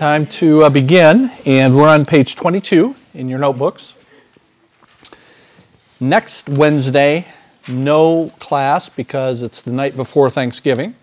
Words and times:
Time 0.00 0.24
to 0.28 0.64
uh, 0.64 0.70
begin, 0.70 1.30
and 1.44 1.76
we're 1.76 1.86
on 1.86 2.06
page 2.06 2.36
22 2.36 2.94
in 3.12 3.28
your 3.28 3.38
notebooks. 3.38 3.96
Next 6.00 6.48
Wednesday, 6.48 7.26
no 7.68 8.32
class 8.38 8.88
because 8.88 9.42
it's 9.42 9.60
the 9.60 9.72
night 9.72 9.94
before 9.94 10.30
Thanksgiving. 10.30 10.94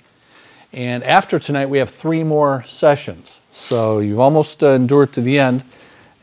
And 0.73 1.03
after 1.03 1.37
tonight, 1.37 1.67
we 1.67 1.77
have 1.77 1.91
three 1.91 2.23
more 2.23 2.63
sessions. 2.63 3.39
So 3.51 3.99
you've 3.99 4.19
almost 4.19 4.63
uh, 4.63 4.69
endured 4.69 5.13
to 5.13 5.21
the 5.21 5.37
end, 5.37 5.63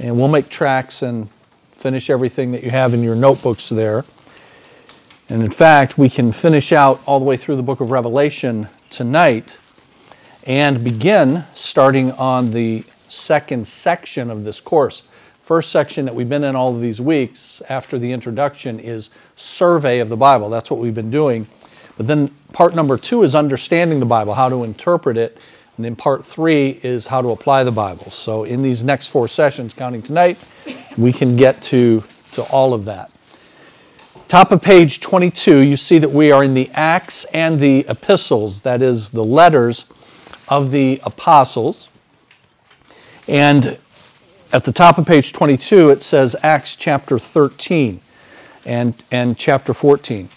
and 0.01 0.17
we'll 0.17 0.27
make 0.27 0.49
tracks 0.49 1.03
and 1.03 1.29
finish 1.71 2.11
everything 2.11 2.51
that 2.51 2.65
you 2.65 2.71
have 2.71 2.93
in 2.93 3.05
your 3.05 3.15
notebooks 3.15 3.69
there. 3.69 4.05
And 5.29 5.45
in 5.45 5.53
fact, 5.53 5.97
we 5.97 6.11
can 6.11 6.33
finish 6.33 6.73
out 6.73 7.01
all 7.07 7.21
the 7.21 7.25
way 7.25 7.37
through 7.37 7.55
the 7.55 7.63
book 7.63 7.81
of 7.81 7.93
Revelation 7.93 8.67
tonight 8.91 9.61
and 10.45 10.85
begin 10.85 11.45
starting 11.55 12.13
on 12.13 12.51
the 12.51 12.85
second 13.09 13.67
section 13.67 14.31
of 14.31 14.45
this 14.45 14.61
course. 14.61 15.05
First 15.43 15.71
section 15.71 16.05
that 16.05 16.15
we've 16.15 16.29
been 16.29 16.45
in 16.45 16.57
all 16.57 16.75
of 16.75 16.81
these 16.81 17.01
weeks 17.01 17.63
after 17.69 17.99
the 17.99 18.11
introduction 18.11 18.79
is 18.79 19.11
survey 19.37 19.99
of 20.01 20.09
the 20.09 20.17
Bible. 20.17 20.49
That's 20.51 20.71
what 20.71 20.81
we've 20.81 20.95
been 20.95 21.11
doing. 21.11 21.47
But 21.97 22.07
then 22.07 22.35
part 22.53 22.75
number 22.75 22.97
two 22.97 23.23
is 23.23 23.35
understanding 23.35 24.01
the 24.01 24.07
Bible, 24.07 24.35
how 24.35 24.49
to 24.49 24.65
interpret 24.65 25.17
it. 25.17 25.39
And 25.77 25.85
then 25.85 25.97
part 25.97 26.25
three 26.25 26.81
is 26.83 27.07
how 27.07 27.21
to 27.21 27.31
apply 27.31 27.65
the 27.65 27.73
Bible. 27.73 28.11
So 28.11 28.45
in 28.45 28.63
these 28.63 28.85
next 28.85 29.09
four 29.09 29.29
sessions, 29.29 29.75
counting 29.75 30.03
tonight, 30.03 30.39
we 30.97 31.13
can 31.13 31.37
get 31.37 31.61
to, 31.63 32.03
to 32.33 32.43
all 32.45 32.75
of 32.75 32.85
that. 32.85 33.11
Top 34.29 34.53
of 34.53 34.63
page 34.63 35.01
22, 35.01 35.59
you 35.59 35.77
see 35.77 35.99
that 35.99 36.11
we 36.11 36.33
are 36.33 36.43
in 36.45 36.55
the 36.55 36.71
Acts 36.73 37.25
and 37.35 37.61
the 37.61 37.85
epistles, 37.89 38.63
that 38.63 38.81
is, 38.83 39.11
the 39.11 39.25
letters 39.25 39.85
of 40.49 40.71
the 40.71 41.01
apostles. 41.05 41.89
And 43.29 43.79
at 44.53 44.65
the 44.65 44.73
top 44.73 44.99
of 44.99 45.07
page 45.07 45.33
22, 45.33 45.91
it 45.91 46.03
says 46.03 46.37
Acts 46.43 46.77
chapter 46.77 47.19
13 47.19 48.01
and, 48.65 49.03
and 49.11 49.37
chapter 49.37 49.75
14. 49.75 50.29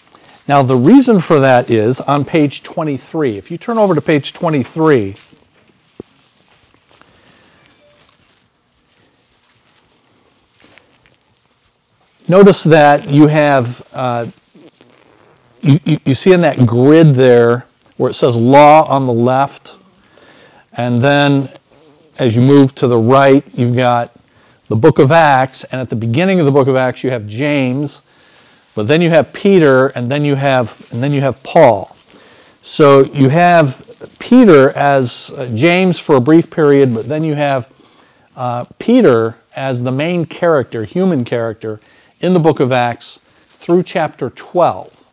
Now, 0.48 0.62
the 0.62 0.76
reason 0.76 1.20
for 1.20 1.40
that 1.40 1.70
is 1.70 2.00
on 2.00 2.24
page 2.24 2.62
23. 2.62 3.36
If 3.36 3.50
you 3.50 3.58
turn 3.58 3.76
over 3.76 3.94
to 3.94 4.00
page 4.00 4.32
23, 4.32 5.14
notice 12.26 12.64
that 12.64 13.08
you 13.10 13.26
have, 13.26 13.86
uh, 13.92 14.26
you, 15.60 15.78
you, 15.84 15.98
you 16.06 16.14
see 16.14 16.32
in 16.32 16.40
that 16.40 16.66
grid 16.66 17.14
there 17.14 17.66
where 17.98 18.10
it 18.10 18.14
says 18.14 18.34
law 18.36 18.84
on 18.88 19.06
the 19.06 19.12
left, 19.12 19.76
and 20.78 21.02
then 21.02 21.52
as 22.18 22.34
you 22.34 22.40
move 22.40 22.74
to 22.76 22.86
the 22.86 22.96
right, 22.96 23.44
you've 23.52 23.76
got 23.76 24.16
the 24.68 24.76
book 24.76 24.98
of 24.98 25.12
Acts, 25.12 25.64
and 25.64 25.80
at 25.80 25.90
the 25.90 25.96
beginning 25.96 26.40
of 26.40 26.46
the 26.46 26.52
book 26.52 26.68
of 26.68 26.76
Acts, 26.76 27.02
you 27.02 27.10
have 27.10 27.26
James, 27.26 28.02
but 28.74 28.86
then 28.86 29.02
you 29.02 29.10
have 29.10 29.32
Peter, 29.32 29.88
and 29.88 30.10
then 30.10 30.24
you 30.24 30.36
have, 30.36 30.86
and 30.92 31.02
then 31.02 31.12
you 31.12 31.20
have 31.20 31.42
Paul. 31.42 31.96
So 32.62 33.04
you 33.06 33.28
have 33.28 33.84
Peter 34.20 34.70
as 34.70 35.32
uh, 35.36 35.50
James 35.54 35.98
for 35.98 36.16
a 36.16 36.20
brief 36.20 36.48
period, 36.48 36.94
but 36.94 37.08
then 37.08 37.24
you 37.24 37.34
have 37.34 37.68
uh, 38.36 38.64
Peter 38.78 39.36
as 39.56 39.82
the 39.82 39.90
main 39.90 40.24
character, 40.24 40.84
human 40.84 41.24
character, 41.24 41.80
in 42.20 42.34
the 42.34 42.40
book 42.40 42.60
of 42.60 42.70
Acts 42.70 43.20
through 43.48 43.82
chapter 43.82 44.30
12. 44.30 45.06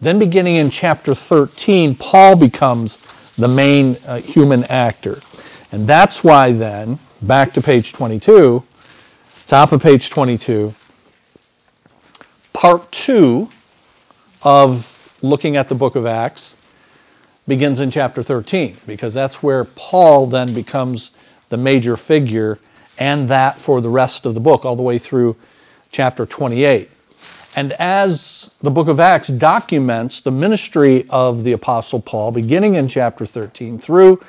Then, 0.00 0.18
beginning 0.18 0.56
in 0.56 0.70
chapter 0.70 1.14
13, 1.14 1.94
Paul 1.96 2.36
becomes 2.36 3.00
the 3.40 3.48
main 3.48 3.96
uh, 4.06 4.20
human 4.20 4.64
actor. 4.64 5.20
And 5.72 5.86
that's 5.86 6.22
why 6.24 6.52
then, 6.52 6.98
back 7.22 7.52
to 7.54 7.62
page 7.62 7.92
22, 7.92 8.62
top 9.46 9.72
of 9.72 9.82
page 9.82 10.10
22, 10.10 10.74
part 12.52 12.90
two 12.92 13.48
of 14.42 15.18
looking 15.22 15.56
at 15.56 15.68
the 15.68 15.74
book 15.74 15.96
of 15.96 16.06
Acts 16.06 16.56
begins 17.46 17.80
in 17.80 17.90
chapter 17.90 18.22
13, 18.22 18.76
because 18.86 19.14
that's 19.14 19.42
where 19.42 19.64
Paul 19.64 20.26
then 20.26 20.54
becomes 20.54 21.10
the 21.48 21.56
major 21.56 21.96
figure, 21.96 22.58
and 22.98 23.28
that 23.28 23.60
for 23.60 23.80
the 23.80 23.90
rest 23.90 24.26
of 24.26 24.34
the 24.34 24.40
book, 24.40 24.64
all 24.64 24.76
the 24.76 24.82
way 24.82 24.98
through 24.98 25.36
chapter 25.90 26.26
28. 26.26 26.90
And 27.56 27.72
as 27.74 28.52
the 28.62 28.70
book 28.70 28.86
of 28.86 29.00
Acts 29.00 29.28
documents 29.28 30.20
the 30.20 30.30
ministry 30.30 31.06
of 31.10 31.42
the 31.42 31.52
Apostle 31.52 32.00
Paul, 32.00 32.30
beginning 32.30 32.76
in 32.76 32.86
chapter 32.86 33.26
13 33.26 33.78
through 33.78 34.20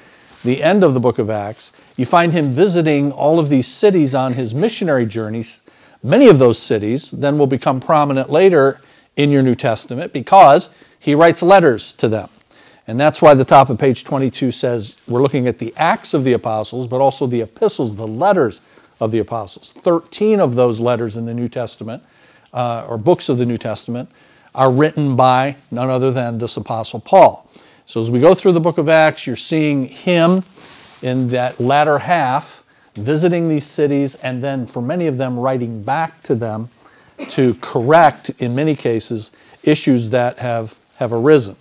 the 0.43 0.63
end 0.63 0.83
of 0.83 0.95
the 0.95 0.99
book 0.99 1.19
of 1.19 1.29
Acts, 1.29 1.71
you 1.97 2.05
find 2.05 2.33
him 2.33 2.51
visiting 2.51 3.11
all 3.11 3.39
of 3.39 3.49
these 3.49 3.67
cities 3.67 4.15
on 4.15 4.33
his 4.33 4.55
missionary 4.55 5.05
journeys. 5.05 5.61
Many 6.01 6.29
of 6.29 6.39
those 6.39 6.57
cities 6.57 7.11
then 7.11 7.37
will 7.37 7.47
become 7.47 7.79
prominent 7.79 8.31
later 8.31 8.81
in 9.17 9.29
your 9.29 9.43
New 9.43 9.55
Testament 9.55 10.13
because 10.13 10.71
he 10.97 11.13
writes 11.13 11.43
letters 11.43 11.93
to 11.93 12.07
them. 12.09 12.29
And 12.87 12.99
that's 12.99 13.21
why 13.21 13.35
the 13.35 13.45
top 13.45 13.69
of 13.69 13.77
page 13.77 14.03
22 14.03 14.51
says 14.51 14.95
we're 15.07 15.21
looking 15.21 15.47
at 15.47 15.59
the 15.59 15.73
Acts 15.77 16.15
of 16.15 16.23
the 16.23 16.33
Apostles, 16.33 16.87
but 16.87 17.01
also 17.01 17.27
the 17.27 17.41
epistles, 17.41 17.95
the 17.95 18.07
letters 18.07 18.61
of 18.99 19.11
the 19.11 19.19
Apostles. 19.19 19.73
13 19.73 20.39
of 20.39 20.55
those 20.55 20.79
letters 20.79 21.17
in 21.17 21.27
the 21.27 21.33
New 21.35 21.47
Testament 21.47 22.03
uh, 22.53 22.85
or 22.87 22.97
books 22.97 23.29
of 23.29 23.37
the 23.37 23.45
New 23.45 23.57
Testament 23.57 24.09
are 24.53 24.71
written 24.71 25.15
by 25.15 25.55
none 25.69 25.89
other 25.89 26.11
than 26.11 26.37
this 26.37 26.57
Apostle 26.57 26.99
Paul. 26.99 27.49
So 27.85 27.99
as 27.99 28.11
we 28.11 28.19
go 28.19 28.33
through 28.33 28.51
the 28.53 28.59
book 28.59 28.77
of 28.77 28.89
Acts, 28.89 29.25
you're 29.25 29.35
seeing 29.35 29.87
him 29.87 30.43
in 31.01 31.27
that 31.29 31.59
latter 31.59 31.99
half 31.99 32.63
visiting 32.95 33.47
these 33.47 33.65
cities 33.65 34.15
and 34.15 34.43
then 34.43 34.67
for 34.67 34.81
many 34.81 35.07
of 35.07 35.17
them 35.17 35.39
writing 35.39 35.81
back 35.81 36.21
to 36.23 36.35
them 36.35 36.69
to 37.29 37.53
correct, 37.55 38.29
in 38.39 38.53
many 38.53 38.75
cases, 38.75 39.31
issues 39.63 40.09
that 40.09 40.37
have, 40.37 40.75
have 40.95 41.13
arisen. 41.13 41.55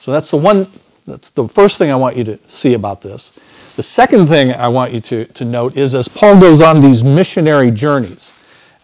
So 0.00 0.12
that's 0.12 0.30
the 0.30 0.36
one, 0.36 0.70
that's 1.06 1.30
the 1.30 1.46
first 1.48 1.78
thing 1.78 1.90
I 1.90 1.96
want 1.96 2.16
you 2.16 2.24
to 2.24 2.38
see 2.46 2.74
about 2.74 3.00
this. 3.00 3.32
The 3.76 3.82
second 3.82 4.26
thing 4.28 4.52
I 4.52 4.68
want 4.68 4.92
you 4.92 5.00
to, 5.00 5.24
to 5.26 5.44
note 5.44 5.76
is 5.76 5.94
as 5.94 6.08
Paul 6.08 6.40
goes 6.40 6.60
on 6.60 6.80
these 6.80 7.04
missionary 7.04 7.70
journeys, 7.70 8.32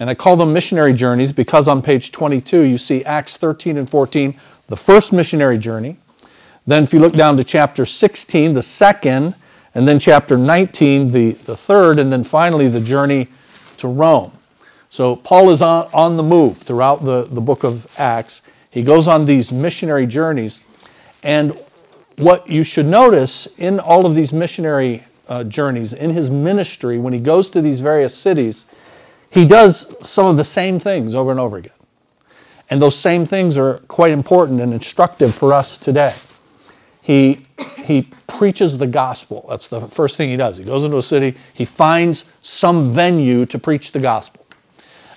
and 0.03 0.11
I 0.11 0.15
call 0.15 0.37
them 0.37 0.53
missionary 0.53 0.93
journeys 0.93 1.31
because 1.31 1.69
on 1.69 1.81
page 1.81 2.11
22 2.11 2.63
you 2.63 2.77
see 2.77 3.05
Acts 3.05 3.37
13 3.37 3.79
and 3.79 3.89
14, 3.89 4.35
the 4.67 4.77
first 4.77 5.13
missionary 5.13 5.59
journey. 5.59 5.97
Then, 6.67 6.83
if 6.83 6.93
you 6.93 6.99
look 6.99 7.13
down 7.15 7.37
to 7.37 7.45
chapter 7.45 7.87
16, 7.87 8.53
the 8.53 8.65
second, 8.65 9.37
and 9.77 9.87
then 9.87 10.01
chapter 10.01 10.37
19, 10.37 11.07
the, 11.07 11.31
the 11.45 11.57
third, 11.57 12.01
and 12.01 12.13
then 12.13 12.25
finally 12.25 12.67
the 12.67 12.81
journey 12.81 13.29
to 13.77 13.87
Rome. 13.87 14.33
So, 14.91 15.15
Paul 15.15 15.51
is 15.51 15.63
on, 15.63 15.89
on 15.95 16.17
the 16.17 16.25
move 16.25 16.59
throughout 16.59 17.05
the, 17.05 17.29
the 17.31 17.41
book 17.41 17.63
of 17.63 17.87
Acts. 17.97 18.43
He 18.71 18.83
goes 18.83 19.07
on 19.07 19.25
these 19.25 19.53
missionary 19.53 20.09
journeys. 20.09 20.63
And 21.23 21.57
what 22.17 22.49
you 22.51 22.65
should 22.65 22.87
notice 22.87 23.47
in 23.57 23.79
all 23.79 24.05
of 24.05 24.17
these 24.17 24.33
missionary 24.33 25.05
uh, 25.29 25.45
journeys, 25.45 25.93
in 25.93 26.11
his 26.11 26.29
ministry, 26.29 26.99
when 26.99 27.13
he 27.13 27.21
goes 27.21 27.49
to 27.51 27.61
these 27.61 27.81
various 27.81 28.17
cities, 28.17 28.67
he 29.33 29.47
does 29.47 29.97
some 30.07 30.27
of 30.27 30.37
the 30.37 30.45
same 30.45 30.79
things 30.79 31.15
over 31.15 31.31
and 31.31 31.41
over 31.41 31.57
again. 31.57 31.73
And 32.69 32.81
those 32.81 32.97
same 32.99 33.25
things 33.25 33.57
are 33.57 33.79
quite 33.89 34.11
important 34.11 34.61
and 34.61 34.73
instructive 34.73 35.35
for 35.35 35.53
us 35.53 35.79
today. 35.79 36.15
He, 37.01 37.41
he 37.85 38.09
preaches 38.27 38.79
the 38.79 38.87
gospel. 38.87 39.47
That's 39.49 39.69
the 39.69 39.89
first 39.89 40.17
thing 40.17 40.29
he 40.29 40.37
does. 40.37 40.59
He 40.59 40.65
goes 40.65 40.85
into 40.85 40.99
a 40.99 41.03
city, 41.03 41.37
he 41.55 41.65
finds 41.65 42.27
some 42.43 42.93
venue 42.93 43.47
to 43.47 43.59
preach 43.59 43.93
the 43.93 43.99
gospel. 43.99 44.47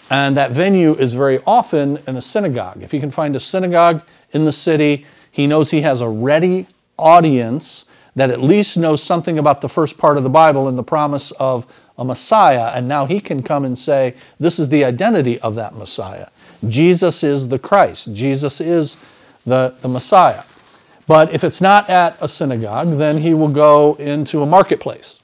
And 0.09 0.37
that 0.37 0.51
venue 0.51 0.95
is 0.95 1.13
very 1.13 1.39
often 1.45 1.99
in 2.07 2.15
a 2.15 2.21
synagogue. 2.21 2.81
If 2.83 2.91
he 2.91 2.99
can 2.99 3.11
find 3.11 3.35
a 3.35 3.39
synagogue 3.39 4.01
in 4.31 4.45
the 4.45 4.53
city, 4.53 5.05
he 5.29 5.45
knows 5.45 5.71
he 5.71 5.81
has 5.81 6.01
a 6.01 6.07
ready 6.07 6.67
audience 6.97 7.85
that 8.15 8.29
at 8.29 8.41
least 8.41 8.77
knows 8.77 9.03
something 9.03 9.37
about 9.39 9.61
the 9.61 9.67
first 9.67 9.97
part 9.97 10.17
of 10.17 10.23
the 10.23 10.29
Bible 10.29 10.69
and 10.69 10.77
the 10.77 10.83
promise 10.83 11.31
of 11.31 11.65
a 11.97 12.05
Messiah, 12.05 12.71
and 12.73 12.87
now 12.87 13.05
he 13.05 13.19
can 13.19 13.41
come 13.41 13.65
and 13.65 13.77
say, 13.77 14.15
This 14.39 14.59
is 14.59 14.69
the 14.69 14.83
identity 14.83 15.39
of 15.39 15.55
that 15.55 15.75
Messiah. 15.75 16.27
Jesus 16.67 17.23
is 17.23 17.47
the 17.47 17.59
Christ, 17.59 18.13
Jesus 18.13 18.59
is 18.59 18.97
the, 19.45 19.75
the 19.81 19.87
Messiah. 19.87 20.43
But 21.07 21.33
if 21.33 21.43
it's 21.43 21.61
not 21.61 21.89
at 21.89 22.17
a 22.19 22.27
synagogue, 22.27 22.97
then 22.97 23.19
he 23.19 23.33
will 23.33 23.49
go 23.49 23.93
into 23.95 24.41
a 24.41 24.45
marketplace. 24.45 25.19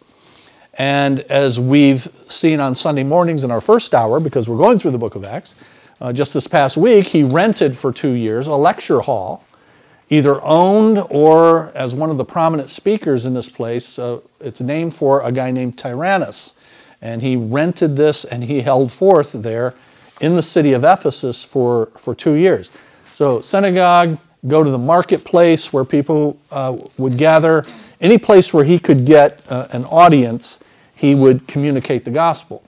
And 0.75 1.21
as 1.21 1.59
we've 1.59 2.07
seen 2.29 2.59
on 2.59 2.75
Sunday 2.75 3.03
mornings 3.03 3.43
in 3.43 3.51
our 3.51 3.61
first 3.61 3.93
hour, 3.93 4.19
because 4.19 4.47
we're 4.47 4.57
going 4.57 4.77
through 4.77 4.91
the 4.91 4.99
book 4.99 5.15
of 5.15 5.23
Acts, 5.23 5.55
uh, 5.99 6.13
just 6.13 6.33
this 6.33 6.47
past 6.47 6.77
week, 6.77 7.07
he 7.07 7.23
rented 7.23 7.77
for 7.77 7.91
two 7.91 8.11
years 8.11 8.47
a 8.47 8.55
lecture 8.55 9.01
hall 9.01 9.43
either 10.11 10.43
owned 10.43 11.01
or 11.09 11.71
as 11.73 11.95
one 11.95 12.09
of 12.11 12.17
the 12.17 12.25
prominent 12.25 12.69
speakers 12.69 13.25
in 13.25 13.33
this 13.33 13.47
place. 13.47 13.97
Uh, 13.97 14.19
it's 14.41 14.59
named 14.59 14.93
for 14.93 15.21
a 15.21 15.31
guy 15.31 15.49
named 15.49 15.77
Tyrannus. 15.77 16.53
And 17.01 17.21
he 17.21 17.35
rented 17.35 17.95
this 17.95 18.25
and 18.25 18.43
he 18.43 18.61
held 18.61 18.91
forth 18.91 19.31
there 19.33 19.73
in 20.19 20.35
the 20.35 20.43
city 20.43 20.73
of 20.73 20.83
Ephesus 20.83 21.43
for, 21.43 21.87
for 21.97 22.13
two 22.13 22.35
years. 22.35 22.69
So, 23.03 23.41
synagogue, 23.41 24.17
go 24.47 24.63
to 24.63 24.69
the 24.69 24.77
marketplace 24.77 25.73
where 25.73 25.85
people 25.85 26.37
uh, 26.51 26.77
would 26.97 27.17
gather 27.17 27.65
Any 28.01 28.17
place 28.17 28.51
where 28.51 28.63
he 28.63 28.79
could 28.79 29.05
get 29.05 29.41
uh, 29.47 29.67
an 29.71 29.85
audience, 29.85 30.59
he 30.95 31.13
would 31.13 31.47
communicate 31.47 32.03
the 32.03 32.11
gospel. 32.11 32.63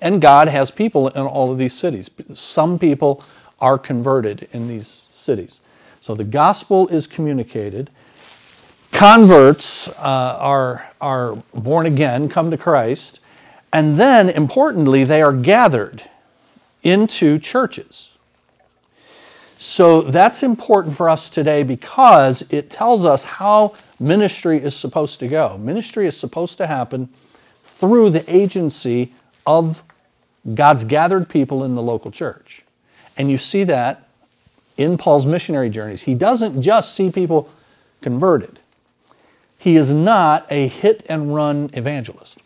And 0.00 0.22
God 0.22 0.46
has 0.46 0.70
people 0.70 1.08
in 1.08 1.22
all 1.22 1.50
of 1.50 1.58
these 1.58 1.74
cities. 1.74 2.08
Some 2.32 2.78
people 2.78 3.24
are 3.60 3.76
converted 3.76 4.48
in 4.52 4.68
these 4.68 4.86
cities. 4.86 5.60
So 6.00 6.14
the 6.14 6.24
gospel 6.24 6.86
is 6.88 7.08
communicated. 7.08 7.90
Converts 8.92 9.88
uh, 9.88 10.36
are, 10.38 10.86
are 11.00 11.34
born 11.52 11.86
again, 11.86 12.28
come 12.28 12.50
to 12.52 12.56
Christ. 12.56 13.18
And 13.76 13.98
then, 13.98 14.30
importantly, 14.30 15.04
they 15.04 15.20
are 15.20 15.34
gathered 15.34 16.02
into 16.82 17.38
churches. 17.38 18.10
So 19.58 20.00
that's 20.00 20.42
important 20.42 20.96
for 20.96 21.10
us 21.10 21.28
today 21.28 21.62
because 21.62 22.42
it 22.48 22.70
tells 22.70 23.04
us 23.04 23.22
how 23.24 23.74
ministry 24.00 24.56
is 24.56 24.74
supposed 24.74 25.20
to 25.20 25.28
go. 25.28 25.58
Ministry 25.58 26.06
is 26.06 26.16
supposed 26.16 26.56
to 26.56 26.66
happen 26.66 27.10
through 27.64 28.08
the 28.08 28.24
agency 28.34 29.12
of 29.46 29.82
God's 30.54 30.84
gathered 30.84 31.28
people 31.28 31.62
in 31.62 31.74
the 31.74 31.82
local 31.82 32.10
church. 32.10 32.62
And 33.18 33.30
you 33.30 33.36
see 33.36 33.64
that 33.64 34.08
in 34.78 34.96
Paul's 34.96 35.26
missionary 35.26 35.68
journeys. 35.68 36.04
He 36.04 36.14
doesn't 36.14 36.62
just 36.62 36.94
see 36.94 37.10
people 37.10 37.52
converted, 38.00 38.58
he 39.58 39.76
is 39.76 39.92
not 39.92 40.46
a 40.48 40.66
hit 40.66 41.04
and 41.10 41.34
run 41.34 41.68
evangelist. 41.74 42.38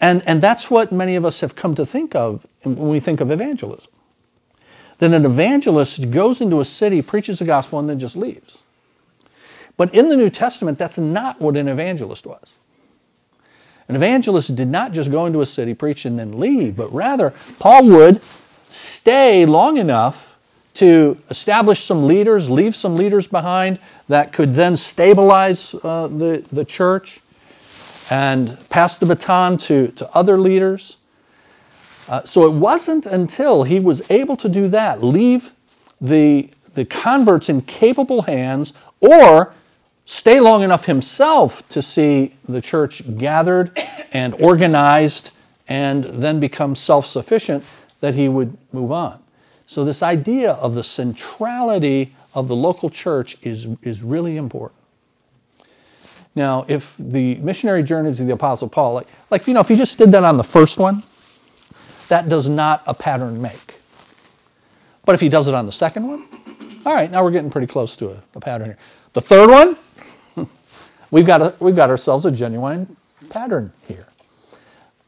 And, 0.00 0.22
and 0.26 0.40
that's 0.40 0.70
what 0.70 0.92
many 0.92 1.16
of 1.16 1.24
us 1.24 1.40
have 1.40 1.54
come 1.54 1.74
to 1.74 1.84
think 1.84 2.14
of 2.14 2.46
when 2.62 2.88
we 2.88 3.00
think 3.00 3.20
of 3.20 3.30
evangelism. 3.30 3.90
That 4.98 5.12
an 5.12 5.24
evangelist 5.24 6.10
goes 6.10 6.40
into 6.40 6.60
a 6.60 6.64
city, 6.64 7.02
preaches 7.02 7.40
the 7.40 7.44
gospel, 7.44 7.78
and 7.78 7.88
then 7.88 7.98
just 7.98 8.16
leaves. 8.16 8.58
But 9.76 9.94
in 9.94 10.08
the 10.08 10.16
New 10.16 10.30
Testament, 10.30 10.78
that's 10.78 10.98
not 10.98 11.40
what 11.40 11.56
an 11.56 11.68
evangelist 11.68 12.26
was. 12.26 12.56
An 13.88 13.96
evangelist 13.96 14.54
did 14.54 14.68
not 14.68 14.92
just 14.92 15.10
go 15.10 15.26
into 15.26 15.40
a 15.40 15.46
city, 15.46 15.72
preach, 15.72 16.04
and 16.04 16.18
then 16.18 16.38
leave, 16.38 16.76
but 16.76 16.92
rather, 16.92 17.32
Paul 17.58 17.86
would 17.86 18.20
stay 18.68 19.46
long 19.46 19.78
enough 19.78 20.36
to 20.74 21.16
establish 21.30 21.82
some 21.82 22.06
leaders, 22.06 22.50
leave 22.50 22.76
some 22.76 22.96
leaders 22.96 23.26
behind 23.26 23.78
that 24.08 24.32
could 24.32 24.52
then 24.52 24.76
stabilize 24.76 25.74
uh, 25.82 26.06
the, 26.08 26.46
the 26.52 26.64
church 26.64 27.20
and 28.10 28.58
pass 28.70 28.96
the 28.96 29.06
baton 29.06 29.56
to, 29.56 29.88
to 29.88 30.08
other 30.14 30.38
leaders. 30.38 30.96
Uh, 32.08 32.24
so 32.24 32.46
it 32.46 32.52
wasn't 32.52 33.06
until 33.06 33.64
he 33.64 33.78
was 33.78 34.02
able 34.10 34.36
to 34.36 34.48
do 34.48 34.68
that, 34.68 35.02
leave 35.02 35.52
the, 36.00 36.48
the 36.74 36.84
converts 36.84 37.48
in 37.48 37.60
capable 37.60 38.22
hands, 38.22 38.72
or 39.00 39.52
stay 40.06 40.40
long 40.40 40.62
enough 40.62 40.86
himself 40.86 41.66
to 41.68 41.82
see 41.82 42.34
the 42.48 42.62
church 42.62 43.02
gathered 43.18 43.78
and 44.12 44.34
organized 44.34 45.30
and 45.68 46.04
then 46.04 46.40
become 46.40 46.74
self 46.74 47.04
sufficient, 47.04 47.62
that 48.00 48.14
he 48.14 48.28
would 48.28 48.56
move 48.72 48.90
on. 48.90 49.22
So, 49.66 49.84
this 49.84 50.02
idea 50.02 50.52
of 50.52 50.74
the 50.74 50.82
centrality 50.82 52.14
of 52.32 52.48
the 52.48 52.56
local 52.56 52.88
church 52.88 53.36
is, 53.42 53.68
is 53.82 54.02
really 54.02 54.38
important. 54.38 54.77
Now, 56.34 56.64
if 56.68 56.94
the 56.98 57.36
missionary 57.36 57.82
journeys 57.82 58.20
of 58.20 58.26
the 58.26 58.32
Apostle 58.32 58.68
Paul, 58.68 58.94
like, 58.94 59.08
like 59.30 59.46
you 59.46 59.54
know, 59.54 59.60
if 59.60 59.68
he 59.68 59.76
just 59.76 59.98
did 59.98 60.10
that 60.12 60.24
on 60.24 60.36
the 60.36 60.44
first 60.44 60.78
one, 60.78 61.02
that 62.08 62.28
does 62.28 62.48
not 62.48 62.82
a 62.86 62.94
pattern 62.94 63.40
make. 63.40 63.74
But 65.04 65.14
if 65.14 65.20
he 65.20 65.28
does 65.28 65.48
it 65.48 65.54
on 65.54 65.66
the 65.66 65.72
second 65.72 66.06
one, 66.06 66.26
all 66.84 66.94
right, 66.94 67.10
now 67.10 67.24
we're 67.24 67.30
getting 67.30 67.50
pretty 67.50 67.66
close 67.66 67.96
to 67.96 68.10
a, 68.10 68.22
a 68.34 68.40
pattern 68.40 68.66
here. 68.66 68.78
The 69.14 69.20
third 69.20 69.50
one, 69.50 69.76
we've 71.10 71.26
got, 71.26 71.42
a, 71.42 71.54
we've 71.60 71.76
got 71.76 71.90
ourselves 71.90 72.24
a 72.24 72.30
genuine 72.30 72.96
pattern 73.30 73.72
here. 73.86 74.06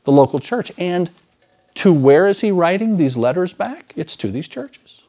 The 0.04 0.12
local 0.12 0.38
church. 0.38 0.72
And 0.78 1.10
to 1.74 1.92
where 1.92 2.26
is 2.26 2.40
he 2.40 2.50
writing 2.50 2.96
these 2.96 3.16
letters 3.16 3.52
back? 3.52 3.92
It's 3.96 4.16
to 4.16 4.30
these 4.30 4.48
churches. 4.48 4.99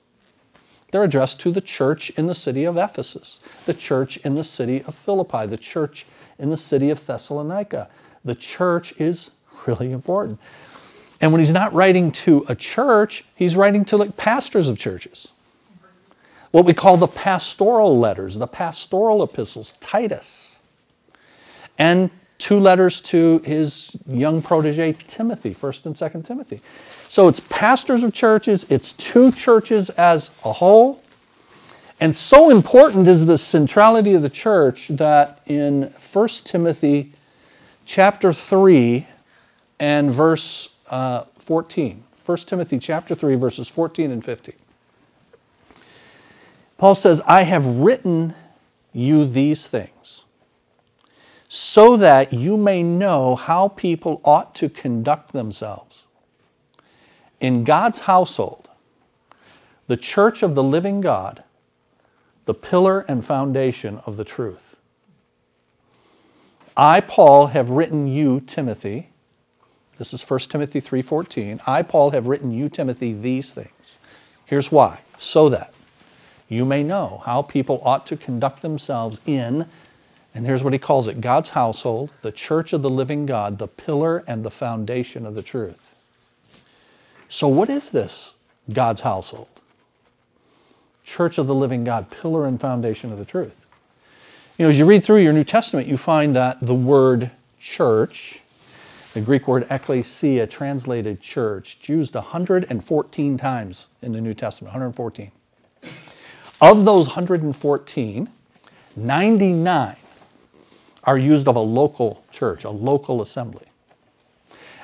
They're 0.91 1.03
addressed 1.03 1.39
to 1.41 1.51
the 1.51 1.61
church 1.61 2.09
in 2.11 2.27
the 2.27 2.35
city 2.35 2.65
of 2.65 2.77
Ephesus, 2.77 3.39
the 3.65 3.73
church 3.73 4.17
in 4.17 4.35
the 4.35 4.43
city 4.43 4.83
of 4.83 4.93
Philippi, 4.93 5.45
the 5.47 5.57
church 5.57 6.05
in 6.37 6.49
the 6.49 6.57
city 6.57 6.89
of 6.89 7.05
Thessalonica. 7.05 7.89
The 8.23 8.35
church 8.35 8.93
is 8.99 9.31
really 9.65 9.91
important. 9.91 10.39
And 11.21 11.31
when 11.31 11.39
he's 11.39 11.51
not 11.51 11.73
writing 11.73 12.11
to 12.11 12.45
a 12.49 12.55
church, 12.55 13.23
he's 13.35 13.55
writing 13.55 13.85
to 13.85 13.97
like 13.97 14.17
pastors 14.17 14.67
of 14.67 14.77
churches. 14.77 15.29
What 16.51 16.65
we 16.65 16.73
call 16.73 16.97
the 16.97 17.07
pastoral 17.07 17.97
letters, 17.97 18.35
the 18.35 18.47
pastoral 18.47 19.23
epistles, 19.23 19.73
Titus. 19.79 20.59
And 21.77 22.11
two 22.41 22.59
letters 22.59 22.99
to 22.99 23.39
his 23.45 23.95
young 24.07 24.41
protege 24.41 24.93
Timothy, 25.07 25.53
1st 25.53 25.85
and 25.85 25.95
2nd 25.95 26.25
Timothy. 26.25 26.59
So 27.07 27.27
it's 27.27 27.39
pastors 27.39 28.01
of 28.03 28.13
churches, 28.13 28.65
it's 28.67 28.93
two 28.93 29.31
churches 29.31 29.91
as 29.91 30.31
a 30.43 30.51
whole. 30.51 31.03
And 31.99 32.15
so 32.15 32.49
important 32.49 33.07
is 33.07 33.27
the 33.27 33.37
centrality 33.37 34.15
of 34.15 34.23
the 34.23 34.29
church 34.29 34.87
that 34.87 35.41
in 35.45 35.93
1 36.11 36.27
Timothy 36.43 37.11
chapter 37.85 38.33
3 38.33 39.05
and 39.79 40.11
verse 40.11 40.69
uh, 40.89 41.25
14. 41.37 42.03
1 42.25 42.37
Timothy 42.39 42.79
chapter 42.79 43.13
3 43.13 43.35
verses 43.35 43.67
14 43.67 44.09
and 44.09 44.25
15. 44.25 44.55
Paul 46.79 46.95
says, 46.95 47.21
"I 47.27 47.43
have 47.43 47.65
written 47.67 48.33
you 48.93 49.27
these 49.27 49.67
things 49.67 50.23
so 51.53 51.97
that 51.97 52.31
you 52.31 52.55
may 52.55 52.81
know 52.81 53.35
how 53.35 53.67
people 53.67 54.21
ought 54.23 54.55
to 54.55 54.69
conduct 54.69 55.33
themselves. 55.33 56.05
In 57.41 57.65
God's 57.65 57.99
household, 57.99 58.69
the 59.87 59.97
church 59.97 60.43
of 60.43 60.55
the 60.55 60.63
living 60.63 61.01
God, 61.01 61.43
the 62.45 62.53
pillar 62.53 63.01
and 63.01 63.25
foundation 63.25 63.99
of 64.05 64.15
the 64.15 64.23
truth. 64.23 64.77
I, 66.77 67.01
Paul, 67.01 67.47
have 67.47 67.69
written 67.69 68.07
you, 68.07 68.39
Timothy. 68.39 69.09
This 69.97 70.13
is 70.13 70.23
1 70.23 70.49
Timothy 70.49 70.79
3:14. 70.79 71.59
I, 71.67 71.81
Paul, 71.81 72.11
have 72.11 72.27
written 72.27 72.51
you, 72.51 72.69
Timothy, 72.69 73.11
these 73.11 73.51
things. 73.51 73.97
Here's 74.45 74.71
why. 74.71 75.01
So 75.17 75.49
that 75.49 75.73
you 76.47 76.63
may 76.63 76.81
know 76.81 77.21
how 77.25 77.41
people 77.41 77.81
ought 77.83 78.05
to 78.05 78.15
conduct 78.15 78.61
themselves 78.61 79.19
in 79.25 79.65
and 80.33 80.45
here's 80.45 80.63
what 80.63 80.73
he 80.73 80.79
calls 80.79 81.07
it 81.07 81.21
God's 81.21 81.49
household, 81.49 82.11
the 82.21 82.31
church 82.31 82.73
of 82.73 82.81
the 82.81 82.89
living 82.89 83.25
God, 83.25 83.57
the 83.57 83.67
pillar 83.67 84.23
and 84.27 84.43
the 84.43 84.51
foundation 84.51 85.25
of 85.25 85.35
the 85.35 85.43
truth. 85.43 85.93
So, 87.27 87.47
what 87.47 87.69
is 87.69 87.91
this 87.91 88.35
God's 88.71 89.01
household? 89.01 89.47
Church 91.03 91.37
of 91.37 91.47
the 91.47 91.55
living 91.55 91.83
God, 91.83 92.09
pillar 92.09 92.45
and 92.45 92.59
foundation 92.59 93.11
of 93.11 93.17
the 93.17 93.25
truth. 93.25 93.57
You 94.57 94.65
know, 94.65 94.69
as 94.69 94.77
you 94.77 94.85
read 94.85 95.03
through 95.03 95.21
your 95.21 95.33
New 95.33 95.43
Testament, 95.43 95.87
you 95.87 95.97
find 95.97 96.35
that 96.35 96.59
the 96.61 96.75
word 96.75 97.31
church, 97.59 98.41
the 99.13 99.21
Greek 99.21 99.47
word 99.47 99.67
ekklesia, 99.69 100.49
translated 100.49 101.19
church, 101.19 101.77
used 101.89 102.15
114 102.15 103.37
times 103.37 103.87
in 104.01 104.11
the 104.13 104.21
New 104.21 104.33
Testament, 104.33 104.73
114. 104.73 105.31
Of 106.61 106.85
those 106.85 107.07
114, 107.07 108.29
99 108.95 109.95
are 111.03 111.17
used 111.17 111.47
of 111.47 111.55
a 111.55 111.61
local 111.61 112.23
church, 112.31 112.63
a 112.63 112.69
local 112.69 113.21
assembly. 113.21 113.65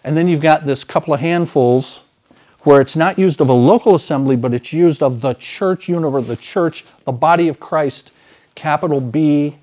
And 0.04 0.16
then 0.16 0.28
you've 0.28 0.42
got 0.42 0.66
this 0.66 0.84
couple 0.84 1.14
of 1.14 1.20
handfuls 1.20 2.04
where 2.62 2.82
it's 2.82 2.96
not 2.96 3.18
used 3.18 3.40
of 3.40 3.50
a 3.50 3.54
local 3.54 3.96
assembly, 3.96 4.36
but 4.36 4.54
it's 4.54 4.74
used 4.74 5.04
of 5.04 5.22
the 5.22 5.34
church 5.36 5.88
universe, 5.88 6.28
the 6.28 6.36
church, 6.36 6.84
the 7.06 7.12
body 7.12 7.48
of 7.48 7.60
Christ, 7.60 8.12
capital 8.56 9.00
B, 9.00 9.58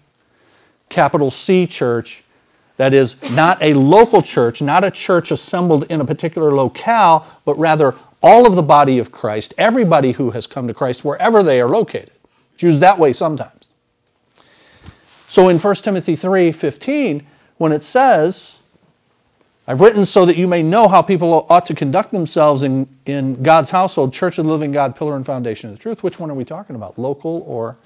capital 0.89 1.31
C 1.31 1.67
church. 1.67 2.23
That 2.77 2.95
is 2.95 3.21
not 3.31 3.63
a 3.63 3.75
local 3.75 4.23
church, 4.23 4.63
not 4.63 4.85
a 4.85 4.91
church 4.91 5.31
assembled 5.31 5.85
in 5.91 6.01
a 6.01 6.05
particular 6.05 6.53
locale, 6.53 7.27
but 7.45 7.59
rather 7.59 7.95
all 8.23 8.47
of 8.47 8.55
the 8.55 8.63
body 8.63 8.99
of 8.99 9.13
Christ, 9.13 9.55
everybody 9.59 10.13
who 10.13 10.31
has 10.31 10.47
come 10.47 10.67
to 10.67 10.75
Christ, 10.75 11.05
wherever 11.05 11.43
they 11.43 11.61
are 11.61 11.69
located. 11.69 12.11
It's 12.55 12.63
used 12.63 12.81
that 12.81 12.99
way 12.99 13.13
sometimes. 13.13 13.64
So 15.35 15.49
in 15.49 15.59
1 15.59 15.75
Timothy 15.83 16.15
3:15, 16.15 17.25
when 17.59 17.73
it 17.73 17.83
says, 17.83 18.61
I've 19.67 19.81
written 19.81 20.05
so 20.05 20.25
that 20.27 20.37
you 20.37 20.47
may 20.47 20.63
know 20.63 20.87
how 20.87 21.03
people 21.03 21.45
ought 21.51 21.65
to 21.65 21.75
conduct 21.75 22.13
themselves 22.13 22.63
in, 22.63 22.87
in 23.05 23.43
God's 23.43 23.71
household, 23.71 24.13
church 24.13 24.39
of 24.39 24.45
the 24.45 24.53
living 24.53 24.71
God, 24.71 24.95
pillar 24.95 25.17
and 25.17 25.27
foundation 25.27 25.71
of 25.71 25.77
the 25.77 25.83
truth. 25.83 26.05
Which 26.05 26.21
one 26.21 26.31
are 26.31 26.35
we 26.35 26.45
talking 26.45 26.77
about, 26.77 27.01
local 27.01 27.43
or, 27.49 27.77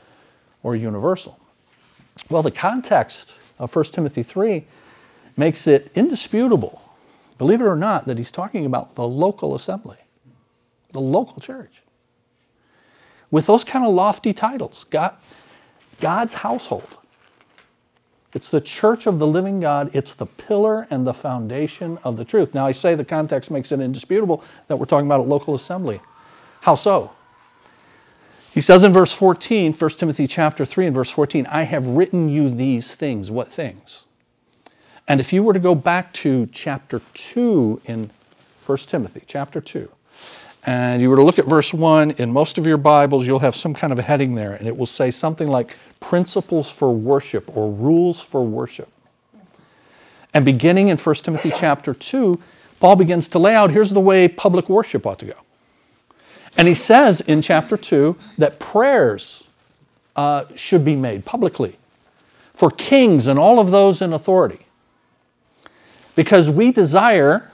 or 0.62 0.76
universal? 0.76 1.40
Well, 2.28 2.42
the 2.42 2.50
context 2.50 3.34
of 3.58 3.74
1 3.74 3.84
Timothy 3.86 4.22
3 4.22 4.66
makes 5.38 5.66
it 5.66 5.90
indisputable, 5.94 6.82
believe 7.38 7.62
it 7.62 7.64
or 7.64 7.76
not, 7.76 8.04
that 8.08 8.18
he's 8.18 8.30
talking 8.30 8.66
about 8.66 8.94
the 8.94 9.08
local 9.08 9.54
assembly, 9.54 9.96
the 10.92 11.00
local 11.00 11.40
church. 11.40 11.80
With 13.30 13.46
those 13.46 13.64
kind 13.64 13.86
of 13.86 13.94
lofty 13.94 14.34
titles, 14.34 14.84
God, 14.84 15.14
God's 15.98 16.34
household. 16.34 16.98
It's 18.34 18.50
the 18.50 18.60
church 18.60 19.06
of 19.06 19.18
the 19.18 19.26
living 19.26 19.60
God. 19.60 19.90
It's 19.94 20.14
the 20.14 20.26
pillar 20.26 20.86
and 20.90 21.06
the 21.06 21.14
foundation 21.14 21.98
of 22.04 22.16
the 22.16 22.24
truth. 22.24 22.54
Now, 22.54 22.66
I 22.66 22.72
say 22.72 22.94
the 22.94 23.04
context 23.04 23.50
makes 23.50 23.72
it 23.72 23.80
indisputable 23.80 24.44
that 24.66 24.76
we're 24.76 24.86
talking 24.86 25.06
about 25.06 25.20
a 25.20 25.24
local 25.24 25.54
assembly. 25.54 26.00
How 26.60 26.74
so? 26.74 27.12
He 28.52 28.60
says 28.60 28.84
in 28.84 28.92
verse 28.92 29.12
14, 29.12 29.72
1 29.72 29.90
Timothy 29.92 30.26
chapter 30.26 30.64
3 30.64 30.86
and 30.86 30.94
verse 30.94 31.10
14, 31.10 31.46
I 31.46 31.62
have 31.62 31.86
written 31.86 32.28
you 32.28 32.50
these 32.50 32.94
things. 32.94 33.30
What 33.30 33.52
things? 33.52 34.04
And 35.06 35.20
if 35.20 35.32
you 35.32 35.42
were 35.42 35.54
to 35.54 35.60
go 35.60 35.74
back 35.74 36.12
to 36.14 36.46
chapter 36.52 37.00
2 37.14 37.82
in 37.86 38.10
1 38.66 38.78
Timothy, 38.78 39.22
chapter 39.26 39.60
2, 39.60 39.90
and 40.64 41.00
you 41.00 41.08
were 41.08 41.16
to 41.16 41.22
look 41.22 41.38
at 41.38 41.46
verse 41.46 41.72
1, 41.72 42.12
in 42.12 42.32
most 42.32 42.58
of 42.58 42.66
your 42.66 42.76
Bibles, 42.76 43.26
you'll 43.26 43.38
have 43.38 43.56
some 43.56 43.74
kind 43.74 43.92
of 43.92 43.98
a 43.98 44.02
heading 44.02 44.34
there, 44.34 44.54
and 44.54 44.66
it 44.66 44.76
will 44.76 44.86
say 44.86 45.10
something 45.10 45.48
like 45.48 45.76
principles 46.00 46.70
for 46.70 46.92
worship 46.92 47.56
or 47.56 47.70
rules 47.70 48.20
for 48.20 48.44
worship. 48.44 48.88
And 50.34 50.44
beginning 50.44 50.88
in 50.88 50.98
1 50.98 51.14
Timothy 51.16 51.52
chapter 51.54 51.94
2, 51.94 52.40
Paul 52.80 52.96
begins 52.96 53.28
to 53.28 53.38
lay 53.38 53.54
out 53.54 53.70
here's 53.70 53.90
the 53.90 54.00
way 54.00 54.28
public 54.28 54.68
worship 54.68 55.06
ought 55.06 55.18
to 55.20 55.26
go. 55.26 55.34
And 56.56 56.68
he 56.68 56.74
says 56.74 57.20
in 57.22 57.40
chapter 57.40 57.76
2 57.76 58.16
that 58.38 58.58
prayers 58.58 59.44
uh, 60.16 60.44
should 60.54 60.84
be 60.84 60.96
made 60.96 61.24
publicly 61.24 61.76
for 62.54 62.70
kings 62.70 63.28
and 63.28 63.38
all 63.38 63.60
of 63.60 63.70
those 63.70 64.02
in 64.02 64.12
authority. 64.12 64.66
Because 66.16 66.50
we 66.50 66.72
desire, 66.72 67.52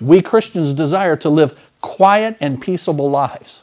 we 0.00 0.22
Christians 0.22 0.72
desire 0.72 1.16
to 1.16 1.28
live 1.28 1.58
quiet 1.80 2.36
and 2.40 2.60
peaceable 2.60 3.10
lives. 3.10 3.62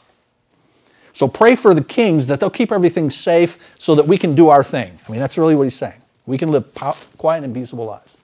So 1.12 1.26
pray 1.26 1.54
for 1.54 1.72
the 1.72 1.82
kings 1.82 2.26
that 2.26 2.40
they'll 2.40 2.50
keep 2.50 2.70
everything 2.70 3.08
safe 3.08 3.58
so 3.78 3.94
that 3.94 4.06
we 4.06 4.18
can 4.18 4.34
do 4.34 4.48
our 4.48 4.62
thing. 4.62 4.98
I 5.06 5.10
mean, 5.10 5.20
that's 5.20 5.38
really 5.38 5.54
what 5.54 5.62
he's 5.62 5.74
saying. 5.74 6.00
We 6.26 6.36
can 6.36 6.50
live 6.50 6.74
quiet 7.16 7.44
and 7.44 7.54
peaceable 7.54 7.86
lives. 7.86 8.16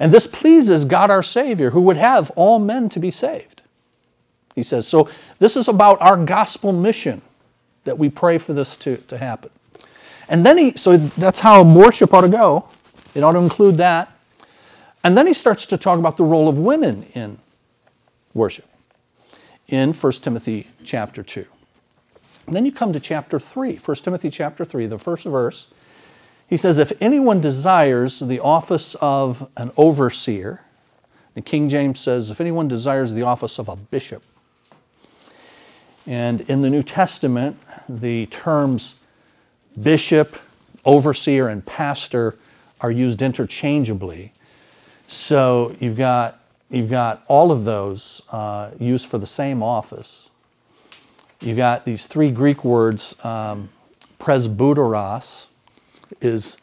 And 0.00 0.10
this 0.10 0.26
pleases 0.26 0.84
God 0.84 1.10
our 1.10 1.22
Savior, 1.22 1.70
who 1.70 1.80
would 1.82 1.96
have 1.96 2.30
all 2.32 2.58
men 2.58 2.88
to 2.88 2.98
be 2.98 3.10
saved. 3.10 3.62
He 4.54 4.62
says, 4.62 4.86
so 4.88 5.08
this 5.38 5.56
is 5.56 5.68
about 5.68 6.00
our 6.00 6.16
gospel 6.16 6.72
mission 6.72 7.22
that 7.84 7.98
we 7.98 8.08
pray 8.08 8.38
for 8.38 8.52
this 8.52 8.76
to, 8.78 8.96
to 8.96 9.18
happen. 9.18 9.50
And 10.28 10.44
then 10.44 10.58
he, 10.58 10.76
so 10.76 10.96
that's 10.96 11.38
how 11.38 11.62
worship 11.62 12.14
ought 12.14 12.22
to 12.22 12.28
go. 12.28 12.68
It 13.14 13.22
ought 13.22 13.32
to 13.32 13.38
include 13.38 13.76
that. 13.76 14.10
And 15.04 15.16
then 15.16 15.26
he 15.26 15.34
starts 15.34 15.66
to 15.66 15.76
talk 15.76 15.98
about 15.98 16.16
the 16.16 16.24
role 16.24 16.48
of 16.48 16.58
women 16.58 17.04
in 17.14 17.38
worship 18.34 18.68
in 19.68 19.92
1 19.92 20.12
Timothy 20.14 20.68
chapter 20.84 21.22
2. 21.22 21.46
And 22.46 22.54
then 22.54 22.66
you 22.66 22.72
come 22.72 22.92
to 22.92 23.00
chapter 23.00 23.38
3, 23.38 23.76
1 23.76 23.96
Timothy 23.96 24.28
chapter 24.28 24.64
3, 24.64 24.86
the 24.86 24.98
first 24.98 25.24
verse. 25.24 25.68
He 26.46 26.58
says, 26.58 26.78
If 26.78 26.92
anyone 27.00 27.40
desires 27.40 28.20
the 28.20 28.40
office 28.40 28.94
of 29.00 29.48
an 29.56 29.70
overseer, 29.76 30.60
the 31.34 31.40
King 31.40 31.68
James 31.68 31.98
says, 31.98 32.30
if 32.30 32.40
anyone 32.40 32.68
desires 32.68 33.12
the 33.12 33.22
office 33.22 33.58
of 33.58 33.68
a 33.68 33.76
bishop. 33.76 34.22
And 36.06 36.42
in 36.42 36.62
the 36.62 36.70
New 36.70 36.82
Testament, 36.82 37.58
the 37.88 38.26
terms 38.26 38.94
bishop, 39.80 40.36
overseer, 40.84 41.48
and 41.48 41.64
pastor 41.64 42.36
are 42.80 42.90
used 42.90 43.20
interchangeably. 43.20 44.32
So 45.08 45.74
you've 45.80 45.96
got 45.96 46.43
You've 46.74 46.90
got 46.90 47.22
all 47.28 47.52
of 47.52 47.64
those 47.64 48.20
uh, 48.30 48.70
used 48.80 49.08
for 49.08 49.18
the 49.18 49.28
same 49.28 49.62
office. 49.62 50.28
You've 51.40 51.56
got 51.56 51.84
these 51.84 52.08
three 52.08 52.32
Greek 52.32 52.64
words, 52.64 53.14
um, 53.22 53.68
presbyteros 54.18 55.46
is 56.20 56.58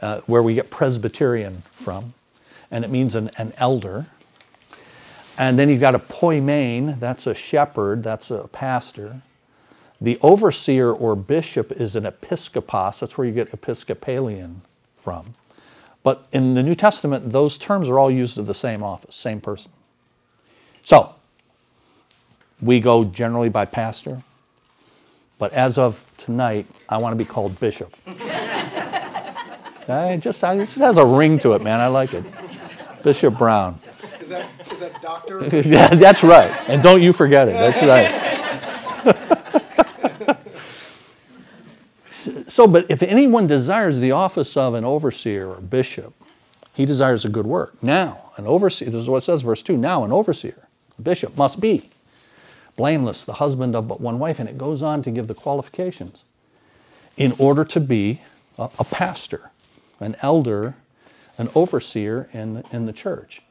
uh, 0.00 0.20
where 0.26 0.42
we 0.42 0.54
get 0.54 0.70
Presbyterian 0.70 1.64
from, 1.72 2.14
and 2.70 2.82
it 2.82 2.90
means 2.90 3.14
an, 3.14 3.30
an 3.36 3.52
elder. 3.58 4.06
And 5.36 5.58
then 5.58 5.68
you've 5.68 5.80
got 5.80 5.94
a 5.94 5.98
poimen, 5.98 6.98
that's 6.98 7.26
a 7.26 7.34
shepherd, 7.34 8.02
that's 8.02 8.30
a 8.30 8.48
pastor. 8.48 9.20
The 10.00 10.18
overseer 10.22 10.90
or 10.90 11.14
bishop 11.14 11.72
is 11.72 11.94
an 11.94 12.04
episkopos, 12.04 13.00
that's 13.00 13.18
where 13.18 13.26
you 13.26 13.34
get 13.34 13.52
Episcopalian 13.52 14.62
from. 14.96 15.34
But 16.02 16.26
in 16.32 16.54
the 16.54 16.62
New 16.62 16.74
Testament, 16.74 17.30
those 17.30 17.58
terms 17.58 17.88
are 17.88 17.98
all 17.98 18.10
used 18.10 18.38
of 18.38 18.46
the 18.46 18.54
same 18.54 18.82
office, 18.82 19.14
same 19.14 19.40
person. 19.40 19.72
So, 20.82 21.14
we 22.60 22.80
go 22.80 23.04
generally 23.04 23.48
by 23.48 23.64
pastor, 23.64 24.22
but 25.38 25.52
as 25.52 25.78
of 25.78 26.04
tonight, 26.16 26.66
I 26.88 26.98
want 26.98 27.12
to 27.12 27.16
be 27.16 27.24
called 27.24 27.58
bishop. 27.60 27.94
I 29.88 30.16
just, 30.16 30.42
I, 30.44 30.54
it 30.54 30.58
just 30.60 30.78
has 30.78 30.96
a 30.96 31.04
ring 31.04 31.38
to 31.38 31.54
it, 31.54 31.62
man. 31.62 31.80
I 31.80 31.88
like 31.88 32.14
it. 32.14 32.24
Bishop 33.02 33.36
Brown. 33.36 33.78
Is 34.20 34.28
that, 34.28 34.48
is 34.70 34.78
that 34.78 35.02
doctor? 35.02 35.44
yeah, 35.64 35.94
that's 35.94 36.22
right. 36.22 36.50
And 36.68 36.82
don't 36.82 37.02
you 37.02 37.12
forget 37.12 37.48
it. 37.48 37.52
That's 37.52 37.82
right. 39.32 39.38
So, 42.48 42.66
but 42.66 42.90
if 42.90 43.02
anyone 43.02 43.46
desires 43.46 43.98
the 43.98 44.12
office 44.12 44.56
of 44.56 44.74
an 44.74 44.84
overseer 44.84 45.50
or 45.50 45.60
bishop, 45.60 46.14
he 46.74 46.86
desires 46.86 47.24
a 47.24 47.28
good 47.28 47.46
work. 47.46 47.82
Now, 47.82 48.30
an 48.36 48.46
overseer, 48.46 48.90
this 48.90 49.00
is 49.00 49.10
what 49.10 49.18
it 49.18 49.22
says, 49.22 49.42
verse 49.42 49.62
2 49.62 49.76
now, 49.76 50.04
an 50.04 50.12
overseer, 50.12 50.68
a 50.98 51.02
bishop 51.02 51.36
must 51.36 51.60
be 51.60 51.90
blameless, 52.76 53.24
the 53.24 53.34
husband 53.34 53.76
of 53.76 53.86
but 53.86 54.00
one 54.00 54.18
wife. 54.18 54.38
And 54.38 54.48
it 54.48 54.56
goes 54.56 54.82
on 54.82 55.02
to 55.02 55.10
give 55.10 55.26
the 55.26 55.34
qualifications 55.34 56.24
in 57.16 57.32
order 57.38 57.64
to 57.64 57.80
be 57.80 58.22
a, 58.58 58.70
a 58.78 58.84
pastor, 58.84 59.50
an 60.00 60.16
elder, 60.22 60.74
an 61.38 61.48
overseer 61.54 62.28
in, 62.32 62.64
in 62.72 62.86
the 62.86 62.92
church. 62.92 63.42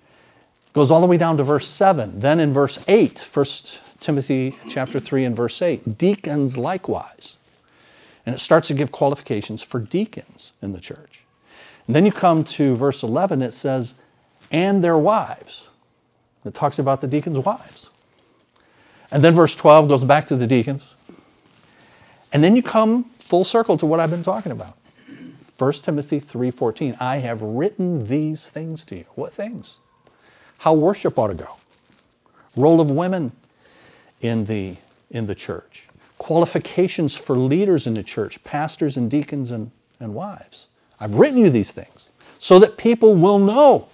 Goes 0.74 0.90
all 0.90 1.01
the 1.01 1.08
way 1.08 1.18
down 1.18 1.38
to 1.38 1.44
verse 1.44 1.68
7. 1.68 2.22
Then 2.22 2.40
in 2.40 2.54
verse 2.54 2.80
8, 2.88 3.28
1 3.32 3.46
Timothy 4.00 4.58
chapter 4.70 5.00
3 5.00 5.25
and 5.25 5.36
verse 5.36 5.62
8, 5.62 5.98
deacons 5.98 6.58
likewise 6.58 7.36
and 8.25 8.36
it 8.36 8.40
starts 8.40 8.68
to 8.68 8.74
give 8.74 8.92
qualifications 8.92 9.62
for 9.62 9.80
deacons 9.80 10.54
in 10.62 10.74
the 10.74 10.80
church. 10.80 11.24
And 11.88 11.96
then 11.96 12.06
you 12.06 12.12
come 12.12 12.44
to 12.44 12.75
verse 12.75 13.04
11, 13.04 13.42
it 13.42 13.51
says, 13.51 13.94
and 14.51 14.84
their 14.84 14.98
wives. 14.98 15.70
It 16.46 16.54
talks 16.54 16.80
about 16.80 17.01
the 17.01 17.08
deacons' 17.08 17.40
wives. 17.40 17.90
And 19.12 19.24
then 19.24 19.34
verse 19.34 19.56
12 19.56 19.88
goes 19.88 20.04
back 20.04 20.25
to 20.28 20.36
the 20.36 20.48
deacons. 20.48 20.96
And 22.32 22.44
then 22.44 22.56
you 22.56 22.63
come 22.63 23.06
full 23.20 23.44
circle 23.44 23.78
to 23.78 23.86
what 23.86 24.00
I've 24.00 24.10
been 24.10 24.24
talking 24.24 24.51
about. 24.51 24.78
1 25.58 25.84
Timothy 25.84 26.20
3:14, 26.20 26.98
I 27.00 27.18
have 27.18 27.42
written 27.42 28.06
these 28.06 28.50
things 28.50 28.84
to 28.86 28.96
you. 28.96 29.06
What 29.16 29.32
things? 29.32 29.80
How 30.60 30.74
worship 30.74 31.20
ought 31.20 31.28
to 31.28 31.34
go. 31.34 31.50
Role 32.56 32.82
of 32.82 32.90
women 32.90 33.32
in 34.22 34.46
the, 34.46 34.78
in 35.10 35.25
the 35.25 35.36
church 35.36 35.88
qualifications 36.22 37.18
for 37.18 37.36
leaders 37.36 37.88
in 37.88 37.96
the 37.96 38.04
church, 38.04 38.44
pastors 38.44 38.96
and 38.96 39.10
deacons 39.10 39.50
and, 39.50 39.72
and 40.00 40.13
wives. 40.13 40.68
I've 41.00 41.16
written 41.16 41.40
you 41.40 41.50
these 41.50 41.72
things 41.72 42.12
so 42.38 42.60
that 42.60 42.78
people 42.78 43.16
will 43.16 43.40
know 43.40 43.88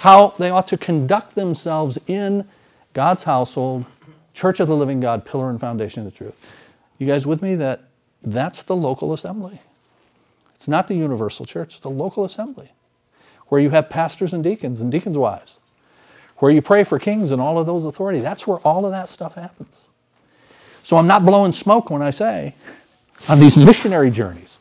how 0.00 0.34
they 0.38 0.50
ought 0.50 0.66
to 0.66 0.76
conduct 0.76 1.34
themselves 1.34 1.98
in 2.06 2.46
God's 2.92 3.22
household, 3.22 3.86
church 4.34 4.60
of 4.60 4.68
the 4.68 4.76
living 4.76 5.00
God, 5.00 5.24
pillar 5.24 5.48
and 5.48 5.58
foundation 5.58 6.06
of 6.06 6.12
the 6.12 6.18
truth. 6.18 6.36
You 6.98 7.06
guys 7.06 7.26
with 7.26 7.40
me 7.40 7.54
that 7.54 7.84
that's 8.22 8.62
the 8.62 8.76
local 8.76 9.14
assembly. 9.14 9.62
It's 10.54 10.68
not 10.68 10.86
the 10.86 10.96
universal 10.96 11.46
church, 11.46 11.68
it's 11.68 11.80
the 11.80 11.88
local 11.88 12.26
assembly 12.26 12.72
where 13.48 13.60
you 13.62 13.70
have 13.70 13.88
pastors 13.88 14.34
and 14.34 14.44
deacons 14.44 14.82
and 14.82 14.92
deacons' 14.92 15.16
wives, 15.16 15.60
where 16.40 16.52
you 16.52 16.60
pray 16.60 16.84
for 16.84 16.98
kings 16.98 17.32
and 17.32 17.40
all 17.40 17.58
of 17.58 17.64
those 17.64 17.86
authority. 17.86 18.20
That's 18.20 18.46
where 18.46 18.58
all 18.58 18.84
of 18.84 18.90
that 18.90 19.08
stuff 19.08 19.34
happens. 19.34 19.86
So 20.86 20.96
I'm 20.96 21.08
not 21.08 21.26
blowing 21.26 21.50
smoke 21.50 21.90
when 21.90 22.00
I 22.00 22.12
say 22.12 22.54
on 23.28 23.40
these 23.40 23.56
missionary 23.56 24.08
journeys, 24.08 24.60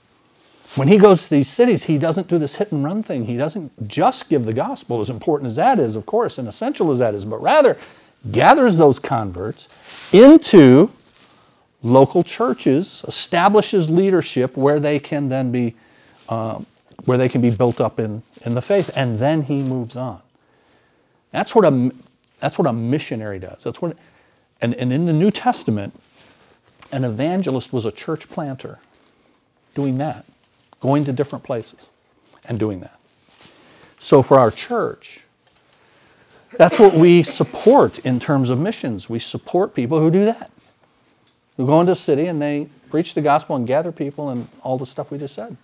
when 0.73 0.87
he 0.87 0.97
goes 0.97 1.25
to 1.25 1.29
these 1.29 1.47
cities, 1.47 1.83
he 1.83 1.99
doesn't 1.99 2.27
do 2.27 2.39
this 2.39 2.55
hit 2.55 2.71
and 2.71 2.83
run 2.83 3.03
thing. 3.03 3.25
He 3.25 3.37
doesn't 3.37 3.87
just 3.87 4.27
give 4.27 4.45
the 4.45 4.51
gospel, 4.51 4.99
as 5.01 5.11
important 5.11 5.49
as 5.49 5.55
that 5.57 5.77
is, 5.77 5.95
of 5.95 6.07
course, 6.07 6.39
and 6.39 6.47
essential 6.47 6.89
as 6.89 6.97
that 6.97 7.13
is, 7.13 7.25
but 7.25 7.39
rather 7.43 7.77
gathers 8.31 8.75
those 8.75 8.97
converts 8.97 9.69
into 10.11 10.89
local 11.83 12.23
churches, 12.23 13.05
establishes 13.07 13.91
leadership 13.91 14.57
where 14.57 14.79
they 14.79 14.97
can 14.97 15.29
then 15.29 15.51
be, 15.51 15.75
um, 16.29 16.65
where 17.03 17.19
they 17.19 17.29
can 17.29 17.39
be 17.39 17.51
built 17.51 17.79
up 17.79 17.99
in, 17.99 18.23
in 18.47 18.55
the 18.55 18.63
faith, 18.63 18.89
and 18.95 19.19
then 19.19 19.43
he 19.43 19.61
moves 19.61 19.95
on. 19.95 20.19
That's 21.29 21.53
what 21.53 21.65
a, 21.65 21.91
that's 22.39 22.57
what 22.57 22.65
a 22.65 22.73
missionary 22.73 23.37
does. 23.37 23.63
That's 23.63 23.79
what, 23.79 23.95
and, 24.59 24.73
and 24.73 24.91
in 24.91 25.05
the 25.05 25.13
New 25.13 25.29
Testament, 25.29 25.93
an 26.95 27.03
evangelist 27.03 27.73
was 27.73 27.85
a 27.85 27.91
church 27.91 28.29
planter 28.29 28.79
doing 29.73 29.97
that, 29.97 30.25
going 30.79 31.03
to 31.03 31.11
different 31.11 31.43
places 31.43 31.91
and 32.45 32.57
doing 32.57 32.79
that. 32.79 32.97
So 33.99 34.23
for 34.23 34.39
our 34.39 34.49
church, 34.49 35.25
that's 36.57 36.79
what 36.79 36.93
we 36.93 37.21
support 37.21 37.99
in 37.99 38.17
terms 38.19 38.49
of 38.49 38.59
missions. 38.59 39.09
We 39.09 39.19
support 39.19 39.75
people 39.75 39.99
who 39.99 40.09
do 40.09 40.23
that, 40.23 40.51
who 41.57 41.65
go 41.65 41.81
into 41.81 41.91
a 41.91 41.97
city 41.97 42.27
and 42.27 42.41
they 42.41 42.69
preach 42.89 43.13
the 43.13 43.21
gospel 43.21 43.57
and 43.57 43.67
gather 43.67 43.91
people 43.91 44.29
and 44.29 44.47
all 44.61 44.77
the 44.77 44.85
stuff 44.85 45.11
we 45.11 45.17
just 45.17 45.35
said. 45.35 45.57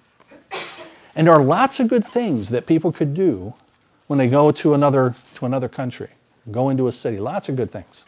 And 1.16 1.28
there 1.28 1.34
are 1.34 1.44
lots 1.44 1.80
of 1.80 1.88
good 1.88 2.06
things 2.06 2.50
that 2.50 2.66
people 2.66 2.92
could 2.92 3.14
do 3.14 3.54
when 4.08 4.18
they 4.18 4.28
go 4.28 4.52
to 4.52 4.74
another, 4.74 5.16
to 5.36 5.46
another 5.46 5.70
country, 5.70 6.10
go 6.52 6.70
into 6.70 6.88
a 6.88 6.92
city. 6.92 7.20
Lots 7.20 7.48
of 7.48 7.56
good 7.56 7.72
things. 7.72 8.04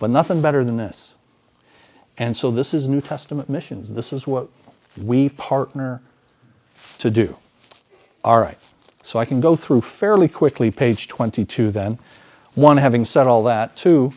But 0.00 0.10
nothing 0.10 0.42
better 0.42 0.64
than 0.64 0.76
this. 0.76 1.15
And 2.18 2.36
so 2.36 2.50
this 2.50 2.72
is 2.72 2.88
New 2.88 3.00
Testament 3.00 3.48
missions. 3.48 3.92
This 3.92 4.12
is 4.12 4.26
what 4.26 4.48
we 5.02 5.28
partner 5.28 6.00
to 6.98 7.10
do. 7.10 7.36
All 8.24 8.40
right. 8.40 8.58
So 9.02 9.18
I 9.18 9.24
can 9.24 9.40
go 9.40 9.54
through 9.54 9.82
fairly 9.82 10.28
quickly 10.28 10.70
page 10.70 11.08
22 11.08 11.70
then. 11.70 11.98
One, 12.54 12.78
having 12.78 13.04
said 13.04 13.26
all 13.26 13.44
that. 13.44 13.76
Two, 13.76 14.12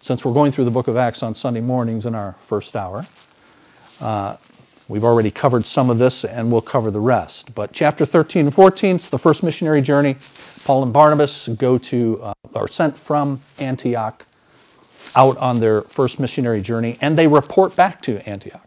since 0.00 0.24
we're 0.24 0.32
going 0.32 0.52
through 0.52 0.64
the 0.64 0.70
book 0.70 0.88
of 0.88 0.96
Acts 0.96 1.22
on 1.22 1.34
Sunday 1.34 1.60
mornings 1.60 2.06
in 2.06 2.14
our 2.14 2.36
first 2.46 2.76
hour, 2.76 3.06
uh, 4.00 4.36
we've 4.88 5.04
already 5.04 5.30
covered 5.30 5.66
some 5.66 5.90
of 5.90 5.98
this 5.98 6.24
and 6.24 6.50
we'll 6.50 6.60
cover 6.62 6.90
the 6.90 7.00
rest. 7.00 7.54
But 7.54 7.72
chapter 7.72 8.06
13 8.06 8.46
and 8.46 8.54
14 8.54 8.96
is 8.96 9.08
the 9.08 9.18
first 9.18 9.42
missionary 9.42 9.82
journey. 9.82 10.16
Paul 10.64 10.84
and 10.84 10.92
Barnabas 10.92 11.48
go 11.48 11.76
to, 11.78 12.20
uh, 12.22 12.34
are 12.54 12.68
sent 12.68 12.96
from 12.96 13.40
Antioch 13.58 14.24
out 15.14 15.36
on 15.38 15.60
their 15.60 15.82
first 15.82 16.18
missionary 16.18 16.60
journey 16.60 16.98
and 17.00 17.18
they 17.18 17.26
report 17.26 17.76
back 17.76 18.02
to 18.02 18.26
Antioch. 18.28 18.66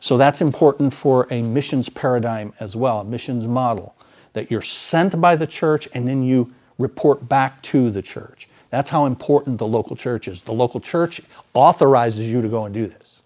So 0.00 0.16
that's 0.18 0.40
important 0.40 0.92
for 0.92 1.26
a 1.30 1.42
missions 1.42 1.88
paradigm 1.88 2.52
as 2.60 2.76
well, 2.76 3.00
a 3.00 3.04
missions 3.04 3.48
model, 3.48 3.94
that 4.34 4.50
you're 4.50 4.62
sent 4.62 5.18
by 5.20 5.36
the 5.36 5.46
church 5.46 5.88
and 5.94 6.06
then 6.06 6.22
you 6.22 6.52
report 6.78 7.28
back 7.28 7.62
to 7.62 7.90
the 7.90 8.02
church. 8.02 8.48
That's 8.70 8.90
how 8.90 9.06
important 9.06 9.58
the 9.58 9.66
local 9.66 9.96
church 9.96 10.28
is. 10.28 10.42
The 10.42 10.52
local 10.52 10.80
church 10.80 11.20
authorizes 11.54 12.30
you 12.30 12.42
to 12.42 12.48
go 12.48 12.64
and 12.64 12.74
do 12.74 12.86
this. 12.86 13.22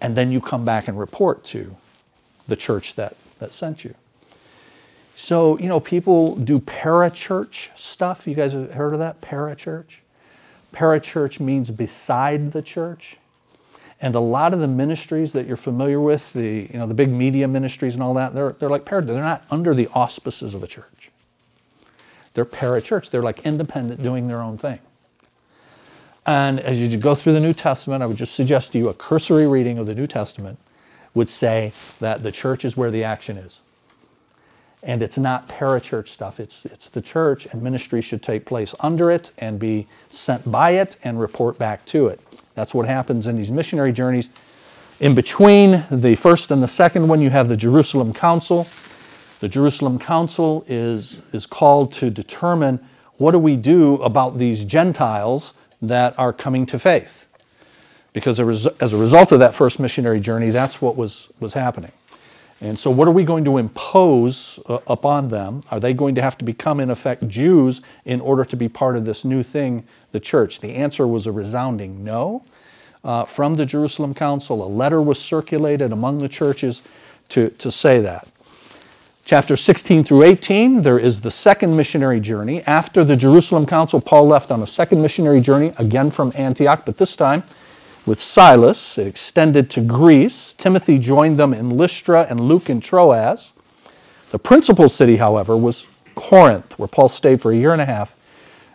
And 0.00 0.16
then 0.16 0.30
you 0.30 0.40
come 0.40 0.64
back 0.64 0.88
and 0.88 0.98
report 0.98 1.44
to 1.44 1.74
the 2.46 2.56
church 2.56 2.94
that, 2.96 3.16
that 3.38 3.52
sent 3.52 3.84
you. 3.84 3.94
So, 5.16 5.58
you 5.58 5.68
know, 5.68 5.80
people 5.80 6.34
do 6.36 6.58
parachurch 6.58 7.68
stuff. 7.78 8.26
You 8.26 8.34
guys 8.34 8.52
have 8.52 8.72
heard 8.72 8.92
of 8.92 8.98
that? 8.98 9.20
Parachurch? 9.20 9.98
Parachurch 10.74 11.38
means 11.40 11.70
beside 11.70 12.52
the 12.52 12.60
church. 12.60 13.16
And 14.00 14.14
a 14.14 14.20
lot 14.20 14.52
of 14.52 14.60
the 14.60 14.68
ministries 14.68 15.32
that 15.32 15.46
you're 15.46 15.56
familiar 15.56 16.00
with, 16.00 16.32
the, 16.32 16.68
you 16.70 16.78
know, 16.78 16.86
the 16.86 16.94
big 16.94 17.08
media 17.08 17.46
ministries 17.46 17.94
and 17.94 18.02
all 18.02 18.12
that, 18.14 18.34
they're, 18.34 18.52
they're 18.58 18.68
like 18.68 18.84
parachurch. 18.84 19.06
They're 19.06 19.22
not 19.22 19.44
under 19.50 19.72
the 19.72 19.88
auspices 19.94 20.52
of 20.52 20.62
a 20.62 20.66
church. 20.66 21.10
They're 22.34 22.44
parachurch. 22.44 23.10
They're 23.10 23.22
like 23.22 23.46
independent, 23.46 24.02
doing 24.02 24.26
their 24.26 24.42
own 24.42 24.58
thing. 24.58 24.80
And 26.26 26.58
as 26.60 26.80
you 26.80 26.98
go 26.98 27.14
through 27.14 27.34
the 27.34 27.40
New 27.40 27.54
Testament, 27.54 28.02
I 28.02 28.06
would 28.06 28.16
just 28.16 28.34
suggest 28.34 28.72
to 28.72 28.78
you 28.78 28.88
a 28.88 28.94
cursory 28.94 29.46
reading 29.46 29.78
of 29.78 29.86
the 29.86 29.94
New 29.94 30.06
Testament 30.06 30.58
would 31.14 31.28
say 31.28 31.72
that 32.00 32.22
the 32.22 32.32
church 32.32 32.64
is 32.64 32.76
where 32.76 32.90
the 32.90 33.04
action 33.04 33.36
is. 33.36 33.60
And 34.84 35.02
it's 35.02 35.16
not 35.16 35.48
parachurch 35.48 36.08
stuff, 36.08 36.38
it's, 36.38 36.66
it's 36.66 36.90
the 36.90 37.00
church, 37.00 37.46
and 37.46 37.62
ministry 37.62 38.02
should 38.02 38.22
take 38.22 38.44
place 38.44 38.74
under 38.80 39.10
it 39.10 39.32
and 39.38 39.58
be 39.58 39.86
sent 40.10 40.50
by 40.50 40.72
it 40.72 40.98
and 41.02 41.18
report 41.18 41.58
back 41.58 41.86
to 41.86 42.06
it. 42.08 42.20
That's 42.54 42.74
what 42.74 42.86
happens 42.86 43.26
in 43.26 43.36
these 43.36 43.50
missionary 43.50 43.92
journeys. 43.92 44.28
In 45.00 45.14
between 45.14 45.84
the 45.90 46.14
first 46.16 46.50
and 46.50 46.62
the 46.62 46.68
second 46.68 47.08
one, 47.08 47.22
you 47.22 47.30
have 47.30 47.48
the 47.48 47.56
Jerusalem 47.56 48.12
Council. 48.12 48.68
The 49.40 49.48
Jerusalem 49.48 49.98
Council 49.98 50.64
is, 50.68 51.20
is 51.32 51.46
called 51.46 51.90
to 51.92 52.10
determine 52.10 52.78
what 53.16 53.30
do 53.30 53.38
we 53.38 53.56
do 53.56 53.94
about 54.02 54.38
these 54.38 54.64
Gentiles 54.64 55.54
that 55.80 56.16
are 56.18 56.32
coming 56.32 56.66
to 56.66 56.78
faith. 56.78 57.26
Because 58.12 58.38
as 58.38 58.92
a 58.92 58.96
result 58.96 59.32
of 59.32 59.40
that 59.40 59.54
first 59.54 59.80
missionary 59.80 60.20
journey, 60.20 60.50
that's 60.50 60.80
what 60.80 60.94
was, 60.94 61.28
was 61.40 61.54
happening. 61.54 61.90
And 62.64 62.78
so, 62.78 62.90
what 62.90 63.06
are 63.06 63.12
we 63.12 63.24
going 63.24 63.44
to 63.44 63.58
impose 63.58 64.58
uh, 64.66 64.78
upon 64.86 65.28
them? 65.28 65.60
Are 65.70 65.78
they 65.78 65.92
going 65.92 66.14
to 66.14 66.22
have 66.22 66.38
to 66.38 66.46
become, 66.46 66.80
in 66.80 66.88
effect, 66.88 67.28
Jews 67.28 67.82
in 68.06 68.22
order 68.22 68.42
to 68.42 68.56
be 68.56 68.70
part 68.70 68.96
of 68.96 69.04
this 69.04 69.22
new 69.22 69.42
thing, 69.42 69.84
the 70.12 70.20
church? 70.20 70.60
The 70.60 70.74
answer 70.74 71.06
was 71.06 71.26
a 71.26 71.32
resounding 71.32 72.02
no. 72.02 72.42
Uh, 73.04 73.26
from 73.26 73.56
the 73.56 73.66
Jerusalem 73.66 74.14
Council, 74.14 74.64
a 74.64 74.66
letter 74.66 75.02
was 75.02 75.20
circulated 75.20 75.92
among 75.92 76.18
the 76.18 76.28
churches 76.28 76.80
to, 77.28 77.50
to 77.50 77.70
say 77.70 78.00
that. 78.00 78.26
Chapter 79.26 79.56
16 79.56 80.04
through 80.04 80.22
18, 80.22 80.80
there 80.80 80.98
is 80.98 81.20
the 81.20 81.30
second 81.30 81.76
missionary 81.76 82.18
journey. 82.18 82.62
After 82.62 83.04
the 83.04 83.16
Jerusalem 83.16 83.66
Council, 83.66 84.00
Paul 84.00 84.26
left 84.26 84.50
on 84.50 84.62
a 84.62 84.66
second 84.66 85.02
missionary 85.02 85.42
journey, 85.42 85.74
again 85.76 86.10
from 86.10 86.32
Antioch, 86.34 86.86
but 86.86 86.96
this 86.96 87.14
time 87.14 87.44
with 88.06 88.20
Silas. 88.20 88.98
It 88.98 89.06
extended 89.06 89.70
to 89.70 89.80
Greece. 89.80 90.54
Timothy 90.54 90.98
joined 90.98 91.38
them 91.38 91.54
in 91.54 91.70
Lystra 91.70 92.26
and 92.28 92.40
Luke 92.40 92.68
in 92.68 92.80
Troas. 92.80 93.52
The 94.30 94.38
principal 94.38 94.88
city, 94.88 95.16
however, 95.16 95.56
was 95.56 95.86
Corinth, 96.14 96.78
where 96.78 96.88
Paul 96.88 97.08
stayed 97.08 97.40
for 97.40 97.52
a 97.52 97.56
year 97.56 97.72
and 97.72 97.80
a 97.80 97.86
half. 97.86 98.14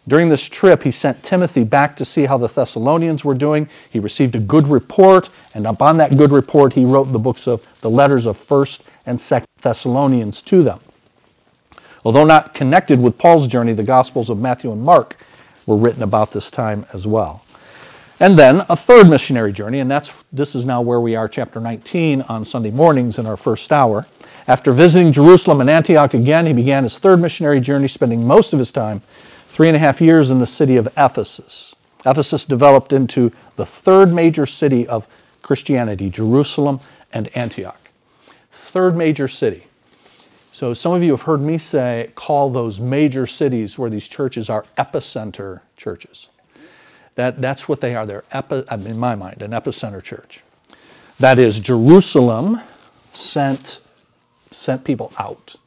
During 0.07 0.29
this 0.29 0.47
trip, 0.47 0.81
he 0.81 0.91
sent 0.91 1.21
Timothy 1.21 1.63
back 1.63 1.95
to 1.97 2.05
see 2.05 2.25
how 2.25 2.37
the 2.37 2.47
Thessalonians 2.47 3.23
were 3.23 3.35
doing. 3.35 3.69
He 3.89 3.99
received 3.99 4.35
a 4.35 4.39
good 4.39 4.67
report, 4.67 5.29
and 5.53 5.67
upon 5.67 5.97
that 5.97 6.17
good 6.17 6.31
report, 6.31 6.73
he 6.73 6.85
wrote 6.85 7.11
the 7.11 7.19
books 7.19 7.47
of 7.47 7.61
the 7.81 7.89
letters 7.89 8.25
of 8.25 8.37
1st 8.37 8.79
and 9.05 9.19
2nd 9.19 9.45
Thessalonians 9.61 10.41
to 10.43 10.63
them. 10.63 10.79
Although 12.05 12.23
not 12.23 12.53
connected 12.53 12.99
with 12.99 13.17
Paul's 13.17 13.47
journey, 13.47 13.73
the 13.73 13.83
Gospels 13.83 14.29
of 14.29 14.39
Matthew 14.39 14.71
and 14.71 14.81
Mark 14.81 15.17
were 15.65 15.77
written 15.77 16.01
about 16.01 16.31
this 16.31 16.49
time 16.49 16.85
as 16.93 17.05
well. 17.05 17.43
And 18.21 18.37
then 18.37 18.65
a 18.67 18.75
third 18.75 19.09
missionary 19.09 19.53
journey, 19.53 19.79
and 19.79 19.89
that's 19.89 20.13
this 20.33 20.53
is 20.53 20.65
now 20.65 20.81
where 20.81 20.99
we 20.99 21.15
are, 21.15 21.29
chapter 21.29 21.61
19, 21.61 22.23
on 22.23 22.43
Sunday 22.43 22.69
mornings 22.69 23.17
in 23.17 23.25
our 23.25 23.37
first 23.37 23.71
hour. 23.71 24.05
After 24.47 24.73
visiting 24.73 25.13
Jerusalem 25.13 25.61
and 25.61 25.69
Antioch 25.69 26.13
again, 26.13 26.45
he 26.45 26.51
began 26.51 26.83
his 26.83 26.99
third 26.99 27.21
missionary 27.21 27.61
journey, 27.61 27.87
spending 27.87 28.27
most 28.27 28.51
of 28.51 28.59
his 28.59 28.71
time, 28.71 29.01
three 29.47 29.69
and 29.69 29.75
a 29.77 29.79
half 29.79 30.01
years, 30.01 30.31
in 30.31 30.39
the 30.39 30.45
city 30.45 30.75
of 30.75 30.87
Ephesus. 30.97 31.73
Ephesus 32.05 32.43
developed 32.43 32.91
into 32.91 33.31
the 33.55 33.65
third 33.65 34.13
major 34.13 34.45
city 34.45 34.85
of 34.87 35.07
Christianity, 35.41 36.09
Jerusalem 36.09 36.81
and 37.13 37.29
Antioch. 37.37 37.89
Third 38.51 38.97
major 38.97 39.29
city. 39.29 39.65
So 40.51 40.73
some 40.73 40.91
of 40.91 41.03
you 41.03 41.11
have 41.11 41.21
heard 41.21 41.41
me 41.41 41.57
say, 41.57 42.11
call 42.15 42.49
those 42.49 42.81
major 42.81 43.25
cities 43.25 43.79
where 43.79 43.89
these 43.89 44.09
churches 44.09 44.49
are 44.49 44.65
epicenter 44.77 45.61
churches. 45.77 46.27
That, 47.19 47.41
that's 47.41 47.67
what 47.67 47.81
they 47.81 47.95
are. 47.95 48.05
They're, 48.05 48.23
epi, 48.31 48.63
in 48.71 48.97
my 48.97 49.13
mind, 49.13 49.41
an 49.41 49.51
epicenter 49.51 50.01
church. 50.01 50.41
That 51.19 51.37
is, 51.37 51.59
Jerusalem 51.59 52.61
sent, 53.11 53.81
sent 54.51 54.85
people 54.85 55.11
out. 55.19 55.57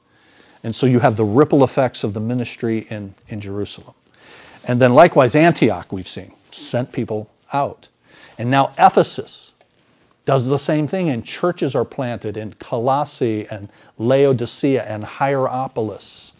And 0.64 0.74
so 0.74 0.86
you 0.86 1.00
have 1.00 1.16
the 1.16 1.26
ripple 1.26 1.62
effects 1.62 2.04
of 2.04 2.14
the 2.14 2.20
ministry 2.20 2.86
in, 2.88 3.14
in 3.28 3.38
Jerusalem. 3.38 3.92
And 4.64 4.80
then 4.80 4.94
likewise, 4.94 5.34
Antioch, 5.34 5.92
we've 5.92 6.08
seen, 6.08 6.32
sent 6.50 6.90
people 6.90 7.28
out. 7.52 7.88
And 8.38 8.50
now 8.50 8.72
Ephesus 8.78 9.52
does 10.24 10.46
the 10.46 10.58
same 10.58 10.86
thing, 10.86 11.10
and 11.10 11.22
churches 11.22 11.74
are 11.74 11.84
planted 11.84 12.38
in 12.38 12.54
Colossae 12.54 13.46
and 13.50 13.68
Laodicea 13.98 14.84
and 14.84 15.04
Hierapolis. 15.04 16.32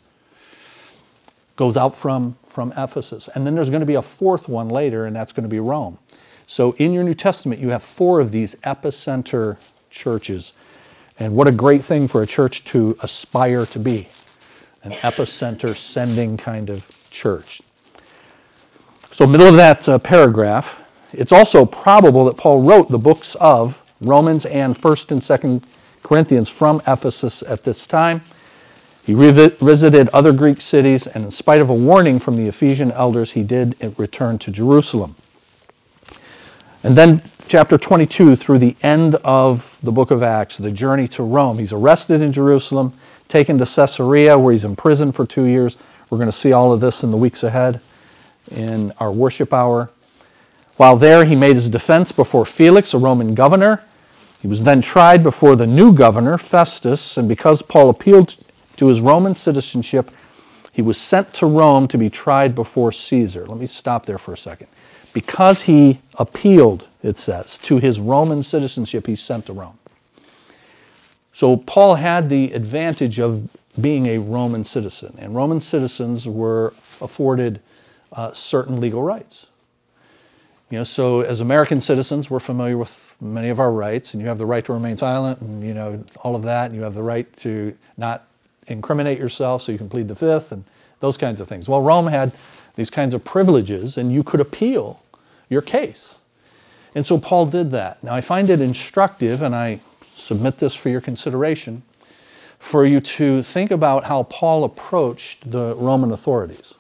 Goes 1.57 1.77
out 1.77 1.95
from 1.95 2.39
from 2.53 2.73
Ephesus. 2.77 3.29
And 3.35 3.47
then 3.47 3.55
there's 3.55 3.71
going 3.71 3.81
to 3.81 3.87
be 3.87 3.95
a 3.95 4.03
fourth 4.03 4.49
one 4.49 4.69
later, 4.69 5.07
and 5.07 5.17
that's 5.17 5.33
going 5.33 5.45
to 5.45 5.49
be 5.49 5.59
Rome. 5.59 5.99
So 6.47 6.73
in 6.73 6.93
your 6.93 7.03
New 7.03 7.15
Testament, 7.15 7.61
you 7.61 7.71
have 7.71 7.83
four 7.83 8.21
of 8.21 8.31
these 8.31 8.55
epicenter 8.57 9.57
churches. 9.89 10.53
And 11.19 11.35
what 11.35 11.49
a 11.49 11.53
great 11.53 11.85
thing 11.85 12.09
for 12.09 12.23
a 12.23 12.27
church 12.27 12.65
to 12.65 12.97
aspire 13.01 13.65
to 13.67 13.79
be 13.79 14.09
an 14.83 14.93
epicenter 14.93 15.77
sending 15.77 16.37
kind 16.37 16.69
of 16.69 16.87
church. 17.11 17.63
So, 19.11 19.27
middle 19.27 19.47
of 19.47 19.57
that 19.57 19.89
uh, 19.89 19.99
paragraph, 19.99 20.79
it's 21.13 21.33
also 21.33 21.65
probable 21.65 22.25
that 22.25 22.37
Paul 22.37 22.63
wrote 22.63 22.89
the 22.89 22.99
books 22.99 23.37
of 23.37 23.81
Romans 24.01 24.47
and 24.47 24.77
1st 24.77 25.11
and 25.13 25.21
2nd 25.21 25.63
Corinthians 26.03 26.49
from 26.49 26.83
Ephesus 26.87 27.43
at 27.43 27.63
this 27.63 27.87
time. 27.87 28.23
He 29.05 29.15
revisited 29.15 30.09
other 30.11 30.33
Greek 30.33 30.61
cities, 30.61 31.09
and 31.09 31.25
in 31.25 31.31
spite 31.33 31.61
of 31.61 31.69
a 31.69 31.75
warning 31.75 32.21
from 32.21 32.37
the 32.37 32.47
Ephesian 32.47 32.93
elders, 32.93 33.33
he 33.33 33.43
did 33.43 33.77
return 33.99 34.39
to 34.39 34.51
Jerusalem. 34.53 35.17
And 36.85 36.97
then, 36.97 37.23
chapter 37.49 37.79
22 37.79 38.37
through 38.37 38.59
the 38.59 38.77
end 38.83 39.17
of 39.17 39.77
the 39.83 39.91
book 39.91 40.11
of 40.11 40.23
Acts, 40.23 40.59
the 40.59 40.71
journey 40.71 41.09
to 41.09 41.23
Rome. 41.25 41.59
He's 41.59 41.73
arrested 41.73 42.21
in 42.21 42.33
Jerusalem, 42.33 42.93
taken 43.27 43.59
to 43.59 43.67
Caesarea, 43.67 44.39
where 44.39 44.53
he's 44.53 44.65
imprisoned 44.65 45.17
for 45.17 45.27
two 45.27 45.45
years. 45.45 45.77
We're 46.09 46.19
going 46.19 46.31
to 46.31 46.37
see 46.37 46.53
all 46.53 46.73
of 46.73 46.81
this 46.81 47.03
in 47.03 47.11
the 47.11 47.17
weeks 47.17 47.43
ahead 47.43 47.81
in 48.51 48.93
our 48.99 49.11
worship 49.11 49.53
hour. 49.53 49.91
While 50.77 50.97
there, 50.97 51.25
he 51.25 51.35
made 51.35 51.57
his 51.57 51.71
defense 51.71 52.13
before 52.13 52.47
Felix, 52.47 52.95
a 52.95 52.99
Roman 52.99 53.35
governor. 53.35 53.85
He 54.41 54.49
was 54.49 54.65
then 54.65 54.81
tried 54.81 55.23
before 55.23 55.57
the 55.57 55.67
new 55.67 55.93
governor, 55.93 56.39
Festus, 56.39 57.17
and 57.17 57.29
because 57.29 57.63
Paul 57.63 57.91
appealed 57.91 58.37
to 58.83 58.89
his 58.89 59.01
Roman 59.01 59.37
citizenship, 59.37 60.11
he 60.73 60.83
was 60.83 60.99
sent 60.99 61.33
to 61.35 61.47
Rome 61.47 61.87
to 61.87 61.97
be 61.97 62.11
tried 62.11 62.53
before 62.53 62.91
Caesar. 62.91 63.47
Let 63.47 63.57
me 63.57 63.67
stop 63.69 64.07
there 64.07 64.19
for 64.19 64.35
a 64.35 64.37
second. 64.37 64.67
Because 65.13 65.63
he 65.63 66.01
appealed, 66.17 66.89
it 67.01 67.17
says, 67.17 67.59
to 67.59 67.79
his 67.79 68.01
Roman 68.01 68.43
citizenship, 68.43 69.07
he's 69.07 69.23
sent 69.23 69.47
to 69.47 69.53
Rome. 69.53 69.79
So 71.33 71.59
Paul 71.59 71.95
had 71.95 72.29
the 72.29 72.53
advantage 72.55 73.21
of 73.21 73.49
being 73.81 74.07
a 74.07 74.19
Roman 74.19 74.65
citizen, 74.65 75.15
and 75.17 75.37
Roman 75.37 75.61
citizens 75.61 76.27
were 76.27 76.75
afforded 77.01 77.61
uh, 78.11 78.33
certain 78.33 78.81
legal 78.81 79.05
rights. 79.05 79.47
You 80.71 80.79
know, 80.79 80.85
so 80.85 81.21
as 81.21 81.41
American 81.41 81.81
citizens, 81.81 82.29
we're 82.29 82.41
familiar 82.41 82.77
with 82.77 83.15
many 83.21 83.49
of 83.49 83.61
our 83.61 83.71
rights, 83.71 84.13
and 84.13 84.21
you 84.21 84.29
have 84.29 84.39
the 84.39 84.47
right 84.47 84.65
to 84.65 84.73
remain 84.73 84.97
silent, 84.97 85.41
and 85.41 85.63
you 85.63 85.73
know 85.73 86.03
all 86.25 86.35
of 86.35 86.43
that, 86.43 86.67
and 86.67 86.75
you 86.75 86.83
have 86.83 86.95
the 86.95 87.03
right 87.05 87.33
to 87.35 87.77
not 87.97 88.27
incriminate 88.73 89.19
yourself, 89.19 89.63
so 89.63 89.73
you 89.73 89.79
can 89.79 89.89
plead 89.89 90.09
the 90.09 90.15
fifth, 90.15 90.51
and 90.53 90.65
those 91.01 91.17
kinds 91.17 91.41
of 91.41 91.49
things. 91.49 91.69
Well, 91.69 91.83
Rome 91.83 92.07
had 92.07 92.33
these 92.75 92.91
kinds 92.91 93.15
of 93.15 93.25
privileges, 93.25 93.97
and 93.97 94.13
you 94.13 94.23
could 94.23 94.41
appeal 94.41 95.03
your 95.49 95.63
case. 95.63 96.19
And 96.95 97.07
so 97.07 97.19
Paul 97.19 97.47
did 97.47 97.71
that. 97.71 98.03
Now, 98.03 98.15
I 98.15 98.21
find 98.21 98.51
it 98.51 98.61
instructive, 98.61 99.43
and 99.43 99.55
I 99.55 99.81
submit 100.15 100.59
this 100.59 100.75
for 100.75 100.89
your 100.89 101.01
consideration, 101.01 101.83
for 102.59 102.85
you 102.87 103.01
to 103.01 103.43
think 103.43 103.71
about 103.71 104.05
how 104.05 104.25
Paul 104.25 104.65
approached 104.65 105.51
the 105.51 105.75
Roman 105.77 106.13
authorities. 106.13 106.75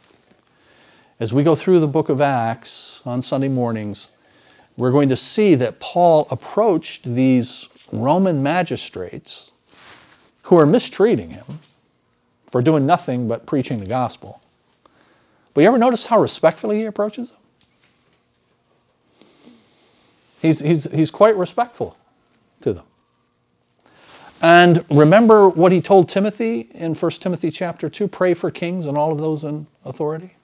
As 1.19 1.33
we 1.33 1.43
go 1.43 1.55
through 1.55 1.81
the 1.81 1.89
book 1.89 2.09
of 2.09 2.21
Acts 2.21 3.01
on 3.05 3.23
Sunday 3.23 3.49
mornings, 3.49 4.13
we're 4.77 4.91
going 4.91 5.09
to 5.09 5.17
see 5.17 5.55
that 5.57 5.81
Paul 5.81 6.27
approached 6.31 7.05
these 7.05 7.69
Roman 7.93 8.43
magistrates 8.43 9.53
who 10.43 10.57
are 10.57 10.67
mistreating 10.67 11.31
him 11.31 11.61
for 12.53 12.61
doing 12.61 12.85
nothing 12.85 13.27
but 13.27 13.47
preaching 13.47 13.81
the 13.81 13.87
gospel. 13.87 14.41
But 15.55 15.63
you 15.63 15.67
ever 15.67 15.79
notice 15.79 16.07
how 16.07 16.21
respectfully 16.21 16.81
he 16.81 16.85
approaches 16.85 17.31
them? 17.31 17.39
He's, 20.43 20.61
he's, 20.61 20.85
he's 20.93 21.11
quite 21.11 21.35
respectful 21.37 21.97
to 22.61 22.75
them. 22.75 22.85
And 24.43 24.85
remember 24.91 25.49
what 25.49 25.73
he 25.73 25.81
told 25.81 26.09
Timothy 26.09 26.69
in 26.73 26.95
1 26.95 27.11
Timothy 27.13 27.51
chapter 27.51 27.89
2 27.89 28.07
pray 28.09 28.35
for 28.35 28.51
kings 28.51 28.87
and 28.87 28.99
all 28.99 29.13
of 29.13 29.19
those 29.19 29.45
in 29.45 29.67
authority. 29.85 30.35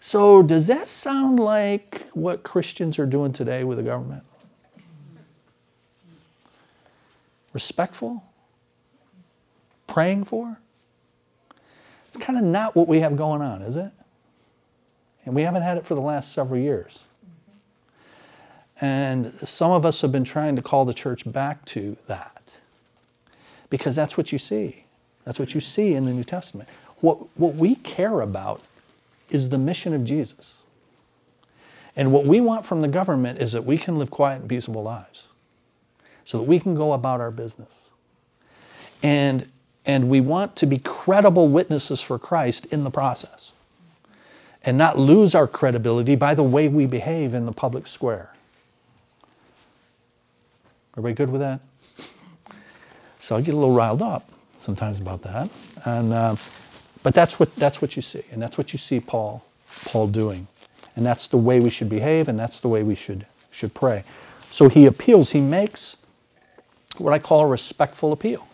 So, 0.00 0.42
does 0.42 0.66
that 0.68 0.88
sound 0.88 1.38
like 1.38 2.06
what 2.12 2.42
Christians 2.42 2.98
are 2.98 3.06
doing 3.06 3.32
today 3.32 3.64
with 3.64 3.78
the 3.78 3.84
government? 3.84 4.24
Respectful? 7.52 8.24
Praying 9.86 10.24
for? 10.24 10.58
It's 12.08 12.16
kind 12.16 12.38
of 12.38 12.44
not 12.44 12.76
what 12.76 12.88
we 12.88 13.00
have 13.00 13.16
going 13.16 13.42
on, 13.42 13.62
is 13.62 13.76
it? 13.76 13.90
And 15.24 15.34
we 15.34 15.42
haven't 15.42 15.62
had 15.62 15.76
it 15.76 15.86
for 15.86 15.94
the 15.94 16.00
last 16.00 16.32
several 16.32 16.60
years. 16.60 17.00
And 18.80 19.32
some 19.44 19.70
of 19.70 19.86
us 19.86 20.00
have 20.00 20.10
been 20.10 20.24
trying 20.24 20.56
to 20.56 20.62
call 20.62 20.84
the 20.84 20.94
church 20.94 21.30
back 21.30 21.64
to 21.66 21.96
that 22.08 22.58
because 23.70 23.94
that's 23.94 24.16
what 24.16 24.32
you 24.32 24.38
see. 24.38 24.84
That's 25.24 25.38
what 25.38 25.54
you 25.54 25.60
see 25.60 25.94
in 25.94 26.04
the 26.04 26.12
New 26.12 26.24
Testament. 26.24 26.68
What, 27.00 27.18
what 27.38 27.54
we 27.54 27.76
care 27.76 28.20
about 28.20 28.60
is 29.30 29.48
the 29.48 29.58
mission 29.58 29.94
of 29.94 30.04
Jesus. 30.04 30.62
And 31.94 32.12
what 32.12 32.26
we 32.26 32.40
want 32.40 32.66
from 32.66 32.82
the 32.82 32.88
government 32.88 33.38
is 33.38 33.52
that 33.52 33.64
we 33.64 33.78
can 33.78 33.98
live 33.98 34.10
quiet 34.10 34.40
and 34.40 34.48
peaceable 34.48 34.82
lives 34.82 35.28
so 36.24 36.38
that 36.38 36.44
we 36.44 36.58
can 36.58 36.74
go 36.74 36.92
about 36.92 37.20
our 37.20 37.30
business. 37.30 37.90
And, 39.02 39.48
and 39.84 40.08
we 40.08 40.20
want 40.20 40.56
to 40.56 40.66
be 40.66 40.78
credible 40.78 41.48
witnesses 41.48 42.00
for 42.00 42.18
Christ 42.18 42.66
in 42.66 42.84
the 42.84 42.90
process 42.90 43.52
and 44.64 44.78
not 44.78 44.98
lose 44.98 45.34
our 45.34 45.46
credibility 45.46 46.14
by 46.14 46.34
the 46.34 46.42
way 46.42 46.68
we 46.68 46.86
behave 46.86 47.34
in 47.34 47.46
the 47.46 47.52
public 47.52 47.86
square. 47.86 48.30
Everybody 50.92 51.14
good 51.14 51.30
with 51.30 51.40
that? 51.40 51.60
So 53.18 53.36
I 53.36 53.40
get 53.40 53.54
a 53.54 53.56
little 53.56 53.74
riled 53.74 54.02
up 54.02 54.28
sometimes 54.56 55.00
about 55.00 55.22
that, 55.22 55.48
and 55.84 56.12
uh, 56.12 56.36
but 57.02 57.14
that's 57.14 57.38
what 57.38 57.54
that's 57.56 57.80
what 57.80 57.96
you 57.96 58.02
see, 58.02 58.22
and 58.30 58.42
that's 58.42 58.58
what 58.58 58.72
you 58.72 58.78
see 58.78 59.00
Paul 59.00 59.44
Paul 59.86 60.08
doing, 60.08 60.46
and 60.96 61.06
that's 61.06 61.28
the 61.28 61.36
way 61.36 61.60
we 61.60 61.70
should 61.70 61.88
behave, 61.88 62.28
and 62.28 62.38
that's 62.38 62.60
the 62.60 62.68
way 62.68 62.82
we 62.82 62.94
should 62.94 63.26
should 63.50 63.74
pray. 63.74 64.04
So 64.50 64.68
he 64.68 64.86
appeals. 64.86 65.30
He 65.30 65.40
makes 65.40 65.96
what 66.98 67.12
I 67.12 67.18
call 67.18 67.40
a 67.40 67.46
respectful 67.46 68.12
appeal. 68.12 68.46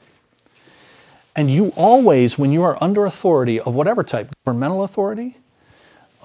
And 1.39 1.51
you 1.51 1.73
always, 1.77 2.37
when 2.37 2.53
you 2.53 2.63
are 2.65 2.77
under 2.83 3.07
authority 3.07 3.61
of 3.61 3.75
whatever 3.75 4.03
type, 4.03 4.35
governmental 4.45 4.83
authority, 4.83 5.39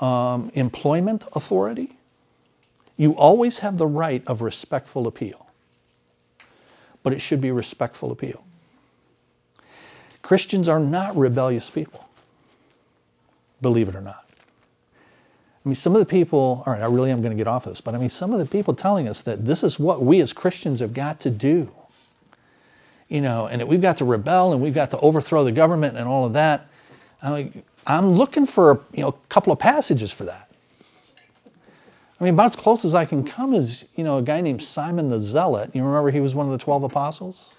um, 0.01 0.51
employment 0.55 1.23
authority, 1.33 1.95
you 2.97 3.11
always 3.11 3.59
have 3.59 3.77
the 3.77 3.87
right 3.87 4.23
of 4.27 4.41
respectful 4.41 5.07
appeal 5.07 5.43
but 7.03 7.13
it 7.13 7.19
should 7.19 7.41
be 7.41 7.51
respectful 7.51 8.11
appeal. 8.11 8.43
Christians 10.21 10.69
are 10.69 10.79
not 10.79 11.15
rebellious 11.15 11.69
people, 11.69 12.07
believe 13.61 13.89
it 13.89 13.95
or 13.95 14.01
not. 14.01 14.25
I 15.65 15.69
mean, 15.69 15.75
some 15.75 15.93
of 15.93 15.99
the 15.99 16.05
people, 16.05 16.63
all 16.65 16.73
right, 16.73 16.81
I 16.81 16.87
really 16.87 17.11
am 17.11 17.21
going 17.21 17.31
to 17.31 17.37
get 17.37 17.47
off 17.47 17.65
of 17.65 17.73
this, 17.73 17.81
but 17.81 17.93
I 17.93 17.97
mean, 17.97 18.09
some 18.09 18.33
of 18.33 18.39
the 18.39 18.45
people 18.45 18.73
telling 18.73 19.07
us 19.07 19.21
that 19.21 19.45
this 19.45 19.63
is 19.63 19.77
what 19.77 20.01
we 20.01 20.21
as 20.21 20.33
Christians 20.33 20.79
have 20.79 20.93
got 20.93 21.19
to 21.21 21.29
do, 21.29 21.71
you 23.07 23.21
know, 23.21 23.47
and 23.47 23.67
we've 23.67 23.81
got 23.81 23.97
to 23.97 24.05
rebel 24.05 24.53
and 24.53 24.61
we've 24.61 24.73
got 24.73 24.91
to 24.91 24.99
overthrow 24.99 25.43
the 25.43 25.51
government 25.51 25.97
and 25.97 26.07
all 26.07 26.25
of 26.25 26.33
that. 26.33 26.67
I 27.21 27.51
am 27.85 28.13
looking 28.13 28.45
for, 28.45 28.81
you 28.93 29.01
know, 29.01 29.09
a 29.09 29.27
couple 29.29 29.53
of 29.53 29.59
passages 29.59 30.11
for 30.11 30.25
that. 30.25 30.49
I 32.19 32.23
mean, 32.23 32.33
about 32.35 32.45
as 32.45 32.55
close 32.55 32.85
as 32.85 32.95
I 32.95 33.05
can 33.05 33.25
come 33.25 33.53
is, 33.53 33.85
you 33.95 34.03
know, 34.03 34.17
a 34.17 34.21
guy 34.21 34.39
named 34.41 34.61
Simon 34.61 35.09
the 35.09 35.19
Zealot. 35.19 35.75
You 35.75 35.83
remember 35.83 36.11
he 36.11 36.19
was 36.19 36.33
one 36.33 36.45
of 36.45 36.51
the 36.51 36.63
12 36.63 36.83
apostles? 36.83 37.55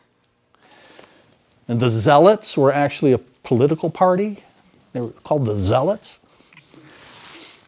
And 1.69 1.81
the 1.81 1.89
Zealots 1.89 2.57
were 2.57 2.73
actually 2.73 3.13
a 3.13 3.19
political 3.19 3.91
party. 3.91 4.43
They 4.93 5.01
were 5.01 5.11
called 5.11 5.45
the 5.45 5.57
Zealots. 5.57 6.21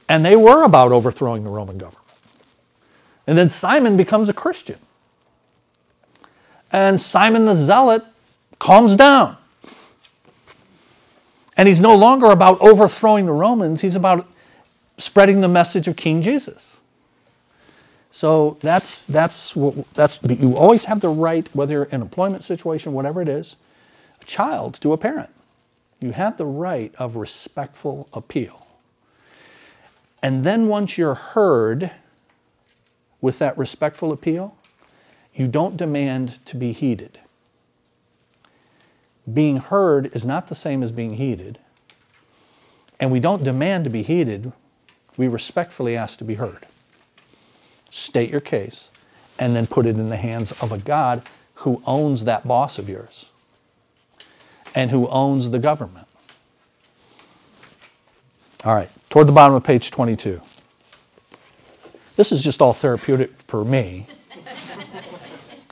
And 0.09 0.25
they 0.25 0.37
were 0.37 0.65
about 0.65 0.93
overthrowing 0.93 1.45
the 1.45 1.51
Roman 1.51 1.79
government. 1.79 2.05
And 3.27 3.37
then 3.37 3.49
Simon 3.49 3.97
becomes 3.97 4.29
a 4.29 4.33
Christian. 4.33 4.79
And 6.73 7.01
Simon 7.01 7.45
the 7.45 7.55
Zealot 7.55 8.05
calms 8.59 8.97
down. 8.97 9.37
And 11.57 11.69
he's 11.69 11.81
no 11.81 11.97
longer 11.97 12.27
about 12.27 12.61
overthrowing 12.61 13.27
the 13.27 13.33
Romans, 13.33 13.81
he's 13.81 13.97
about 13.97 14.29
spreading 14.99 15.41
the 15.41 15.49
message 15.49 15.89
of 15.89 15.97
King 15.97 16.23
Jesus. 16.23 16.79
So 18.11 18.57
that's, 18.61 19.05
that's, 19.05 19.55
what, 19.55 19.75
that's, 19.93 20.19
you 20.23 20.57
always 20.57 20.85
have 20.85 21.01
the 21.01 21.09
right, 21.09 21.49
whether 21.55 21.85
in 21.85 21.97
an 21.97 22.03
employment 22.03 22.43
situation, 22.43 22.95
whatever 22.95 23.21
it 23.21 23.29
is, 23.29 23.57
a 24.21 24.25
child 24.25 24.81
to 24.81 24.93
a 24.95 24.97
parent. 24.97 25.31
You 26.01 26.13
have 26.13 26.39
the 26.39 26.47
right 26.47 26.95
of 26.99 27.17
respectful 27.17 28.09
appeal. 28.15 28.67
And 30.23 30.45
then 30.45 30.69
once 30.69 30.97
you're 30.97 31.15
heard 31.15 31.91
with 33.21 33.39
that 33.39 33.57
respectful 33.59 34.13
appeal, 34.13 34.56
you 35.37 35.47
don't 35.47 35.77
demand 35.77 36.45
to 36.47 36.57
be 36.57 36.73
heeded. 36.73 37.21
Being 39.33 39.59
heard 39.59 40.15
is 40.15 40.25
not 40.25 40.49
the 40.49 40.55
same 40.55 40.83
as 40.83 40.93
being 40.93 41.15
heeded. 41.15 41.59
And 42.99 43.13
we 43.13 43.21
don't 43.21 43.45
demand 43.45 43.85
to 43.85 43.91
be 43.91 44.03
heeded, 44.03 44.53
we 45.17 45.29
respectfully 45.29 45.97
ask 45.97 46.19
to 46.19 46.25
be 46.25 46.35
heard 46.35 46.67
state 47.89 48.31
your 48.31 48.41
case, 48.41 48.91
and 49.39 49.57
then 49.57 49.67
put 49.67 49.87
it 49.87 49.97
in 49.97 50.11
the 50.11 50.17
hands 50.17 50.53
of 50.61 50.71
a 50.71 50.77
God 50.77 51.23
who 51.55 51.83
owns 51.87 52.25
that 52.25 52.47
boss 52.47 52.79
of 52.79 52.89
yours 52.89 53.27
and 54.75 54.91
who 54.91 55.09
owns 55.09 55.51
the 55.51 55.59
government. 55.59 56.07
All 58.65 58.75
right, 58.75 58.91
toward 59.09 59.29
the 59.29 59.33
bottom 59.33 59.55
of 59.55 59.65
page 59.65 59.91
22. 59.91 60.41
This 62.17 62.33
is 62.33 62.43
just 62.43 62.61
all 62.61 62.75
therapeutic 62.75 63.33
for 63.47 63.65
me. 63.65 64.07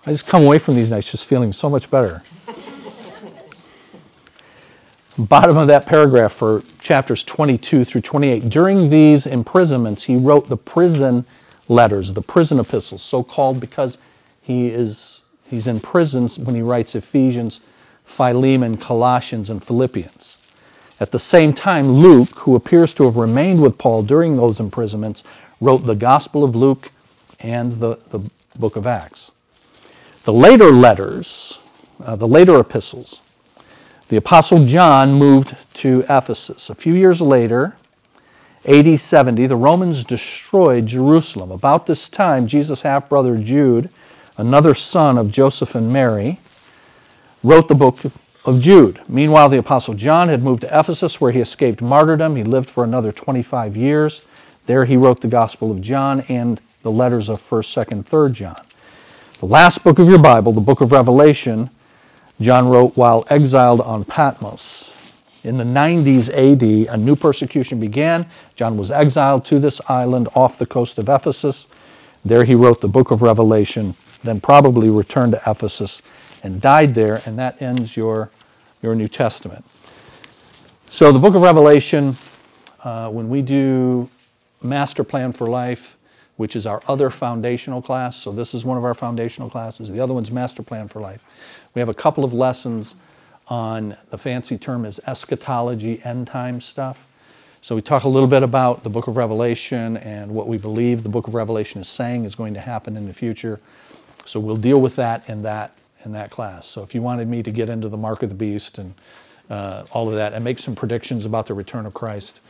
I 0.06 0.12
just 0.12 0.26
come 0.26 0.42
away 0.42 0.58
from 0.58 0.76
these 0.76 0.90
nights 0.90 1.10
just 1.10 1.24
feeling 1.24 1.52
so 1.52 1.70
much 1.70 1.90
better. 1.90 2.22
Bottom 5.18 5.56
of 5.56 5.66
that 5.68 5.86
paragraph 5.86 6.32
for 6.32 6.62
chapters 6.78 7.24
22 7.24 7.84
through 7.84 8.02
28. 8.02 8.50
During 8.50 8.90
these 8.90 9.26
imprisonments, 9.26 10.02
he 10.02 10.16
wrote 10.16 10.50
the 10.50 10.58
prison 10.58 11.24
letters, 11.68 12.12
the 12.12 12.20
prison 12.20 12.60
epistles, 12.60 13.02
so 13.02 13.22
called 13.22 13.60
because 13.60 13.96
he 14.42 14.68
is 14.68 15.22
he's 15.48 15.66
in 15.66 15.80
prisons 15.80 16.38
when 16.38 16.54
he 16.54 16.60
writes 16.60 16.94
Ephesians, 16.94 17.60
Philemon, 18.04 18.76
Colossians, 18.76 19.48
and 19.48 19.64
Philippians. 19.64 20.36
At 21.00 21.12
the 21.12 21.18
same 21.18 21.54
time, 21.54 21.86
Luke, 21.86 22.40
who 22.40 22.54
appears 22.54 22.92
to 22.94 23.04
have 23.04 23.16
remained 23.16 23.62
with 23.62 23.78
Paul 23.78 24.02
during 24.02 24.36
those 24.36 24.60
imprisonments, 24.60 25.22
wrote 25.60 25.86
the 25.86 25.94
Gospel 25.94 26.44
of 26.44 26.54
Luke 26.54 26.90
and 27.40 27.80
the, 27.80 27.98
the 28.10 28.20
book 28.56 28.76
of 28.76 28.86
Acts. 28.86 29.30
The 30.24 30.32
later 30.32 30.70
letters, 30.70 31.58
uh, 32.02 32.16
the 32.16 32.26
later 32.26 32.58
epistles, 32.58 33.20
the 34.08 34.16
Apostle 34.16 34.64
John 34.64 35.12
moved 35.12 35.54
to 35.74 36.00
Ephesus. 36.08 36.70
A 36.70 36.74
few 36.74 36.94
years 36.94 37.20
later, 37.20 37.76
AD 38.64 38.98
70, 38.98 39.46
the 39.46 39.56
Romans 39.56 40.02
destroyed 40.02 40.86
Jerusalem. 40.86 41.50
About 41.50 41.84
this 41.84 42.08
time, 42.08 42.46
Jesus' 42.46 42.80
half 42.80 43.06
brother 43.10 43.36
Jude, 43.36 43.90
another 44.38 44.74
son 44.74 45.18
of 45.18 45.30
Joseph 45.30 45.74
and 45.74 45.92
Mary, 45.92 46.40
wrote 47.42 47.68
the 47.68 47.74
book 47.74 47.98
of 48.46 48.60
Jude. 48.60 49.02
Meanwhile, 49.06 49.50
the 49.50 49.58
Apostle 49.58 49.92
John 49.92 50.30
had 50.30 50.42
moved 50.42 50.62
to 50.62 50.78
Ephesus 50.78 51.20
where 51.20 51.32
he 51.32 51.40
escaped 51.40 51.82
martyrdom. 51.82 52.34
He 52.36 52.44
lived 52.44 52.70
for 52.70 52.82
another 52.82 53.12
25 53.12 53.76
years. 53.76 54.22
There 54.64 54.86
he 54.86 54.96
wrote 54.96 55.20
the 55.20 55.28
Gospel 55.28 55.70
of 55.70 55.82
John 55.82 56.22
and 56.28 56.62
the 56.82 56.90
letters 56.90 57.28
of 57.28 57.46
1st, 57.46 57.86
2nd, 57.86 58.06
3rd 58.06 58.32
John. 58.32 58.56
The 59.40 59.46
last 59.46 59.82
book 59.82 59.98
of 59.98 60.08
your 60.08 60.20
Bible, 60.20 60.52
the 60.52 60.60
book 60.60 60.80
of 60.80 60.92
Revelation, 60.92 61.68
John 62.40 62.68
wrote 62.68 62.96
while 62.96 63.26
exiled 63.28 63.80
on 63.80 64.04
Patmos. 64.04 64.90
In 65.42 65.56
the 65.56 65.64
90s 65.64 66.28
AD, 66.30 66.62
a 66.94 66.96
new 66.96 67.16
persecution 67.16 67.80
began. 67.80 68.26
John 68.54 68.76
was 68.76 68.92
exiled 68.92 69.44
to 69.46 69.58
this 69.58 69.80
island 69.88 70.28
off 70.36 70.56
the 70.58 70.66
coast 70.66 70.98
of 70.98 71.08
Ephesus. 71.08 71.66
There 72.24 72.44
he 72.44 72.54
wrote 72.54 72.80
the 72.80 72.88
book 72.88 73.10
of 73.10 73.22
Revelation, 73.22 73.96
then 74.22 74.40
probably 74.40 74.88
returned 74.88 75.32
to 75.32 75.42
Ephesus 75.46 76.00
and 76.44 76.60
died 76.60 76.94
there, 76.94 77.20
and 77.26 77.36
that 77.36 77.60
ends 77.60 77.96
your, 77.96 78.30
your 78.82 78.94
New 78.94 79.08
Testament. 79.08 79.64
So, 80.90 81.10
the 81.10 81.18
book 81.18 81.34
of 81.34 81.42
Revelation, 81.42 82.16
uh, 82.84 83.10
when 83.10 83.28
we 83.28 83.42
do 83.42 84.08
Master 84.62 85.02
Plan 85.02 85.32
for 85.32 85.48
Life, 85.48 85.98
which 86.36 86.56
is 86.56 86.66
our 86.66 86.82
other 86.88 87.10
foundational 87.10 87.80
class, 87.80 88.16
so 88.16 88.32
this 88.32 88.54
is 88.54 88.64
one 88.64 88.76
of 88.76 88.84
our 88.84 88.94
foundational 88.94 89.48
classes, 89.48 89.90
the 89.90 90.00
other 90.00 90.14
one's 90.14 90.30
Master 90.30 90.62
Plan 90.62 90.88
for 90.88 91.00
Life. 91.00 91.24
We 91.74 91.80
have 91.80 91.88
a 91.88 91.94
couple 91.94 92.24
of 92.24 92.32
lessons 92.32 92.96
on 93.48 93.96
the 94.10 94.18
fancy 94.18 94.58
term 94.58 94.84
is 94.84 95.00
eschatology, 95.06 96.00
end 96.04 96.26
time 96.26 96.60
stuff. 96.60 97.06
So 97.60 97.74
we 97.74 97.82
talk 97.82 98.04
a 98.04 98.08
little 98.08 98.28
bit 98.28 98.42
about 98.42 98.84
the 98.84 98.90
book 98.90 99.06
of 99.06 99.16
Revelation 99.16 99.96
and 99.98 100.30
what 100.30 100.48
we 100.48 100.58
believe 100.58 101.02
the 101.02 101.08
book 101.08 101.28
of 101.28 101.34
Revelation 101.34 101.80
is 101.80 101.88
saying 101.88 102.24
is 102.24 102.34
going 102.34 102.54
to 102.54 102.60
happen 102.60 102.96
in 102.96 103.06
the 103.06 103.12
future. 103.12 103.60
So 104.26 104.40
we'll 104.40 104.56
deal 104.56 104.80
with 104.80 104.96
that 104.96 105.28
in 105.28 105.42
that 105.42 105.76
in 106.04 106.12
that 106.12 106.30
class. 106.30 106.66
So 106.66 106.82
if 106.82 106.94
you 106.94 107.00
wanted 107.00 107.28
me 107.28 107.42
to 107.42 107.50
get 107.50 107.70
into 107.70 107.88
the 107.88 107.96
mark 107.96 108.22
of 108.22 108.28
the 108.28 108.34
beast 108.34 108.76
and 108.76 108.94
uh, 109.48 109.84
all 109.92 110.08
of 110.08 110.14
that 110.14 110.34
and 110.34 110.44
make 110.44 110.58
some 110.58 110.74
predictions 110.74 111.24
about 111.24 111.46
the 111.46 111.54
return 111.54 111.86
of 111.86 111.94
Christ, 111.94 112.40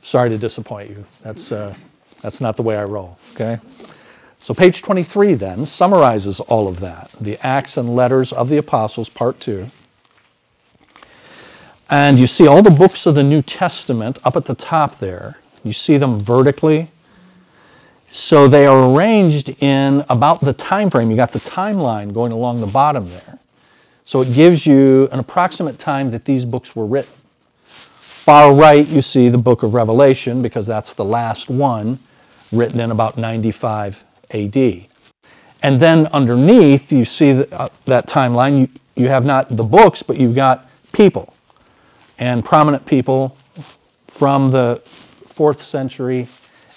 sorry 0.00 0.30
to 0.30 0.38
disappoint 0.38 0.90
you. 0.90 1.04
That's 1.22 1.52
uh, 1.52 1.74
that's 2.24 2.40
not 2.40 2.56
the 2.56 2.62
way 2.62 2.78
I 2.78 2.84
roll. 2.84 3.18
Okay. 3.34 3.58
So 4.40 4.54
page 4.54 4.80
23 4.80 5.34
then 5.34 5.66
summarizes 5.66 6.40
all 6.40 6.66
of 6.66 6.80
that. 6.80 7.10
The 7.20 7.38
Acts 7.46 7.76
and 7.76 7.94
Letters 7.94 8.32
of 8.32 8.48
the 8.48 8.56
Apostles, 8.56 9.10
part 9.10 9.40
two. 9.40 9.66
And 11.90 12.18
you 12.18 12.26
see 12.26 12.46
all 12.46 12.62
the 12.62 12.70
books 12.70 13.04
of 13.04 13.14
the 13.14 13.22
New 13.22 13.42
Testament 13.42 14.18
up 14.24 14.36
at 14.36 14.46
the 14.46 14.54
top 14.54 15.00
there. 15.00 15.36
You 15.64 15.74
see 15.74 15.98
them 15.98 16.18
vertically. 16.18 16.90
So 18.10 18.48
they 18.48 18.64
are 18.64 18.90
arranged 18.90 19.50
in 19.62 20.02
about 20.08 20.40
the 20.40 20.54
time 20.54 20.88
frame. 20.88 21.10
You 21.10 21.16
got 21.16 21.32
the 21.32 21.40
timeline 21.40 22.14
going 22.14 22.32
along 22.32 22.62
the 22.62 22.66
bottom 22.66 23.06
there. 23.10 23.38
So 24.06 24.22
it 24.22 24.32
gives 24.32 24.66
you 24.66 25.10
an 25.12 25.18
approximate 25.18 25.78
time 25.78 26.10
that 26.12 26.24
these 26.24 26.46
books 26.46 26.74
were 26.74 26.86
written. 26.86 27.12
Far 27.64 28.54
right, 28.54 28.88
you 28.88 29.02
see 29.02 29.28
the 29.28 29.36
book 29.36 29.62
of 29.62 29.74
Revelation 29.74 30.40
because 30.40 30.66
that's 30.66 30.94
the 30.94 31.04
last 31.04 31.50
one 31.50 31.98
written 32.54 32.80
in 32.80 32.90
about 32.90 33.18
95 33.18 34.02
AD. 34.30 34.56
And 35.62 35.80
then 35.80 36.06
underneath, 36.08 36.92
you 36.92 37.04
see 37.04 37.32
the, 37.32 37.58
uh, 37.58 37.68
that 37.86 38.06
timeline. 38.06 38.60
You, 38.60 38.68
you 38.96 39.08
have 39.08 39.24
not 39.24 39.56
the 39.56 39.64
books, 39.64 40.02
but 40.02 40.18
you've 40.18 40.34
got 40.34 40.68
people 40.92 41.34
and 42.18 42.44
prominent 42.44 42.86
people 42.86 43.36
from 44.08 44.50
the 44.50 44.82
fourth 45.26 45.60
century 45.60 46.28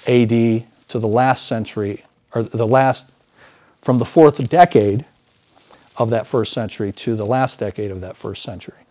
AD 0.08 0.30
to 0.30 1.00
the 1.00 1.08
last 1.08 1.48
century, 1.48 2.04
or 2.34 2.44
the 2.44 2.66
last, 2.66 3.08
from 3.82 3.98
the 3.98 4.06
fourth 4.06 4.48
decade 4.50 5.06
of 5.98 6.10
that 6.12 6.26
first 6.26 6.54
century 6.54 6.92
to 6.94 7.16
the 7.16 7.26
last 7.26 7.60
decade 7.60 7.92
of 7.92 8.02
that 8.02 8.16
first 8.16 8.42
century. 8.42 8.87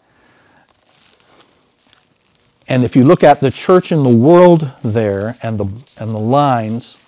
And 2.69 2.85
if 2.85 2.97
you 2.97 3.05
look 3.05 3.23
at 3.23 3.41
the 3.41 3.51
church 3.51 3.93
in 3.93 4.03
the 4.03 4.09
world 4.09 4.71
there 4.83 5.39
and 5.43 5.59
the, 5.59 5.67
and 5.97 6.15
the 6.15 6.19
lines, 6.19 6.99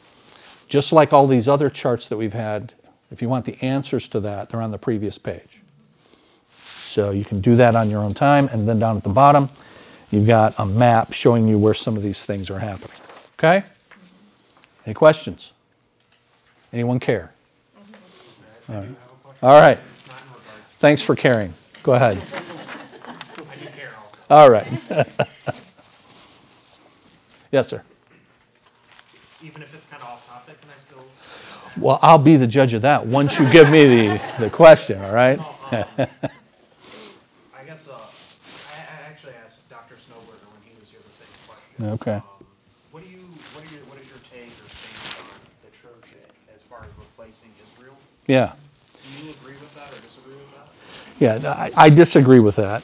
just 0.68 0.92
like 0.92 1.12
all 1.12 1.26
these 1.26 1.48
other 1.48 1.68
charts 1.68 2.08
that 2.08 2.16
we've 2.16 2.32
had, 2.32 2.74
if 3.10 3.22
you 3.22 3.28
want 3.28 3.44
the 3.44 3.60
answers 3.62 4.06
to 4.08 4.20
that, 4.20 4.50
they're 4.50 4.62
on 4.62 4.70
the 4.70 4.78
previous 4.78 5.18
page. 5.18 5.60
So 6.82 7.10
you 7.10 7.24
can 7.24 7.40
do 7.40 7.56
that 7.56 7.74
on 7.74 7.90
your 7.90 8.00
own 8.00 8.14
time. 8.14 8.48
And 8.52 8.68
then 8.68 8.78
down 8.78 8.96
at 8.96 9.02
the 9.02 9.10
bottom, 9.10 9.50
you've 10.10 10.26
got 10.26 10.54
a 10.58 10.66
map 10.66 11.12
showing 11.12 11.48
you 11.48 11.58
where 11.58 11.74
some 11.74 11.96
of 11.96 12.02
these 12.02 12.24
things 12.24 12.50
are 12.50 12.58
happening. 12.58 12.96
Okay? 13.38 13.64
Any 14.86 14.94
questions? 14.94 15.52
Anyone 16.72 17.00
care? 17.00 17.32
All 18.68 18.74
right. 18.76 18.88
All 19.42 19.60
right. 19.60 19.78
Thanks 20.78 21.02
for 21.02 21.16
caring. 21.16 21.52
Go 21.82 21.94
ahead. 21.94 22.22
All 24.30 24.50
right. 24.50 24.68
yes, 27.50 27.68
sir. 27.68 27.82
Even 29.42 29.62
if 29.62 29.72
it's 29.74 29.86
kind 29.86 30.02
of 30.02 30.08
off 30.08 30.26
topic, 30.26 30.60
can 30.60 30.68
I 30.70 30.74
still? 30.86 31.04
Well, 31.82 31.98
I'll 32.02 32.18
be 32.18 32.36
the 32.36 32.46
judge 32.46 32.74
of 32.74 32.82
that 32.82 33.06
once 33.06 33.38
you 33.38 33.50
give 33.50 33.70
me 33.70 33.86
the, 33.86 34.20
the 34.38 34.50
question, 34.50 35.00
all 35.02 35.12
right? 35.14 35.38
Um, 35.38 35.46
I 35.72 37.64
guess, 37.64 37.86
uh, 37.88 37.92
I, 37.94 38.76
I 38.76 39.06
actually 39.08 39.32
asked 39.44 39.66
Dr. 39.70 39.94
Snowberger 39.94 40.44
when 40.52 40.60
he 40.64 40.78
was 40.78 40.90
here 40.90 41.00
the 41.00 41.24
same 41.24 41.32
question. 41.46 41.86
Okay. 41.92 42.16
Um, 42.16 42.22
What 42.90 43.04
do 43.04 43.08
you, 43.08 43.18
what 43.54 43.64
are 43.64 43.72
your, 43.74 43.84
what 43.84 43.98
is 44.00 44.08
your 44.08 44.18
take 44.30 44.48
or 44.48 44.68
stance 44.68 45.20
on 45.20 45.40
the 45.64 45.70
church 45.70 46.12
as 46.54 46.60
far 46.68 46.80
as 46.80 46.90
replacing 46.98 47.48
Israel? 47.72 47.96
Yeah. 48.26 48.52
Do 48.92 49.24
you 49.24 49.30
agree 49.30 49.54
with 49.54 49.74
that 49.74 49.88
or 49.88 50.00
disagree 50.02 50.34
with 50.34 50.52
that? 50.52 51.44
Yeah, 51.44 51.50
I, 51.52 51.72
I 51.86 51.88
disagree 51.90 52.40
with 52.40 52.56
that. 52.56 52.82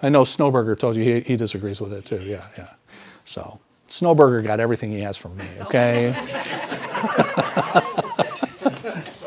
Okay, 0.00 0.06
so, 0.06 0.06
I 0.06 0.08
know 0.08 0.22
Snowberger 0.22 0.78
told 0.78 0.96
you 0.96 1.04
he, 1.04 1.20
he 1.20 1.36
disagrees 1.36 1.80
with 1.80 1.92
it 1.92 2.06
too. 2.06 2.22
Yeah, 2.22 2.46
yeah. 2.56 2.68
So 3.24 3.60
Snowberger 3.88 4.42
got 4.42 4.60
everything 4.60 4.90
he 4.90 5.00
has 5.00 5.16
from 5.16 5.36
me, 5.36 5.44
okay? 5.62 6.12
so 6.14 6.22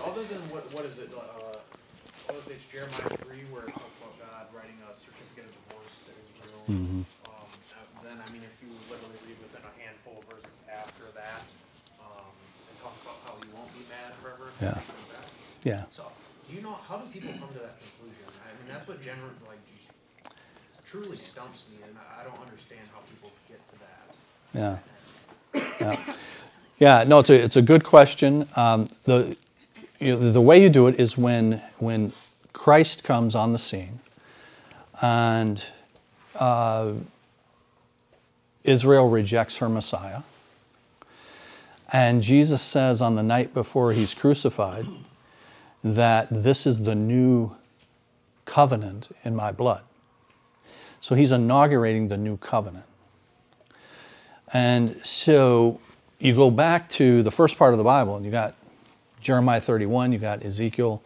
other 0.10 0.24
than 0.26 0.42
what, 0.50 0.66
what 0.74 0.86
is 0.86 0.98
it, 0.98 1.12
uh, 1.14 1.60
what 2.26 2.40
is 2.42 2.48
it, 2.48 2.58
Jeremiah 2.72 3.18
three 3.22 3.46
where 3.54 3.68
it 3.68 3.76
talks 3.76 3.94
about 4.02 4.18
God 4.18 4.48
writing 4.56 4.80
a 4.90 4.96
certificate 4.98 5.46
of 5.46 5.54
divorce 5.68 5.94
to 6.10 6.12
Israel? 6.16 6.64
Mm-hmm. 6.66 7.04
Um, 7.30 7.48
then, 8.02 8.18
I 8.18 8.28
mean, 8.34 8.42
if 8.42 8.56
you 8.64 8.74
literally 8.90 9.20
read 9.30 9.38
within 9.44 9.62
a 9.62 9.74
handful 9.78 10.24
of 10.24 10.26
verses 10.26 10.58
after 10.72 11.06
that, 11.14 11.46
um, 12.02 12.34
it 12.72 12.76
talks 12.82 12.98
about 13.06 13.22
how 13.30 13.38
he 13.46 13.52
won't 13.54 13.70
be 13.78 13.86
mad 13.94 14.18
forever. 14.26 14.50
Yeah. 14.58 14.82
comes. 14.82 14.90
Yeah. 15.68 15.86
So, 15.92 16.10
do 16.48 16.56
you 16.56 16.66
know, 16.66 16.74
how 16.88 16.98
do 16.98 17.06
people 17.12 17.36
come 17.36 17.52
to 17.52 17.62
that 17.62 17.78
conclusion? 17.84 18.32
I 18.42 18.56
mean, 18.58 18.72
that's 18.72 18.88
what 18.88 19.04
generally, 19.04 19.36
like, 19.44 19.53
truly 20.94 21.18
stumps 21.18 21.72
me, 21.72 21.78
and 21.84 21.96
I 22.20 22.24
don't 22.24 22.40
understand 22.40 22.82
how 22.94 23.00
people 23.10 23.32
get 23.50 23.60
to 23.72 23.76
that. 24.54 24.80
Yeah. 25.82 25.96
Yeah. 25.98 26.14
Yeah, 26.78 27.04
no, 27.08 27.18
it's 27.18 27.32
a, 27.32 27.34
it's 27.34 27.56
a 27.56 27.64
good 27.64 27.84
question. 27.84 28.48
Um, 28.56 28.88
the, 29.06 29.36
you 30.00 30.16
know, 30.16 30.32
the 30.32 30.42
way 30.42 30.62
you 30.62 30.70
do 30.70 30.86
it 30.86 31.00
is 31.00 31.18
when, 31.18 31.64
when 31.80 32.14
Christ 32.52 33.04
comes 33.04 33.34
on 33.34 33.54
the 33.54 33.58
scene 33.58 34.02
and 35.02 35.66
uh, 36.36 36.94
Israel 38.64 39.10
rejects 39.10 39.58
her 39.58 39.70
Messiah. 39.70 40.22
And 41.92 42.22
Jesus 42.22 42.62
says 42.62 43.02
on 43.02 43.16
the 43.16 43.24
night 43.24 43.52
before 43.56 43.94
he's 43.94 44.14
crucified 44.14 44.86
that 45.84 46.28
this 46.30 46.68
is 46.68 46.84
the 46.84 46.96
new 46.96 47.56
covenant 48.46 49.10
in 49.24 49.36
my 49.36 49.52
blood. 49.52 49.82
So 51.04 51.16
he's 51.16 51.34
inaugurating 51.34 52.08
the 52.08 52.18
new 52.18 52.38
covenant. 52.38 52.86
And 54.54 55.06
so 55.06 55.82
you 56.18 56.34
go 56.34 56.50
back 56.50 56.88
to 56.92 57.22
the 57.24 57.30
first 57.30 57.58
part 57.58 57.74
of 57.74 57.78
the 57.78 57.84
Bible, 57.84 58.16
and 58.16 58.26
you 58.26 58.32
got 58.32 58.56
Jeremiah 59.20 59.60
31, 59.60 60.14
you 60.14 60.18
got 60.18 60.46
Ezekiel 60.46 61.04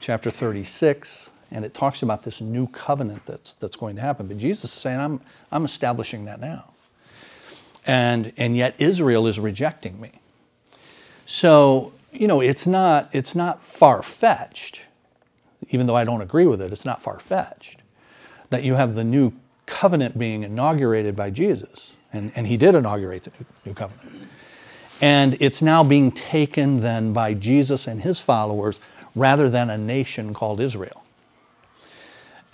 chapter 0.00 0.30
36, 0.30 1.30
and 1.50 1.64
it 1.64 1.72
talks 1.72 2.02
about 2.02 2.24
this 2.24 2.42
new 2.42 2.66
covenant 2.66 3.24
that's, 3.24 3.54
that's 3.54 3.74
going 3.74 3.96
to 3.96 4.02
happen. 4.02 4.26
But 4.26 4.36
Jesus 4.36 4.64
is 4.64 4.72
saying, 4.72 5.00
I'm, 5.00 5.18
I'm 5.50 5.64
establishing 5.64 6.26
that 6.26 6.42
now. 6.42 6.64
And, 7.86 8.34
and 8.36 8.54
yet 8.54 8.74
Israel 8.76 9.26
is 9.26 9.40
rejecting 9.40 9.98
me. 9.98 10.12
So, 11.24 11.94
you 12.12 12.26
know, 12.26 12.42
it's 12.42 12.66
not, 12.66 13.08
it's 13.12 13.34
not 13.34 13.62
far 13.62 14.02
fetched, 14.02 14.82
even 15.70 15.86
though 15.86 15.96
I 15.96 16.04
don't 16.04 16.20
agree 16.20 16.46
with 16.46 16.60
it, 16.60 16.70
it's 16.70 16.84
not 16.84 17.00
far 17.00 17.18
fetched 17.18 17.77
that 18.50 18.64
you 18.64 18.74
have 18.74 18.94
the 18.94 19.04
new 19.04 19.32
covenant 19.66 20.18
being 20.18 20.42
inaugurated 20.42 21.14
by 21.14 21.30
Jesus. 21.30 21.92
And, 22.12 22.32
and 22.34 22.46
he 22.46 22.56
did 22.56 22.74
inaugurate 22.74 23.24
the 23.24 23.32
new, 23.64 23.74
covenant. 23.74 24.28
And 25.00 25.36
it's 25.40 25.60
now 25.60 25.84
being 25.84 26.10
taken 26.10 26.80
then 26.80 27.12
by 27.12 27.34
Jesus 27.34 27.86
and 27.86 28.00
his 28.00 28.18
followers 28.18 28.80
rather 29.14 29.50
than 29.50 29.70
a 29.70 29.78
nation 29.78 30.32
called 30.32 30.60
Israel. 30.60 31.04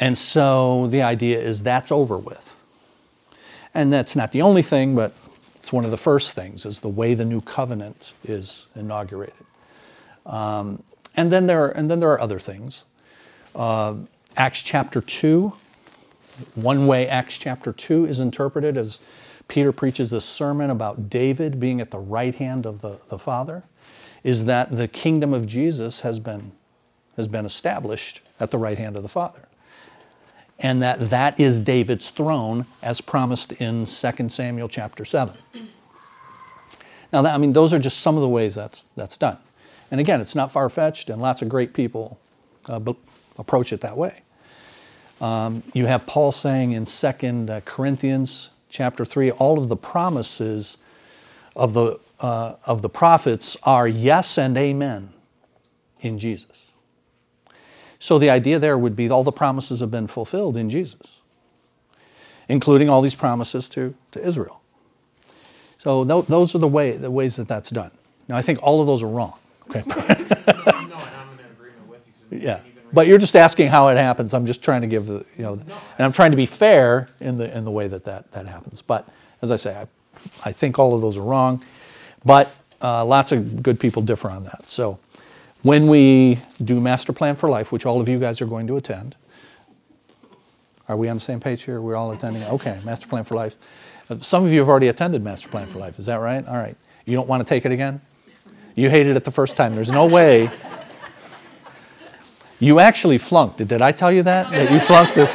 And 0.01 0.19
so 0.19 0.89
the 0.89 1.03
idea 1.03 1.39
is 1.39 1.63
that's 1.63 1.93
over 1.93 2.19
with. 2.19 2.53
And 3.73 3.93
that's 3.93 4.17
not 4.17 4.33
the 4.33 4.43
only 4.43 4.63
thing, 4.63 4.95
but 4.95 5.13
it's 5.57 5.73
one 5.73 5.85
of 5.85 5.91
the 5.91 5.97
first 5.97 6.35
things, 6.35 6.67
is 6.67 6.81
the 6.81 6.89
way 6.89 7.15
the 7.15 7.25
new 7.25 7.41
covenant 7.41 8.13
is 8.25 8.67
inaugurated. 8.75 9.35
Um, 10.27 10.83
and, 11.17 11.31
then 11.31 11.47
there 11.47 11.65
are, 11.65 11.71
and 11.71 11.91
then 11.91 12.01
there 12.01 12.11
are 12.11 12.21
other 12.21 12.39
things. 12.39 12.85
Uh, 13.55 13.95
Acts 14.37 14.63
chapter 14.63 15.01
2, 15.01 15.53
one 16.55 16.87
way 16.87 17.09
Acts 17.09 17.39
chapter 17.39 17.73
2 17.73 18.07
is 18.07 18.21
interpreted 18.21 18.77
as 18.77 19.01
Peter 19.49 19.73
preaches 19.73 20.13
a 20.13 20.21
sermon 20.21 20.71
about 20.71 21.11
David 21.11 21.61
being 21.61 21.81
at 21.81 21.91
the 21.91 21.99
right 21.99 22.35
hand 22.35 22.67
of 22.67 22.81
the, 22.81 22.99
the 23.09 23.19
Father, 23.19 23.65
is 24.23 24.47
that 24.47 24.77
the 24.77 24.89
kingdom 24.89 25.35
of 25.35 25.47
Jesus 25.47 26.01
has 26.01 26.19
been, 26.19 26.53
has 27.17 27.29
been 27.29 27.45
established 27.45 28.21
at 28.41 28.51
the 28.51 28.59
right 28.59 28.79
hand 28.79 28.97
of 28.97 29.03
the 29.03 29.09
Father. 29.09 29.49
And 30.59 30.83
that 30.83 31.11
that 31.11 31.39
is 31.39 31.61
David's 31.61 32.11
throne 32.11 32.67
as 32.81 33.01
promised 33.01 33.53
in 33.53 33.87
2 33.87 34.29
Samuel 34.29 34.69
chapter 34.69 35.05
7. 35.05 35.35
Now, 37.13 37.23
that, 37.23 37.35
I 37.35 37.39
mean, 37.39 37.53
those 37.53 37.73
are 37.73 37.79
just 37.79 38.01
some 38.01 38.17
of 38.17 38.23
the 38.23 38.29
ways 38.29 38.55
that's, 38.55 38.87
that's 38.97 39.17
done. 39.17 39.39
And 39.91 40.01
again, 40.01 40.21
it's 40.21 40.35
not 40.35 40.51
far 40.51 40.69
fetched, 40.71 41.11
and 41.11 41.21
lots 41.21 41.43
of 41.43 41.49
great 41.49 41.75
people 41.75 42.19
uh, 42.67 42.81
approach 43.39 43.73
it 43.73 43.81
that 43.83 43.97
way. 43.97 44.24
Um, 45.21 45.63
you 45.73 45.87
have 45.87 46.07
Paul 46.07 46.33
saying 46.33 46.73
in 46.73 46.85
2 46.85 47.07
uh, 47.49 47.61
Corinthians 47.65 48.51
chapter 48.69 49.05
3 49.05 49.31
all 49.33 49.59
of 49.59 49.69
the 49.69 49.77
promises 49.77 50.77
of 51.55 51.75
the, 51.75 51.99
uh, 52.21 52.55
of 52.67 52.83
the 52.83 52.89
prophets 52.89 53.57
are 53.63 53.87
yes 53.87 54.37
and 54.39 54.57
amen 54.57 55.13
in 56.01 56.19
Jesus. 56.19 56.73
So 57.99 58.19
the 58.19 58.29
idea 58.29 58.59
there 58.59 58.77
would 58.77 58.97
be 58.97 59.09
all 59.09 59.25
the 59.25 59.33
promises 59.33 59.81
have 59.81 59.91
been 59.91 60.09
fulfilled 60.09 60.57
in 60.57 60.69
Jesus, 60.69 61.21
including 62.49 62.91
all 62.91 63.01
these 63.01 63.15
promises 63.15 63.69
to, 63.71 63.95
to 64.13 64.27
Israel. 64.27 64.61
So 65.79 66.05
th- 66.05 66.27
those 66.27 66.55
are 66.55 66.59
the, 66.59 66.69
way, 66.69 66.97
the 66.97 67.11
ways 67.11 67.37
that 67.37 67.49
that's 67.49 67.71
done. 67.71 67.91
Now, 68.29 68.37
I 68.37 68.43
think 68.43 68.59
all 68.63 68.81
of 68.81 68.87
those 68.87 69.03
are 69.03 69.09
wrong. 69.09 69.35
Okay. 69.71 69.83
No, 70.67 70.97
and 70.99 71.17
I'm 71.17 71.33
in 71.33 71.45
agreement 71.51 71.89
with 71.89 72.03
you. 72.31 72.39
yeah. 72.39 72.61
But 72.95 73.09
you're 73.09 73.19
just 73.19 73.35
asking 73.35 73.69
how 73.69 73.89
it 73.89 73.97
happens. 73.97 74.33
I'm 74.35 74.47
just 74.47 74.63
trying 74.63 74.83
to 74.83 74.87
give 74.87 75.07
the, 75.07 75.27
you 75.37 75.43
know, 75.43 75.55
and 75.55 75.73
I'm 75.99 76.13
trying 76.13 76.31
to 76.31 76.37
be 76.37 76.47
fair 76.47 77.09
in 77.21 77.37
the, 77.37 77.55
in 77.57 77.65
the 77.65 77.71
way 77.71 77.89
that 77.89 78.05
that, 78.05 78.31
that 78.33 78.47
happens. 78.47 78.83
But 78.83 79.09
as 79.43 79.51
I 79.51 79.57
say, 79.57 79.77
I, 79.77 79.87
I 80.49 80.53
think 80.53 80.79
all 80.79 80.95
of 80.95 81.01
those 81.01 81.17
are 81.17 81.23
wrong. 81.23 81.65
But 82.25 82.55
uh, 82.81 83.05
lots 83.05 83.33
of 83.33 83.63
good 83.63 83.81
people 83.81 84.01
differ 84.01 84.31
on 84.31 84.45
that. 84.45 84.63
So 84.67 84.99
when 85.63 85.89
we 85.89 86.39
do 86.63 86.81
Master 86.81 87.13
Plan 87.13 87.35
for 87.35 87.49
Life, 87.49 87.73
which 87.73 87.85
all 87.85 88.01
of 88.01 88.09
you 88.09 88.21
guys 88.21 88.41
are 88.41 88.47
going 88.47 88.67
to 88.69 88.77
attend, 88.77 89.17
are 90.89 90.97
we 90.97 91.09
on 91.09 91.17
the 91.17 91.21
same 91.21 91.41
page 91.41 91.63
here? 91.63 91.81
We're 91.81 91.97
all 91.97 92.13
attending? 92.13 92.45
Okay, 92.45 92.81
Master 92.85 93.09
Plan 93.09 93.25
for 93.25 93.35
Life. 93.35 93.57
Some 94.21 94.45
of 94.45 94.53
you 94.53 94.61
have 94.61 94.69
already 94.69 94.89
attended 94.89 95.23
Master 95.25 95.49
Plan 95.49 95.67
for 95.67 95.79
Life. 95.79 95.99
Is 95.99 96.07
that 96.07 96.17
right? 96.17 96.47
All 96.47 96.57
right. 96.57 96.77
You 97.07 97.17
don't 97.17 97.27
want 97.27 97.41
to 97.41 97.49
take 97.49 97.65
it 97.65 97.73
again? 97.73 98.01
You 98.75 98.91
hated 98.91 99.17
it 99.17 99.25
the 99.25 99.31
first 99.31 99.57
time. 99.57 99.75
There's 99.75 99.91
no 99.91 100.07
way. 100.07 100.51
You 102.61 102.81
actually 102.81 103.19
flunked. 103.19 103.59
Did 103.59 103.83
I 103.83 103.93
tell 103.93 104.13
you 104.13 104.23
that? 104.23 104.51
That 104.51 104.71
you 104.71 104.81
flunked 104.81 105.15
the. 105.15 105.27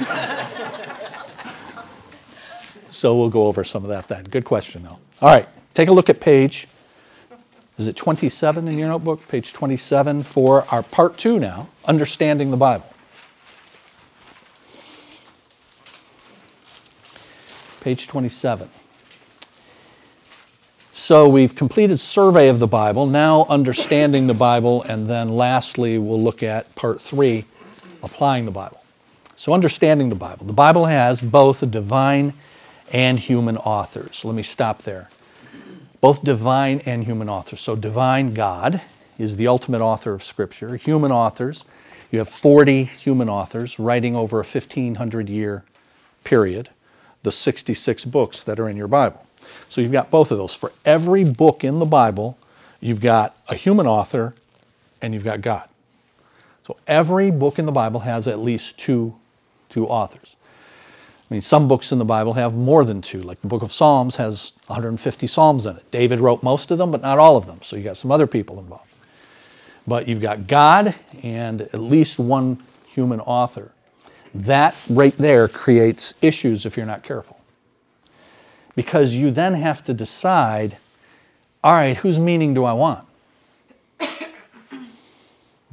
So 2.89 3.17
we'll 3.17 3.29
go 3.29 3.45
over 3.45 3.63
some 3.63 3.83
of 3.83 3.89
that 3.89 4.07
then. 4.07 4.23
Good 4.23 4.45
question, 4.45 4.83
though. 4.83 4.97
All 5.21 5.29
right, 5.29 5.47
take 5.73 5.89
a 5.89 5.91
look 5.91 6.09
at 6.09 6.19
page. 6.19 6.67
Is 7.77 7.87
it 7.87 7.95
27 7.95 8.67
in 8.67 8.77
your 8.77 8.89
notebook? 8.89 9.27
Page 9.27 9.53
27 9.53 10.23
for 10.23 10.65
our 10.69 10.83
part 10.83 11.17
two 11.17 11.39
now, 11.39 11.69
Understanding 11.85 12.51
the 12.51 12.57
Bible. 12.57 12.85
Page 17.79 18.07
27. 18.07 18.69
So 20.99 21.29
we've 21.29 21.55
completed 21.55 21.97
survey 22.01 22.49
of 22.49 22.59
the 22.59 22.67
Bible, 22.67 23.07
now 23.07 23.45
understanding 23.47 24.27
the 24.27 24.33
Bible, 24.33 24.83
and 24.83 25.07
then 25.07 25.29
lastly 25.29 25.97
we'll 25.97 26.21
look 26.21 26.43
at 26.43 26.75
part 26.75 27.01
three, 27.01 27.45
applying 28.03 28.43
the 28.43 28.51
Bible. 28.51 28.83
So 29.37 29.53
understanding 29.53 30.09
the 30.09 30.15
Bible. 30.15 30.45
The 30.45 30.51
Bible 30.51 30.87
has 30.87 31.21
both 31.21 31.63
a 31.63 31.65
divine 31.65 32.33
and 32.91 33.17
human 33.17 33.55
authors. 33.55 34.25
Let 34.25 34.35
me 34.35 34.43
stop 34.43 34.83
there. 34.83 35.09
Both 36.01 36.25
divine 36.25 36.81
and 36.85 37.05
human 37.05 37.29
authors. 37.29 37.61
So 37.61 37.77
divine 37.77 38.33
God 38.33 38.81
is 39.17 39.37
the 39.37 39.47
ultimate 39.47 39.79
author 39.79 40.13
of 40.13 40.21
Scripture. 40.21 40.75
Human 40.75 41.13
authors, 41.13 41.63
you 42.11 42.19
have 42.19 42.27
40 42.27 42.83
human 42.83 43.29
authors 43.29 43.79
writing 43.79 44.17
over 44.17 44.41
a 44.41 44.43
1500 44.43 45.29
year 45.29 45.63
period, 46.25 46.71
the 47.23 47.31
66 47.31 48.03
books 48.03 48.43
that 48.43 48.59
are 48.59 48.67
in 48.67 48.75
your 48.75 48.89
Bible. 48.89 49.25
So 49.69 49.81
you've 49.81 49.91
got 49.91 50.09
both 50.09 50.31
of 50.31 50.37
those. 50.37 50.55
For 50.55 50.71
every 50.85 51.23
book 51.23 51.63
in 51.63 51.79
the 51.79 51.85
Bible, 51.85 52.37
you've 52.81 53.01
got 53.01 53.35
a 53.47 53.55
human 53.55 53.87
author 53.87 54.33
and 55.01 55.13
you've 55.13 55.23
got 55.23 55.41
God. 55.41 55.67
So 56.63 56.77
every 56.87 57.31
book 57.31 57.59
in 57.59 57.65
the 57.65 57.71
Bible 57.71 58.01
has 58.01 58.27
at 58.27 58.39
least 58.39 58.77
two, 58.77 59.15
two 59.69 59.87
authors. 59.87 60.35
I 61.29 61.33
mean, 61.33 61.41
some 61.41 61.67
books 61.67 61.91
in 61.91 61.99
the 61.99 62.05
Bible 62.05 62.33
have 62.33 62.53
more 62.53 62.83
than 62.83 63.01
two, 63.01 63.21
like 63.21 63.41
the 63.41 63.47
book 63.47 63.61
of 63.61 63.71
Psalms 63.71 64.15
has 64.15 64.53
150 64.67 65.27
Psalms 65.27 65.65
in 65.65 65.77
it. 65.77 65.91
David 65.91 66.19
wrote 66.19 66.41
most 66.41 66.71
of 66.71 66.77
them, 66.79 66.91
but 66.91 67.01
not 67.01 67.19
all 67.19 67.37
of 67.37 67.45
them. 67.45 67.59
So 67.61 67.75
you 67.75 67.83
got 67.83 67.97
some 67.97 68.11
other 68.11 68.27
people 68.27 68.59
involved. 68.59 68.95
But 69.87 70.07
you've 70.07 70.21
got 70.21 70.47
God 70.47 70.95
and 71.23 71.61
at 71.61 71.79
least 71.79 72.19
one 72.19 72.61
human 72.87 73.19
author. 73.21 73.71
That 74.33 74.75
right 74.89 75.15
there 75.17 75.47
creates 75.47 76.13
issues 76.21 76.65
if 76.65 76.77
you're 76.77 76.85
not 76.85 77.03
careful 77.03 77.38
because 78.79 79.13
you 79.13 79.29
then 79.29 79.55
have 79.55 79.83
to 79.83 79.93
decide 79.93 80.77
all 81.61 81.73
right, 81.73 81.97
whose 81.97 82.17
meaning 82.17 82.53
do 82.53 82.63
I 82.63 82.71
want? 82.71 83.05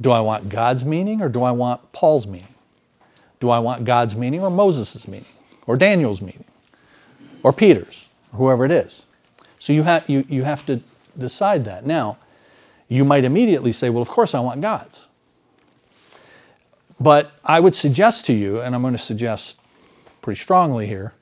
Do 0.01 0.11
I 0.11 0.19
want 0.19 0.49
God's 0.49 0.83
meaning 0.83 1.21
or 1.21 1.29
do 1.29 1.41
I 1.41 1.51
want 1.51 1.93
Paul's 1.93 2.27
meaning? 2.27 2.53
Do 3.39 3.49
I 3.49 3.59
want 3.59 3.85
God's 3.85 4.17
meaning 4.17 4.41
or 4.41 4.49
Moses' 4.49 5.07
meaning 5.07 5.31
or 5.67 5.77
Daniel's 5.77 6.21
meaning 6.21 6.43
or 7.43 7.53
Peter's 7.53 8.09
or 8.33 8.39
whoever 8.39 8.65
it 8.65 8.71
is? 8.71 9.03
So 9.57 9.71
you, 9.71 9.83
ha- 9.83 10.03
you, 10.07 10.25
you 10.27 10.43
have 10.43 10.65
to 10.65 10.81
decide 11.17 11.63
that. 11.63 11.85
Now, 11.85 12.17
you 12.89 13.05
might 13.05 13.23
immediately 13.23 13.71
say, 13.71 13.89
well, 13.89 14.01
of 14.01 14.09
course 14.09 14.35
I 14.35 14.41
want 14.41 14.59
God's. 14.59 15.07
But 16.99 17.31
I 17.45 17.61
would 17.61 17.73
suggest 17.73 18.25
to 18.25 18.33
you, 18.33 18.59
and 18.59 18.75
I'm 18.75 18.81
going 18.81 18.91
to 18.91 18.99
suggest 18.99 19.55
pretty 20.21 20.41
strongly 20.41 20.87
here, 20.87 21.13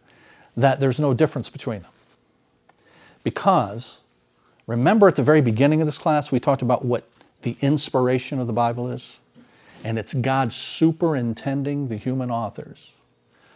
that 0.58 0.80
there's 0.80 1.00
no 1.00 1.13
difference 1.13 1.50
between 1.50 1.82
them. 1.82 1.91
Because 3.24 4.02
remember 4.68 5.08
at 5.08 5.15
the 5.15 5.24
very 5.24 5.41
beginning 5.41 5.82
of 5.82 5.88
this 5.88 5.98
class, 5.98 6.32
we 6.32 6.39
talked 6.39 6.62
about 6.62 6.86
what 6.86 7.08
the 7.41 7.58
inspiration 7.62 8.39
of 8.39 8.48
the 8.48 8.54
Bible 8.54 8.89
is? 8.89 9.20
And 9.84 10.00
it's 10.00 10.13
God 10.13 10.52
superintending 10.52 11.88
the 11.88 11.96
human 11.96 12.32
authors 12.32 12.94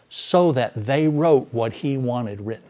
so 0.08 0.52
that 0.52 0.72
they 0.74 1.08
wrote 1.08 1.48
what 1.52 1.72
He 1.72 1.96
wanted 1.96 2.40
written. 2.40 2.64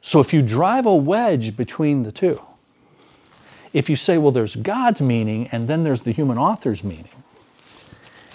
So 0.00 0.20
if 0.20 0.34
you 0.34 0.42
drive 0.42 0.86
a 0.86 0.94
wedge 0.94 1.56
between 1.56 2.02
the 2.02 2.12
two, 2.12 2.40
if 3.72 3.88
you 3.88 3.96
say, 3.96 4.18
well, 4.18 4.32
there's 4.32 4.54
God's 4.56 5.00
meaning 5.00 5.48
and 5.48 5.66
then 5.66 5.82
there's 5.82 6.02
the 6.02 6.12
human 6.12 6.38
author's 6.38 6.84
meaning, 6.84 7.23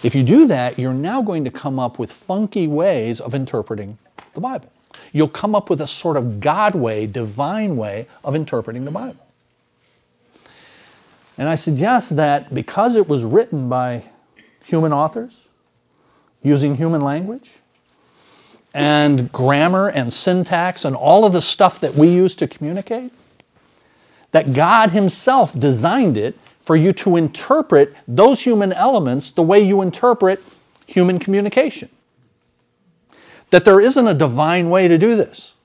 if 0.03 0.15
you 0.15 0.23
do 0.23 0.45
that, 0.47 0.79
you're 0.79 0.93
now 0.93 1.21
going 1.21 1.43
to 1.45 1.51
come 1.51 1.79
up 1.79 1.99
with 1.99 2.11
funky 2.11 2.67
ways 2.67 3.19
of 3.19 3.35
interpreting 3.35 3.97
the 4.33 4.41
Bible. 4.41 4.71
You'll 5.11 5.27
come 5.27 5.55
up 5.55 5.69
with 5.69 5.81
a 5.81 5.87
sort 5.87 6.17
of 6.17 6.39
God 6.39 6.75
way, 6.75 7.07
divine 7.07 7.75
way 7.75 8.07
of 8.23 8.35
interpreting 8.35 8.85
the 8.85 8.91
Bible. 8.91 9.25
And 11.37 11.47
I 11.47 11.55
suggest 11.55 12.15
that 12.15 12.53
because 12.53 12.95
it 12.95 13.07
was 13.07 13.23
written 13.23 13.69
by 13.69 14.03
human 14.63 14.93
authors, 14.93 15.47
using 16.43 16.75
human 16.75 17.01
language, 17.01 17.53
and 18.73 19.31
grammar 19.31 19.89
and 19.89 20.11
syntax 20.11 20.85
and 20.85 20.95
all 20.95 21.25
of 21.25 21.33
the 21.33 21.41
stuff 21.41 21.79
that 21.79 21.95
we 21.95 22.09
use 22.09 22.35
to 22.35 22.47
communicate, 22.47 23.11
that 24.31 24.53
God 24.53 24.91
Himself 24.91 25.57
designed 25.57 26.17
it 26.17 26.37
for 26.61 26.75
you 26.75 26.91
to 26.93 27.15
interpret 27.15 27.95
those 28.07 28.41
human 28.41 28.73
elements 28.73 29.31
the 29.31 29.41
way 29.41 29.59
you 29.59 29.81
interpret 29.81 30.43
human 30.85 31.19
communication. 31.19 31.89
That 33.49 33.65
there 33.65 33.81
isn't 33.81 34.07
a 34.07 34.13
divine 34.13 34.69
way 34.69 34.87
to 34.87 34.97
do 34.97 35.15
this. 35.15 35.55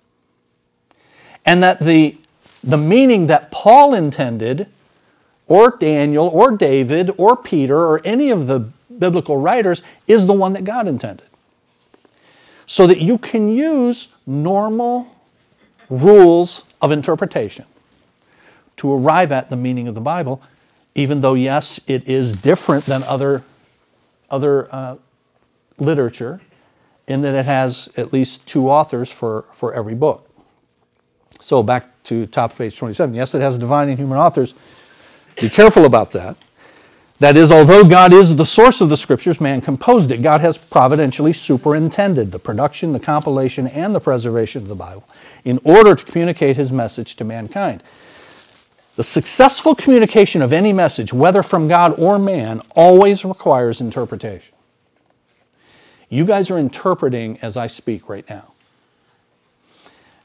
And 1.45 1.63
that 1.63 1.81
the, 1.81 2.17
the 2.63 2.79
meaning 2.79 3.27
that 3.27 3.51
Paul 3.51 3.95
intended, 3.95 4.67
or 5.47 5.77
Daniel, 5.77 6.29
or 6.29 6.53
David, 6.53 7.11
or 7.19 7.37
Peter, 7.37 7.79
or 7.79 8.01
any 8.05 8.31
of 8.31 8.47
the 8.47 8.61
biblical 8.99 9.37
writers, 9.37 9.83
is 10.07 10.27
the 10.27 10.33
one 10.33 10.55
that 10.55 10.65
God 10.65 10.89
intended. 10.89 11.27
So 12.67 12.87
that 12.87 13.01
you 13.01 13.19
can 13.19 13.55
use 13.55 14.09
normal 14.27 15.07
rules 15.91 16.65
of 16.81 16.93
interpretation 16.93 17.67
to 18.77 18.93
arrive 18.93 19.33
at 19.33 19.51
the 19.51 19.57
meaning 19.57 19.87
of 19.87 19.95
the 19.95 20.01
Bible, 20.01 20.41
even 20.95 21.21
though, 21.21 21.35
yes, 21.35 21.81
it 21.87 22.09
is 22.09 22.35
different 22.37 22.85
than 22.87 23.03
other, 23.05 23.43
other 24.31 24.73
uh, 24.75 24.97
literature 25.79 26.41
in 27.07 27.23
that 27.23 27.35
it 27.35 27.45
has 27.45 27.91
at 27.97 28.13
least 28.13 28.47
two 28.47 28.71
authors 28.71 29.11
for, 29.11 29.45
for 29.53 29.75
every 29.75 29.95
book. 29.95 30.29
So 31.41 31.63
back 31.63 32.03
to 32.05 32.27
top 32.27 32.57
page 32.57 32.79
27. 32.79 33.15
Yes, 33.15 33.35
it 33.35 33.41
has 33.41 33.59
divine 33.59 33.89
and 33.89 33.99
human 33.99 34.19
authors. 34.19 34.55
Be 35.41 35.51
careful 35.51 35.85
about 35.85 36.13
that. 36.13 36.37
That 37.21 37.37
is, 37.37 37.53
although 37.53 37.85
God 37.85 38.13
is 38.13 38.35
the 38.35 38.45
source 38.45 38.81
of 38.81 38.89
the 38.89 38.97
scriptures, 38.97 39.41
man 39.41 39.61
composed 39.61 40.11
it. 40.11 40.21
God 40.21 40.41
has 40.41 40.59
providentially 40.59 41.33
superintended 41.33 42.33
the 42.33 42.39
production, 42.39 42.93
the 42.93 43.01
compilation, 43.01 43.69
and 43.69 43.95
the 43.95 44.01
preservation 44.01 44.63
of 44.63 44.69
the 44.69 44.75
Bible 44.75 45.09
in 45.45 45.61
order 45.65 45.95
to 45.95 46.05
communicate 46.05 46.57
his 46.57 46.73
message 46.73 47.15
to 47.17 47.25
mankind. 47.25 47.83
The 48.97 49.05
successful 49.05 49.75
communication 49.75 50.41
of 50.41 50.53
any 50.53 50.73
message, 50.73 51.13
whether 51.13 51.43
from 51.43 51.67
God 51.67 51.99
or 51.99 52.19
man, 52.19 52.63
always 52.71 53.25
requires 53.25 53.81
interpretation. 53.81 54.55
You 56.09 56.25
guys 56.25 56.51
are 56.51 56.59
interpreting 56.59 57.39
as 57.43 57.57
I 57.57 57.67
speak 57.67 58.09
right 58.09 58.29
now. 58.29 58.53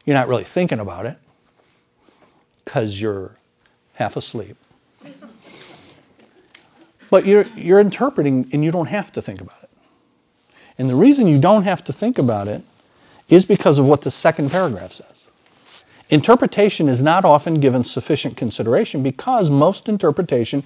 You're 0.05 0.15
not 0.15 0.27
really 0.27 0.43
thinking 0.43 0.79
about 0.79 1.07
it 1.07 1.17
because 2.63 3.01
you're 3.01 3.37
half 3.93 4.15
asleep. 4.15 4.55
But 7.09 7.25
you're, 7.25 7.45
you're 7.55 7.79
interpreting 7.79 8.47
and 8.53 8.63
you 8.63 8.71
don't 8.71 8.87
have 8.87 9.11
to 9.13 9.21
think 9.21 9.41
about 9.41 9.63
it. 9.63 9.69
And 10.77 10.89
the 10.89 10.95
reason 10.95 11.27
you 11.27 11.39
don't 11.39 11.63
have 11.63 11.83
to 11.85 11.93
think 11.93 12.19
about 12.19 12.47
it 12.47 12.63
is 13.27 13.45
because 13.45 13.79
of 13.79 13.85
what 13.85 14.01
the 14.01 14.11
second 14.11 14.51
paragraph 14.51 14.93
says. 14.93 15.18
Interpretation 16.09 16.89
is 16.89 17.03
not 17.03 17.23
often 17.23 17.55
given 17.55 17.83
sufficient 17.83 18.35
consideration 18.35 19.03
because 19.03 19.49
most 19.49 19.87
interpretation 19.87 20.63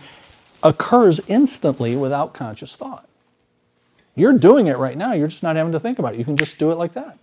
occurs 0.62 1.20
instantly 1.28 1.96
without 1.96 2.34
conscious 2.34 2.76
thought. 2.76 3.08
You're 4.16 4.38
doing 4.38 4.68
it 4.68 4.78
right 4.78 4.98
now, 4.98 5.14
you're 5.14 5.28
just 5.28 5.44
not 5.44 5.56
having 5.56 5.74
to 5.74 5.80
think 5.80 6.00
about 6.00 6.14
it. 6.14 6.20
You 6.20 6.26
can 6.26 6.38
just 6.38 6.58
do 6.58 6.72
it 6.72 6.76
like 6.76 6.94
that. 6.94 7.18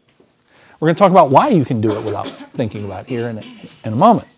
We're 0.79 0.89
going 0.89 0.97
to 0.97 0.99
talk 0.99 1.11
about 1.11 1.31
why 1.31 1.49
you 1.49 1.65
can 1.65 1.81
do 1.81 1.93
it 1.93 2.05
without 2.05 2.29
thinking 2.51 2.85
about 2.85 3.05
it 3.05 3.09
here 3.09 3.29
in 3.29 3.39
a, 3.39 3.43
in 3.85 3.93
a 3.93 3.97
moment. 3.97 4.29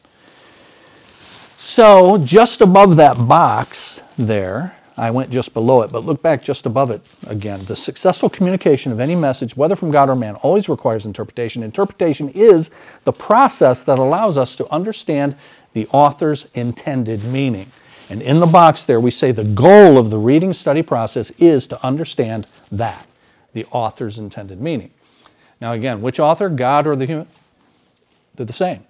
So, 1.57 2.19
just 2.19 2.61
above 2.61 2.97
that 2.97 3.29
box 3.29 4.01
there, 4.19 4.77
I 4.97 5.11
went 5.11 5.31
just 5.31 5.55
below 5.55 5.83
it, 5.83 5.91
but 5.91 6.05
look 6.05 6.23
back 6.23 6.43
just 6.43 6.67
above 6.67 6.91
it 6.91 7.01
again. 7.27 7.65
The 7.65 7.77
successful 7.77 8.29
communication 8.29 8.93
of 8.93 9.01
any 9.01 9.15
message, 9.15 9.57
whether 9.57 9.75
from 9.75 9.91
God 9.91 10.11
or 10.11 10.17
man, 10.17 10.35
always 10.37 10.69
requires 10.69 11.07
interpretation. 11.07 11.63
Interpretation 11.63 12.29
is 12.31 12.71
the 13.05 13.13
process 13.13 13.83
that 13.85 13.99
allows 13.99 14.37
us 14.37 14.55
to 14.57 14.71
understand 14.71 15.35
the 15.73 15.87
author's 15.89 16.47
intended 16.55 17.25
meaning. 17.25 17.71
And 18.11 18.21
in 18.21 18.41
the 18.41 18.47
box 18.47 18.85
there, 18.85 19.01
we 19.01 19.11
say 19.11 19.33
the 19.33 19.45
goal 19.45 19.97
of 19.97 20.11
the 20.11 20.19
reading 20.19 20.53
study 20.53 20.83
process 20.83 21.31
is 21.39 21.67
to 21.69 21.83
understand 21.83 22.47
that, 22.71 23.07
the 23.55 23.65
author's 23.67 24.19
intended 24.19 24.61
meaning. 24.61 24.91
Now, 25.61 25.73
again, 25.73 26.03
which 26.03 26.21
author, 26.21 26.51
God 26.51 26.87
or 26.87 26.97
the 26.97 27.07
human? 27.07 27.29
They're 28.35 28.45
the 28.45 28.53
same. 28.53 28.85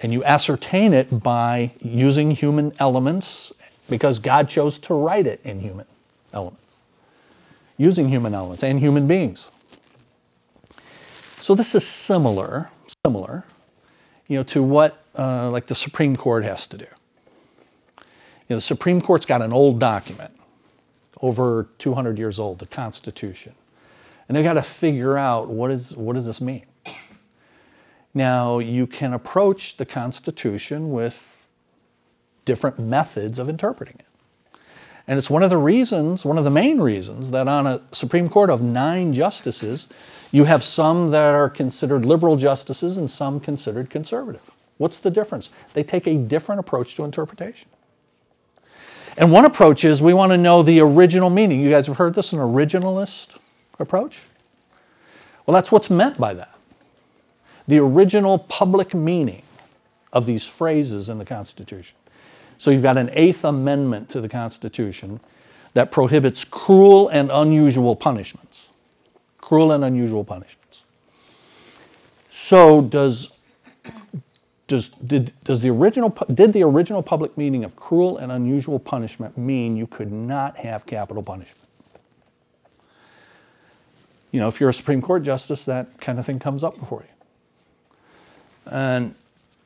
And 0.00 0.12
you 0.12 0.24
ascertain 0.24 0.92
it 0.94 1.22
by 1.22 1.72
using 1.80 2.32
human 2.32 2.72
elements 2.80 3.52
because 3.92 4.18
God 4.18 4.48
chose 4.48 4.78
to 4.78 4.94
write 4.94 5.26
it 5.26 5.40
in 5.44 5.60
human 5.60 5.86
elements, 6.32 6.80
using 7.76 8.08
human 8.08 8.34
elements 8.34 8.64
and 8.64 8.80
human 8.80 9.06
beings. 9.06 9.50
So 11.42 11.54
this 11.54 11.74
is 11.74 11.86
similar, 11.86 12.70
similar, 13.04 13.44
you 14.28 14.38
know, 14.38 14.42
to 14.44 14.62
what 14.62 15.04
uh, 15.18 15.50
like 15.50 15.66
the 15.66 15.74
Supreme 15.74 16.16
Court 16.16 16.42
has 16.44 16.66
to 16.68 16.78
do. 16.78 16.86
You 17.98 18.54
know, 18.54 18.56
the 18.56 18.62
Supreme 18.62 19.00
Court's 19.02 19.26
got 19.26 19.42
an 19.42 19.52
old 19.52 19.78
document, 19.78 20.32
over 21.20 21.68
200 21.78 22.18
years 22.18 22.38
old, 22.38 22.60
the 22.60 22.66
Constitution. 22.66 23.54
And 24.26 24.36
they've 24.36 24.44
got 24.44 24.54
to 24.54 24.62
figure 24.62 25.18
out 25.18 25.48
what, 25.48 25.70
is, 25.70 25.94
what 25.94 26.14
does 26.14 26.26
this 26.26 26.40
mean? 26.40 26.64
Now, 28.14 28.58
you 28.58 28.86
can 28.86 29.12
approach 29.12 29.76
the 29.76 29.86
Constitution 29.86 30.92
with 30.92 31.31
different 32.44 32.78
methods 32.78 33.38
of 33.38 33.48
interpreting 33.48 33.96
it. 33.98 34.06
And 35.06 35.18
it's 35.18 35.30
one 35.30 35.42
of 35.42 35.50
the 35.50 35.58
reasons, 35.58 36.24
one 36.24 36.38
of 36.38 36.44
the 36.44 36.50
main 36.50 36.80
reasons, 36.80 37.32
that 37.32 37.48
on 37.48 37.66
a 37.66 37.80
Supreme 37.90 38.28
Court 38.28 38.50
of 38.50 38.62
nine 38.62 39.12
justices, 39.12 39.88
you 40.30 40.44
have 40.44 40.62
some 40.62 41.10
that 41.10 41.34
are 41.34 41.50
considered 41.50 42.04
liberal 42.04 42.36
justices 42.36 42.98
and 42.98 43.10
some 43.10 43.40
considered 43.40 43.90
conservative. 43.90 44.52
What's 44.78 45.00
the 45.00 45.10
difference? 45.10 45.50
They 45.74 45.82
take 45.82 46.06
a 46.06 46.16
different 46.16 46.60
approach 46.60 46.94
to 46.96 47.04
interpretation. 47.04 47.68
And 49.16 49.30
one 49.30 49.44
approach 49.44 49.84
is 49.84 50.00
we 50.00 50.14
want 50.14 50.32
to 50.32 50.38
know 50.38 50.62
the 50.62 50.80
original 50.80 51.30
meaning. 51.30 51.60
You 51.60 51.70
guys 51.70 51.86
have 51.86 51.96
heard 51.96 52.14
this, 52.14 52.32
an 52.32 52.38
originalist 52.38 53.36
approach? 53.78 54.22
Well, 55.44 55.54
that's 55.54 55.70
what's 55.70 55.90
meant 55.90 56.18
by 56.18 56.34
that. 56.34 56.56
The 57.66 57.78
original 57.78 58.38
public 58.38 58.94
meaning 58.94 59.42
of 60.12 60.26
these 60.26 60.48
phrases 60.48 61.08
in 61.08 61.18
the 61.18 61.24
Constitution. 61.24 61.96
So 62.62 62.70
you've 62.70 62.80
got 62.80 62.96
an 62.96 63.10
Eighth 63.14 63.44
Amendment 63.44 64.08
to 64.10 64.20
the 64.20 64.28
Constitution 64.28 65.18
that 65.74 65.90
prohibits 65.90 66.44
cruel 66.44 67.08
and 67.08 67.28
unusual 67.32 67.96
punishments. 67.96 68.68
Cruel 69.38 69.72
and 69.72 69.84
unusual 69.84 70.22
punishments. 70.22 70.84
So 72.30 72.80
does 72.80 73.30
does, 74.68 74.90
did, 75.04 75.32
does 75.42 75.60
the 75.60 75.70
original, 75.70 76.10
did 76.32 76.52
the 76.52 76.62
original 76.62 77.02
public 77.02 77.36
meaning 77.36 77.64
of 77.64 77.74
cruel 77.74 78.18
and 78.18 78.30
unusual 78.30 78.78
punishment 78.78 79.36
mean 79.36 79.76
you 79.76 79.88
could 79.88 80.12
not 80.12 80.56
have 80.56 80.86
capital 80.86 81.24
punishment? 81.24 81.68
You 84.30 84.38
know, 84.38 84.46
if 84.46 84.60
you're 84.60 84.70
a 84.70 84.74
Supreme 84.74 85.02
Court 85.02 85.24
justice, 85.24 85.64
that 85.64 86.00
kind 86.00 86.20
of 86.20 86.24
thing 86.24 86.38
comes 86.38 86.62
up 86.62 86.78
before 86.78 87.02
you. 87.02 88.72
And 88.72 89.16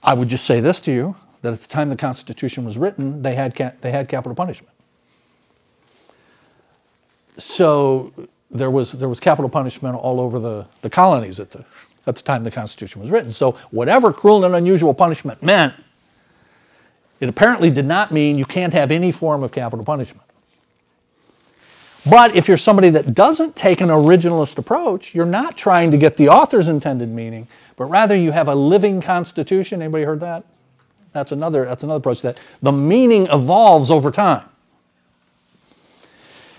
I 0.03 0.15
would 0.15 0.29
just 0.29 0.47
say 0.47 0.61
this 0.61 0.81
to 0.81 0.93
you 0.93 1.15
that 1.47 1.53
at 1.53 1.61
the 1.61 1.69
time 1.69 1.91
the 1.91 1.97
Constitution 1.97 2.65
was 2.65 2.77
written, 2.77 3.23
they 3.23 3.37
had, 3.37 3.55
ca- 3.55 3.73
they 3.81 3.93
had 3.93 4.09
capital 4.09 4.35
punishment. 4.35 4.73
So 7.39 8.13
there 8.51 8.69
was, 8.71 8.93
there 8.93 9.09
was 9.09 9.21
capital 9.21 9.49
punishment 9.49 9.95
all 9.95 10.19
over 10.19 10.41
the, 10.41 10.67
the 10.83 10.91
colonies 10.91 11.39
at 11.39 11.53
the, 11.53 11.65
at 12.09 12.17
the 12.17 12.23
time 12.23 12.43
the 12.43 12.51
Constitution 12.51 13.01
was 13.01 13.13
written. 13.13 13.31
So 13.31 13.53
whatever 13.71 14.13
cruel 14.13 14.45
and 14.45 14.57
unusual 14.57 14.93
punishment 14.93 15.41
meant, 15.41 15.73
it 17.21 17.29
apparently 17.29 17.71
did 17.71 17.87
not 17.87 18.11
mean 18.11 18.37
you 18.37 18.45
can't 18.45 18.73
have 18.73 18.91
any 18.91 19.13
form 19.13 19.45
of 19.45 19.53
capital 19.53 19.85
punishment. 19.85 20.27
But 22.11 22.35
if 22.35 22.49
you're 22.49 22.57
somebody 22.57 22.91
that 22.91 23.15
doesn't 23.15 23.55
take 23.55 23.81
an 23.81 23.89
originalist 23.89 24.59
approach, 24.59 25.15
you're 25.15 25.27
not 25.27 25.57
trying 25.57 25.93
to 25.93 25.97
get 25.97 26.17
the 26.17 26.29
author's 26.29 26.69
intended 26.69 27.09
meaning, 27.09 27.47
but 27.77 27.85
rather 27.85 28.17
you 28.17 28.33
have 28.33 28.49
a 28.49 28.55
living 28.55 29.01
constitution. 29.01 29.81
Anybody 29.81 30.03
heard 30.03 30.21
that? 30.21 30.45
That's 31.17 31.33
another, 31.33 31.65
that's 31.65 31.83
another 31.83 31.97
approach 31.97 32.21
that 32.21 32.37
the 32.61 32.73
meaning 32.73 33.27
evolves 33.29 33.91
over 33.91 34.11
time. 34.11 34.47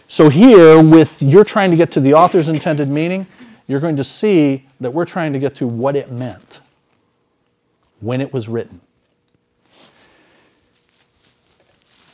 So 0.07 0.29
here, 0.29 0.81
with 0.81 1.21
you're 1.21 1.43
trying 1.43 1.69
to 1.69 1.77
get 1.77 1.91
to 1.91 1.99
the 1.99 2.15
author's 2.15 2.49
intended 2.49 2.89
meaning, 2.89 3.27
you're 3.67 3.79
going 3.79 3.97
to 3.97 4.03
see 4.03 4.65
that 4.79 4.89
we're 4.89 5.05
trying 5.05 5.31
to 5.33 5.37
get 5.37 5.53
to 5.57 5.67
what 5.67 5.95
it 5.95 6.09
meant 6.09 6.61
when 7.99 8.19
it 8.19 8.33
was 8.33 8.47
written. 8.47 8.81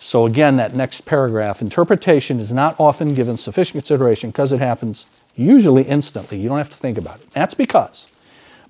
So, 0.02 0.26
again, 0.26 0.58
that 0.58 0.76
next 0.76 1.06
paragraph 1.06 1.62
interpretation 1.62 2.41
is 2.41 2.52
not 2.52 2.78
often 2.78 3.16
given 3.16 3.38
sufficient 3.38 3.84
consideration 3.84 4.32
because 4.32 4.52
it 4.52 4.60
happens 4.60 5.06
usually 5.38 5.84
instantly. 5.84 6.39
You 6.39 6.50
don't 6.50 6.58
have 6.58 6.72
to 6.72 6.76
think 6.76 6.98
about 6.98 7.22
it. 7.22 7.32
That's 7.32 7.54
because 7.54 8.08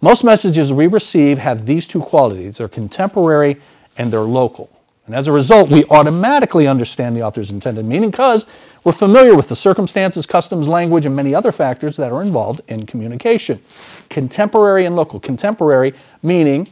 most 0.03 0.25
messages 0.25 0.73
we 0.73 0.87
receive 0.87 1.37
have 1.37 1.65
these 1.65 1.87
two 1.87 2.01
qualities 2.01 2.57
they're 2.57 2.67
contemporary 2.67 3.55
and 3.95 4.11
they're 4.11 4.19
local. 4.19 4.69
And 5.05 5.15
as 5.15 5.29
a 5.29 5.31
result, 5.31 5.69
we 5.69 5.85
automatically 5.85 6.67
understand 6.67 7.15
the 7.15 7.21
author's 7.21 7.51
intended 7.51 7.85
meaning 7.85 8.11
because 8.11 8.45
we're 8.83 8.91
familiar 8.91 9.33
with 9.33 9.47
the 9.47 9.55
circumstances, 9.55 10.25
customs, 10.25 10.67
language, 10.67 11.05
and 11.05 11.15
many 11.15 11.33
other 11.33 11.53
factors 11.53 11.95
that 11.95 12.11
are 12.11 12.21
involved 12.21 12.59
in 12.67 12.85
communication. 12.85 13.61
Contemporary 14.09 14.85
and 14.85 14.97
local. 14.97 15.21
Contemporary 15.21 15.93
meaning 16.21 16.67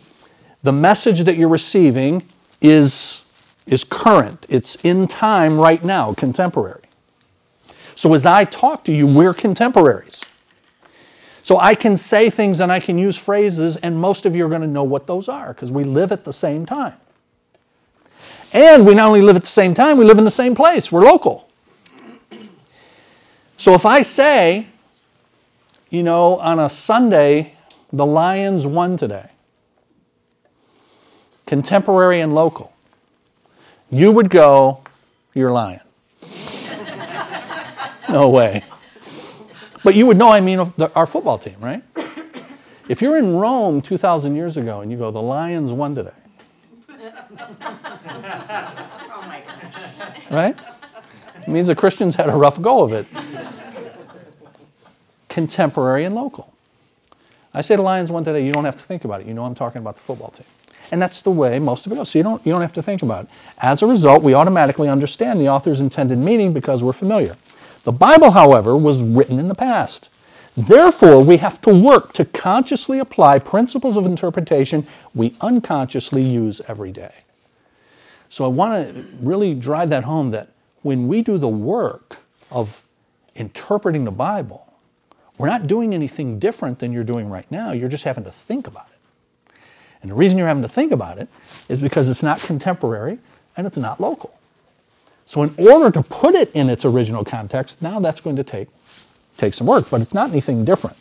the 0.64 0.74
message 0.74 1.22
that 1.22 1.38
you're 1.38 1.48
receiving 1.48 2.24
is 2.60 3.22
is 3.66 3.86
current, 3.86 4.46
it's 4.50 4.76
in 4.84 5.08
time 5.08 5.58
right 5.58 5.86
now, 5.86 6.14
contemporary. 6.16 6.84
So 7.96 8.14
as 8.14 8.26
I 8.26 8.44
talk 8.44 8.84
to 8.86 8.92
you, 8.92 9.08
we're 9.08 9.34
contemporaries. 9.34 10.22
So 11.44 11.58
I 11.58 11.76
can 11.76 11.98
say 11.98 12.30
things 12.30 12.60
and 12.60 12.72
I 12.72 12.80
can 12.80 12.98
use 12.98 13.18
phrases, 13.18 13.78
and 13.78 13.98
most 13.98 14.26
of 14.26 14.36
you 14.36 14.46
are 14.46 14.50
going 14.50 14.62
to 14.62 14.68
know 14.68 14.84
what 14.84 15.08
those 15.08 15.28
are 15.28 15.54
because 15.54 15.72
we 15.72 15.84
live 15.84 16.12
at 16.12 16.24
the 16.24 16.34
same 16.34 16.66
time. 16.66 16.94
And 18.54 18.86
we 18.86 18.94
not 18.94 19.08
only 19.08 19.22
live 19.22 19.36
at 19.36 19.44
the 19.44 19.48
same 19.48 19.74
time, 19.74 19.98
we 19.98 20.06
live 20.06 20.18
in 20.18 20.26
the 20.26 20.32
same 20.32 20.56
place. 20.56 20.92
We're 20.92 21.04
local. 21.04 21.48
So 23.58 23.74
if 23.74 23.86
I 23.86 24.02
say, 24.02 24.68
you 25.90 26.04
know, 26.04 26.38
on 26.40 26.60
a 26.60 26.68
Sunday, 26.68 27.54
the 27.94 28.06
Lions 28.06 28.66
won 28.68 28.98
today, 28.98 29.30
contemporary 31.46 32.22
and 32.22 32.34
local, 32.34 32.74
you 33.90 34.12
would 34.12 34.30
go, 34.30 34.84
You're 35.34 35.52
lying. 35.52 35.80
no 38.10 38.30
way. 38.30 38.64
But 39.84 39.96
you 39.96 40.06
would 40.06 40.18
know 40.18 40.30
I 40.30 40.42
mean 40.42 40.72
our 40.96 41.06
football 41.06 41.38
team, 41.38 41.56
right? 41.60 41.84
If 42.88 43.02
you're 43.02 43.18
in 43.18 43.36
Rome 43.36 43.82
2,000 43.82 44.36
years 44.36 44.58
ago 44.58 44.82
and 44.82 44.92
you 44.92 44.98
go, 44.98 45.12
The 45.12 45.22
Lions 45.22 45.72
won 45.72 45.96
today. 45.96 46.12
Oh 46.90 46.98
my 49.28 49.42
gosh. 49.46 50.32
right? 50.32 50.56
It 51.42 51.48
means 51.48 51.68
the 51.68 51.76
Christians 51.76 52.16
had 52.16 52.30
a 52.30 52.36
rough 52.36 52.62
go 52.62 52.84
of 52.84 52.94
it. 52.94 53.08
Contemporary 55.30 56.06
and 56.06 56.14
local. 56.14 56.54
I 57.54 57.62
say 57.62 57.76
the 57.76 57.82
Lions 57.82 58.12
won 58.12 58.24
today, 58.24 58.46
you 58.46 58.52
don't 58.52 58.66
have 58.66 58.78
to 58.78 58.84
think 58.84 59.06
about 59.06 59.22
it. 59.22 59.28
You 59.28 59.34
know 59.34 59.46
I'm 59.46 59.56
talking 59.56 59.82
about 59.82 59.96
the 59.96 60.02
football 60.02 60.30
team. 60.30 60.46
And 60.92 61.02
that's 61.02 61.22
the 61.22 61.32
way 61.32 61.58
most 61.60 61.86
of 61.86 61.92
it 61.92 61.96
goes. 61.96 62.10
So 62.10 62.20
you 62.20 62.24
don't, 62.24 62.46
you 62.46 62.52
don't 62.52 62.62
have 62.62 62.74
to 62.74 62.82
think 62.82 63.02
about 63.02 63.26
it. 63.26 63.32
As 63.60 63.82
a 63.82 63.88
result, 63.88 64.24
we 64.24 64.34
automatically 64.34 64.90
understand 64.90 65.40
the 65.40 65.48
author's 65.48 65.80
intended 65.80 66.18
meaning 66.18 66.54
because 66.54 66.84
we're 66.84 66.94
familiar. 66.94 67.38
The 67.84 67.92
Bible, 67.92 68.32
however, 68.32 68.78
was 68.78 69.02
written 69.02 69.40
in 69.40 69.48
the 69.48 69.56
past. 69.56 70.10
Therefore, 70.56 71.24
we 71.24 71.38
have 71.38 71.62
to 71.62 71.74
work 71.74 72.14
to 72.14 72.26
consciously 72.26 73.00
apply 73.00 73.40
principles 73.40 73.96
of 73.98 74.06
interpretation 74.06 74.86
we 75.16 75.36
unconsciously 75.42 76.22
use 76.22 76.62
every 76.68 76.92
day. 76.92 77.14
So 78.30 78.46
I 78.46 78.50
want 78.50 78.94
to 78.94 79.06
really 79.22 79.54
drive 79.54 79.90
that 79.90 80.04
home 80.04 80.32
that 80.32 80.50
when 80.84 81.08
we 81.08 81.22
do 81.22 81.38
the 81.38 81.48
work 81.48 82.18
of 82.50 82.82
interpreting 83.36 84.04
the 84.06 84.12
Bible, 84.12 84.68
we're 85.38 85.48
not 85.48 85.68
doing 85.68 85.94
anything 85.94 86.38
different 86.38 86.80
than 86.80 86.92
you're 86.92 87.04
doing 87.04 87.30
right 87.30 87.50
now. 87.50 87.72
You're 87.72 87.90
just 87.90 88.04
having 88.04 88.24
to 88.26 88.32
think 88.32 88.68
about 88.68 88.88
it. 88.92 89.54
And 90.02 90.12
the 90.12 90.16
reason 90.16 90.38
you're 90.38 90.48
having 90.48 90.64
to 90.64 90.70
think 90.70 90.92
about 90.92 91.18
it 91.18 91.30
is 91.70 91.82
because 91.82 92.10
it's 92.10 92.24
not 92.24 92.40
contemporary 92.42 93.20
and 93.58 93.66
it's 93.66 93.78
not 93.78 94.00
local. 94.00 94.34
So, 95.32 95.44
in 95.44 95.56
order 95.58 95.90
to 95.92 96.04
put 96.04 96.36
it 96.36 96.52
in 96.54 96.70
its 96.70 96.84
original 96.84 97.24
context, 97.24 97.82
now 97.82 98.02
that's 98.02 98.20
going 98.20 98.36
to 98.36 98.44
take, 98.44 98.68
take 99.38 99.54
some 99.54 99.66
work, 99.66 99.90
but 99.90 100.02
it's 100.02 100.14
not 100.14 100.30
anything 100.30 100.66
different. 100.66 100.98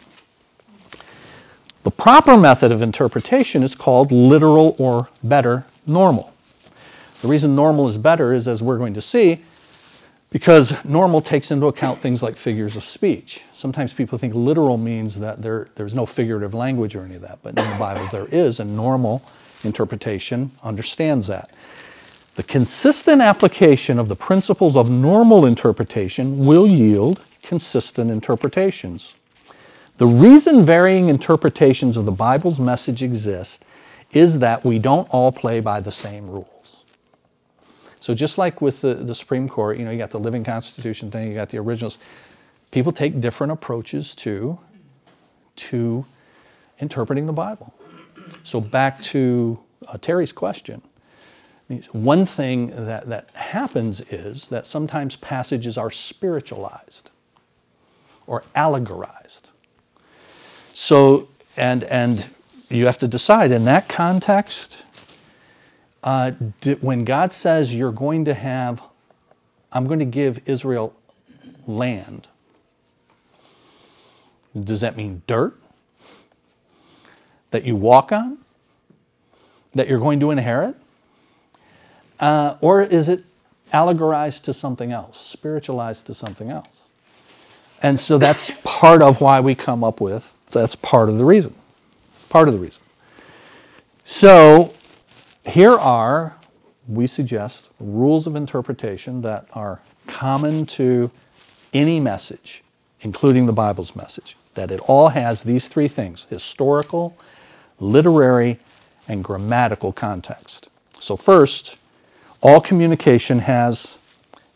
The 1.83 1.91
proper 1.91 2.37
method 2.37 2.71
of 2.71 2.81
interpretation 2.81 3.65
is 3.65 3.75
called 3.75 4.13
literal 4.13 4.77
or 4.79 5.09
better 5.25 5.67
normal. 5.85 6.33
The 7.23 7.27
reason 7.27 7.57
normal 7.57 7.89
is 7.89 7.99
better 7.99 8.33
is, 8.33 8.47
as 8.47 8.63
we're 8.63 8.79
going 8.79 8.95
to 8.95 9.01
see, 9.01 9.43
because 10.31 10.77
normal 10.85 11.21
takes 11.21 11.51
into 11.51 11.67
account 11.67 11.99
things 11.99 12.23
like 12.23 12.37
figures 12.37 12.77
of 12.77 12.85
speech. 12.85 13.43
Sometimes 13.53 13.93
people 13.93 14.17
think 14.17 14.33
literal 14.33 14.77
means 14.77 15.19
that 15.19 15.43
there, 15.43 15.71
there's 15.75 15.97
no 15.97 16.07
figurative 16.07 16.55
language 16.55 16.95
or 16.95 17.03
any 17.03 17.17
of 17.17 17.23
that, 17.23 17.41
but 17.43 17.59
in 17.59 17.69
the 17.69 17.77
Bible 17.81 18.07
there 18.13 18.27
is, 18.27 18.61
and 18.61 18.77
normal 18.77 19.23
interpretation 19.65 20.53
understands 20.63 21.27
that. 21.27 21.51
The 22.41 22.47
consistent 22.47 23.21
application 23.21 23.99
of 23.99 24.09
the 24.09 24.17
principles 24.17 24.75
of 24.75 24.89
normal 24.89 25.45
interpretation 25.45 26.47
will 26.47 26.67
yield 26.67 27.21
consistent 27.43 28.11
interpretations. 28.11 29.13
The 29.99 30.07
reason 30.07 30.65
varying 30.65 31.11
interpretations 31.11 31.99
of 31.99 32.07
the 32.07 32.13
Bible's 32.13 32.59
message 32.59 33.03
exist 33.03 33.67
is 34.13 34.39
that 34.39 34.65
we 34.65 34.79
don't 34.79 35.07
all 35.11 35.31
play 35.31 35.61
by 35.61 35.83
the 35.83 35.93
same 35.93 36.31
rules. 36.31 36.87
So 38.01 38.15
just 38.15 38.39
like 38.39 38.63
with 38.63 38.81
the, 38.81 38.95
the 38.95 39.15
Supreme 39.15 39.47
Court, 39.47 39.77
you 39.77 39.85
know, 39.85 39.91
you 39.91 39.99
got 39.99 40.09
the 40.09 40.19
living 40.19 40.43
constitution 40.43 41.11
thing, 41.11 41.29
you 41.29 41.35
got 41.35 41.51
the 41.51 41.59
originals, 41.59 41.99
people 42.71 42.91
take 42.91 43.21
different 43.21 43.53
approaches 43.53 44.15
to, 44.15 44.59
to 45.57 46.07
interpreting 46.79 47.27
the 47.27 47.35
Bible. 47.35 47.75
So 48.45 48.63
back 48.63 49.03
to 49.03 49.59
uh, 49.89 49.99
Terry's 50.01 50.33
question, 50.33 50.81
one 51.93 52.27
thing 52.27 52.71
that, 52.71 53.09
that 53.09 53.31
happens 53.35 54.01
is 54.01 54.49
that 54.49 54.67
sometimes 54.67 55.17
passages 55.17 55.79
are 55.79 55.91
spiritualized 55.91 57.11
or 58.27 58.43
allegorized. 58.57 59.51
So, 60.75 61.29
and, 61.57 61.85
and 61.85 62.27
you 62.69 62.87
have 62.87 62.99
to 62.99 63.09
decide 63.09 63.53
in 63.53 63.65
that 63.67 63.89
context, 63.89 64.77
uh, 66.03 66.33
when 66.81 67.05
God 67.05 67.33
says 67.33 67.75
you're 67.75 67.93
going 67.93 68.25
to 68.25 68.35
have, 68.35 68.83
I'm 69.73 69.87
going 69.87 69.99
to 69.99 70.05
give 70.05 70.41
Israel 70.47 70.95
land, 71.67 72.29
does 74.59 74.81
that 74.81 74.97
mean 74.97 75.23
dirt 75.27 75.57
that 77.51 77.65
you 77.65 77.77
walk 77.77 78.11
on? 78.11 78.39
That 79.73 79.87
you're 79.87 80.01
going 80.01 80.19
to 80.21 80.33
inherit? 80.33 80.75
Uh, 82.21 82.57
or 82.61 82.83
is 82.83 83.09
it 83.09 83.25
allegorized 83.73 84.45
to 84.45 84.53
something 84.53 84.93
else, 84.93 85.19
spiritualized 85.19 86.07
to 86.07 86.15
something 86.15 86.51
else? 86.51 86.89
And 87.83 87.99
so 87.99 88.19
that's 88.19 88.51
part 88.63 89.01
of 89.01 89.21
why 89.21 89.41
we 89.41 89.55
come 89.55 89.83
up 89.83 90.01
with, 90.01 90.37
that's 90.51 90.75
part 90.75 91.09
of 91.09 91.17
the 91.17 91.25
reason. 91.25 91.55
Part 92.29 92.47
of 92.47 92.55
the 92.55 92.61
reason. 92.61 92.83
So 94.05 94.75
here 95.47 95.73
are, 95.73 96.37
we 96.89 97.07
suggest, 97.07 97.71
rules 97.79 98.27
of 98.27 98.37
interpretation 98.37 99.23
that 99.23 99.47
are 99.53 99.81
common 100.07 100.67
to 100.67 101.11
any 101.73 102.01
message, 102.01 102.63
including 103.01 103.47
the 103.47 103.53
Bible's 103.53 103.97
message, 103.97 104.37
that 104.55 104.71
it 104.71 104.81
all 104.81 105.09
has 105.09 105.43
these 105.43 105.69
three 105.69 105.89
things 105.89 106.27
historical, 106.29 107.17
literary, 107.79 108.59
and 109.09 109.25
grammatical 109.25 109.93
context. 109.93 110.69
So, 110.99 111.17
first, 111.17 111.77
all 112.43 112.61
communication 112.61 113.41
has 113.41 113.99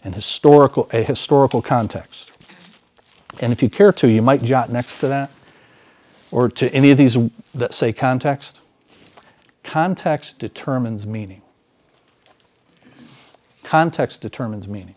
an 0.05 0.13
historical, 0.13 0.89
a 0.93 1.03
historical 1.03 1.63
context. 1.63 2.31
And 3.41 3.53
if 3.53 3.63
you 3.63 3.69
care 3.69 3.93
to, 3.93 4.09
you 4.09 4.23
might 4.23 4.43
jot 4.43 4.71
next 4.71 5.01
to 5.01 5.09
that 5.09 5.31
or 6.31 6.49
to 6.51 6.73
any 6.73 6.91
of 6.91 6.99
these 6.99 7.17
that 7.55 7.75
say 7.75 7.93
context. 7.93 8.61
Context 9.63 10.39
determines 10.39 11.07
meaning. 11.07 11.43
Context 13.63 14.21
determines 14.21 14.69
meaning. 14.69 14.95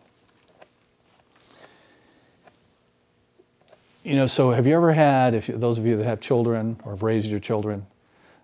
You 4.03 4.15
know, 4.15 4.25
so 4.25 4.51
have 4.51 4.67
you 4.67 4.73
ever 4.73 4.93
had, 4.93 5.35
if 5.35 5.49
you, 5.49 5.57
those 5.57 5.77
of 5.77 5.85
you 5.85 5.97
that 5.97 6.05
have 6.05 6.21
children 6.21 6.79
or 6.85 6.91
have 6.91 7.03
raised 7.03 7.29
your 7.29 7.39
children, 7.39 7.85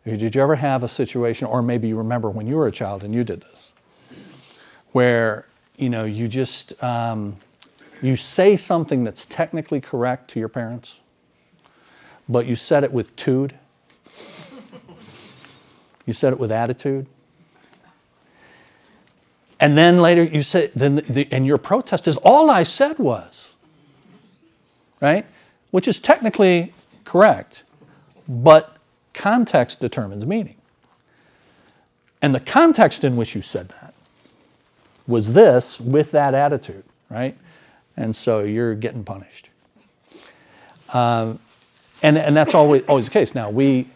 did 0.05 0.35
you 0.35 0.41
ever 0.41 0.55
have 0.55 0.83
a 0.83 0.87
situation, 0.87 1.47
or 1.47 1.61
maybe 1.61 1.87
you 1.87 1.97
remember 1.97 2.29
when 2.29 2.47
you 2.47 2.55
were 2.55 2.67
a 2.67 2.71
child 2.71 3.03
and 3.03 3.13
you 3.13 3.23
did 3.23 3.41
this, 3.41 3.72
where 4.93 5.45
you 5.77 5.89
know 5.89 6.05
you 6.05 6.27
just 6.27 6.81
um, 6.83 7.35
you 8.01 8.15
say 8.15 8.55
something 8.55 9.03
that's 9.03 9.25
technically 9.25 9.81
correct 9.81 10.29
to 10.31 10.39
your 10.39 10.49
parents, 10.49 11.01
but 12.29 12.45
you 12.45 12.55
said 12.55 12.83
it 12.83 12.93
with 12.93 13.15
tude. 13.15 13.55
You 16.05 16.11
said 16.11 16.33
it 16.33 16.39
with 16.39 16.51
attitude. 16.51 17.05
And 19.59 19.77
then 19.77 20.01
later 20.01 20.21
you 20.21 20.41
say, 20.41 20.69
then 20.75 20.95
the, 20.95 21.25
and 21.31 21.45
your 21.45 21.57
protest 21.57 22.09
is 22.09 22.17
all 22.17 22.49
I 22.49 22.63
said 22.63 22.99
was, 22.99 23.55
right? 24.99 25.25
Which 25.71 25.87
is 25.87 26.01
technically 26.01 26.73
correct, 27.05 27.63
but 28.27 28.75
context 29.13 29.79
determines 29.79 30.25
meaning. 30.25 30.55
And 32.21 32.35
the 32.35 32.41
context 32.41 33.05
in 33.05 33.15
which 33.15 33.35
you 33.35 33.41
said 33.41 33.69
that 33.69 33.92
was 35.07 35.33
this 35.33 35.79
with 35.79 36.11
that 36.11 36.33
attitude, 36.33 36.83
right? 37.09 37.37
And 37.97 38.15
so 38.15 38.39
you're 38.39 38.75
getting 38.75 39.03
punished. 39.03 39.49
Um, 40.93 41.39
and, 42.01 42.17
and 42.17 42.35
that's 42.35 42.53
always, 42.53 42.83
always 42.87 43.05
the 43.05 43.11
case. 43.11 43.33
Now, 43.33 43.49
we 43.49 43.87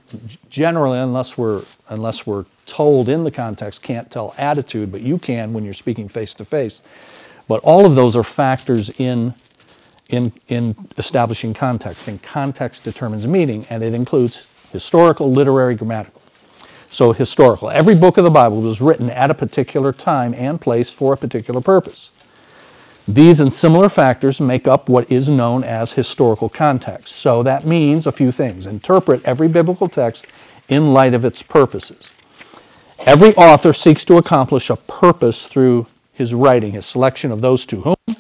generally, 0.50 0.98
unless 0.98 1.38
we're, 1.38 1.64
unless 1.90 2.26
we're 2.26 2.46
told 2.66 3.10
in 3.10 3.24
the 3.24 3.32
context, 3.32 3.82
can't 3.82 4.10
tell 4.10 4.34
attitude, 4.38 4.92
but 4.92 5.02
you 5.02 5.18
can 5.18 5.54
when 5.54 5.66
you're 5.66 5.74
speaking 5.74 6.08
face 6.08 6.34
to 6.36 6.46
face. 6.46 6.84
But 7.48 7.62
all 7.64 7.86
of 7.86 7.96
those 7.96 8.16
are 8.16 8.24
factors 8.24 8.90
in, 8.92 9.34
in, 10.10 10.32
in 10.48 10.76
establishing 10.98 11.54
context, 11.54 12.08
and 12.08 12.22
context 12.24 12.84
determines 12.84 13.28
meaning, 13.28 13.66
and 13.70 13.84
it 13.84 13.94
includes 13.94 14.46
historical, 14.72 15.32
literary, 15.32 15.76
grammatical. 15.76 16.17
So, 16.90 17.12
historical. 17.12 17.70
Every 17.70 17.96
book 17.96 18.18
of 18.18 18.24
the 18.24 18.30
Bible 18.30 18.62
was 18.62 18.80
written 18.80 19.10
at 19.10 19.30
a 19.30 19.34
particular 19.34 19.92
time 19.92 20.34
and 20.34 20.60
place 20.60 20.90
for 20.90 21.14
a 21.14 21.18
particular 21.18 21.60
purpose. 21.60 22.12
These 23.08 23.40
and 23.40 23.52
similar 23.52 23.88
factors 23.88 24.42
make 24.42 24.68
up 24.68 24.90
what 24.90 25.10
is 25.10 25.30
known 25.30 25.64
as 25.64 25.94
historical 25.94 26.50
context. 26.50 27.16
So 27.16 27.42
that 27.44 27.66
means 27.66 28.06
a 28.06 28.12
few 28.12 28.32
things. 28.32 28.68
Interpret 28.68 29.22
every 29.24 29.48
biblical 29.48 29.88
text 29.88 30.26
in 30.68 30.94
light 30.94 31.14
of 31.14 31.24
its 31.24 31.42
purposes. 31.42 32.10
Every 33.00 33.34
author 33.36 33.74
seeks 33.74 34.04
to 34.06 34.18
accomplish 34.18 34.70
a 34.70 34.76
purpose 34.76 35.48
through 35.48 35.88
his 36.14 36.34
writing, 36.34 36.74
his 36.74 36.86
selection 36.86 37.32
of 37.32 37.42
those 37.42 37.66
to 37.68 37.82
whom, 37.82 38.16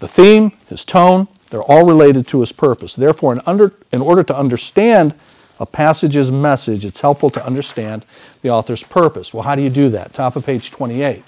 the 0.00 0.08
theme, 0.08 0.52
his 0.68 0.84
tone, 0.84 1.28
they're 1.50 1.62
all 1.62 1.86
related 1.86 2.26
to 2.28 2.40
his 2.40 2.52
purpose. 2.52 2.94
Therefore, 2.94 3.32
in, 3.32 3.40
under, 3.46 3.72
in 3.92 4.02
order 4.02 4.22
to 4.24 4.36
understand 4.36 5.14
a 5.58 5.66
passage's 5.66 6.30
message, 6.30 6.84
it's 6.84 7.00
helpful 7.00 7.30
to 7.30 7.44
understand 7.44 8.04
the 8.42 8.50
author's 8.50 8.82
purpose. 8.82 9.32
Well, 9.32 9.42
how 9.42 9.54
do 9.54 9.62
you 9.62 9.70
do 9.70 9.88
that? 9.90 10.12
Top 10.12 10.36
of 10.36 10.44
page 10.44 10.70
28. 10.70 11.22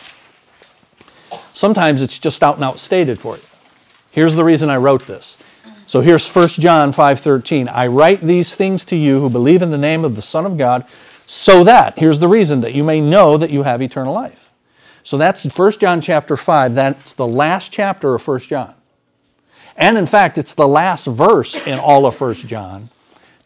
Sometimes 1.53 2.03
it's 2.03 2.19
just 2.19 2.43
out 2.43 2.57
and 2.57 2.65
out 2.65 2.79
stated 2.79 3.21
for 3.21 3.37
you. 3.37 3.43
Here's 4.11 4.37
the 4.37 4.45
reason 4.45 4.71
I 4.71 4.77
wrote 4.77 5.07
this. 5.07 5.39
So 5.87 6.01
here's 6.03 6.29
1 6.29 6.61
John 6.61 6.93
5:13. 6.93 7.69
I 7.69 7.87
write 7.87 8.21
these 8.21 8.55
things 8.55 8.85
to 8.87 8.97
you 8.97 9.21
who 9.21 9.31
believe 9.31 9.63
in 9.63 9.71
the 9.71 9.79
name 9.79 10.05
of 10.05 10.17
the 10.17 10.23
Son 10.23 10.45
of 10.45 10.59
God, 10.59 10.85
so 11.27 11.65
that, 11.65 11.99
here's 11.99 12.21
the 12.21 12.29
reason, 12.29 12.61
that 12.61 12.75
you 12.75 12.85
may 12.85 13.01
know 13.01 13.37
that 13.37 13.51
you 13.51 13.63
have 13.63 13.83
eternal 13.83 14.15
life. 14.15 14.51
So 15.03 15.17
that's 15.17 15.45
1 15.45 15.73
John 15.73 16.01
chapter 16.01 16.37
5. 16.37 16.75
That's 16.75 17.15
the 17.15 17.27
last 17.27 17.73
chapter 17.73 18.15
of 18.15 18.27
1 18.27 18.41
John. 18.41 18.75
And 19.77 19.97
in 19.97 20.07
fact, 20.07 20.37
it's 20.37 20.55
the 20.55 20.69
last 20.69 21.07
verse 21.07 21.55
in 21.67 21.79
all 21.79 22.05
of 22.05 22.21
1 22.21 22.35
John 22.35 22.91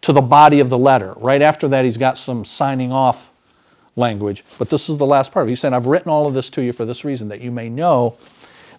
to 0.03 0.13
the 0.13 0.21
body 0.21 0.61
of 0.61 0.69
the 0.69 0.79
letter. 0.79 1.15
Right 1.17 1.43
after 1.43 1.69
that, 1.69 1.85
he's 1.85 1.97
got 1.97 2.19
some 2.19 2.45
signing 2.45 2.93
off 2.93 3.33
language, 3.97 4.45
but 4.59 4.71
this 4.71 4.89
is 4.89 4.97
the 4.97 5.07
last 5.07 5.33
part. 5.33 5.49
He's 5.49 5.61
saying, 5.61 5.75
I've 5.75 5.87
written 5.87 6.11
all 6.11 6.27
of 6.27 6.35
this 6.35 6.51
to 6.51 6.63
you 6.63 6.73
for 6.73 6.85
this 6.85 7.05
reason, 7.05 7.29
that 7.29 7.41
you 7.41 7.51
may 7.51 7.69
know 7.69 8.17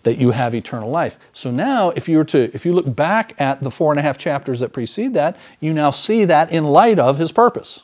that 0.03 0.17
you 0.17 0.31
have 0.31 0.53
eternal 0.53 0.89
life. 0.89 1.17
So 1.31 1.49
now, 1.49 1.91
if 1.91 2.09
you 2.09 2.17
were 2.17 2.25
to, 2.25 2.53
if 2.53 2.65
you 2.65 2.73
look 2.73 2.93
back 2.93 3.39
at 3.39 3.61
the 3.61 3.71
four 3.71 3.91
and 3.91 3.99
a 3.99 4.01
half 4.01 4.17
chapters 4.17 4.59
that 4.59 4.73
precede 4.73 5.13
that, 5.13 5.37
you 5.59 5.73
now 5.73 5.91
see 5.91 6.25
that 6.25 6.51
in 6.51 6.65
light 6.65 6.99
of 6.99 7.17
his 7.17 7.31
purpose. 7.31 7.83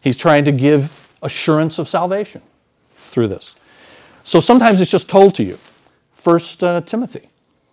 He's 0.00 0.16
trying 0.16 0.44
to 0.46 0.52
give 0.52 1.12
assurance 1.22 1.78
of 1.78 1.88
salvation 1.88 2.42
through 2.94 3.28
this. 3.28 3.54
So 4.24 4.40
sometimes 4.40 4.80
it's 4.80 4.90
just 4.90 5.08
told 5.08 5.36
to 5.36 5.44
you. 5.44 5.58
First 6.14 6.64
uh, 6.64 6.80
Timothy 6.80 7.28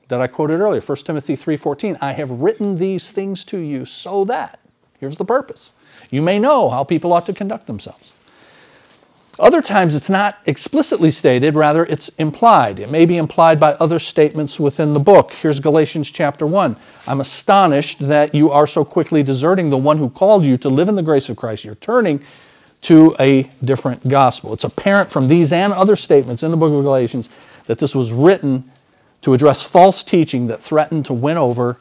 that 0.10 0.22
I 0.22 0.28
quoted 0.28 0.60
earlier, 0.60 0.82
1 0.82 1.06
Timothy 1.06 1.36
3:14, 1.36 1.98
I 2.02 2.12
have 2.12 2.30
written 2.30 2.76
these 2.76 3.12
things 3.12 3.44
to 3.46 3.58
you 3.58 3.86
so 3.86 4.26
that 4.26 4.60
here's 5.00 5.18
the 5.18 5.26
purpose. 5.26 5.72
You 6.10 6.22
may 6.22 6.40
know 6.40 6.70
how 6.70 6.84
people 6.84 7.14
ought 7.14 7.26
to 7.28 7.34
conduct 7.34 7.68
themselves. 7.68 8.14
Other 9.40 9.62
times 9.62 9.96
it's 9.96 10.10
not 10.10 10.38
explicitly 10.46 11.12
stated, 11.12 11.56
rather 11.56 11.86
it's 11.86 12.10
implied. 12.18 12.80
It 12.80 12.92
may 12.92 13.06
be 13.06 13.16
implied 13.16 13.58
by 13.58 13.74
other 13.76 13.98
statements 13.98 14.60
within 14.60 14.94
the 14.94 15.00
book. 15.00 15.32
Here's 15.32 15.62
Galatians 15.62 16.12
chapter 16.12 16.46
1. 16.46 16.76
I'm 17.08 17.22
astonished 17.22 18.00
that 18.00 18.36
you 18.36 18.52
are 18.52 18.68
so 18.68 18.84
quickly 18.84 19.24
deserting 19.24 19.70
the 19.70 19.78
one 19.78 19.98
who 19.98 20.10
called 20.10 20.44
you 20.44 20.58
to 20.58 20.68
live 20.68 20.90
in 20.90 20.96
the 20.96 21.02
grace 21.02 21.30
of 21.30 21.38
Christ. 21.38 21.64
You're 21.64 21.76
turning 21.76 22.20
to 22.82 23.16
a 23.18 23.44
different 23.64 24.06
gospel. 24.10 24.52
It's 24.54 24.66
apparent 24.66 25.10
from 25.10 25.30
these 25.30 25.54
and 25.54 25.72
other 25.72 25.96
statements 25.96 26.44
in 26.44 26.52
the 26.52 26.58
book 26.58 26.74
of 26.74 26.84
Galatians 26.84 27.30
that 27.68 27.78
this 27.78 27.96
was 27.96 28.12
written 28.12 28.70
to 29.22 29.34
address 29.34 29.64
false 29.64 30.04
teaching 30.04 30.48
that 30.48 30.62
threatened 30.62 31.06
to 31.06 31.14
win 31.14 31.38
over 31.38 31.78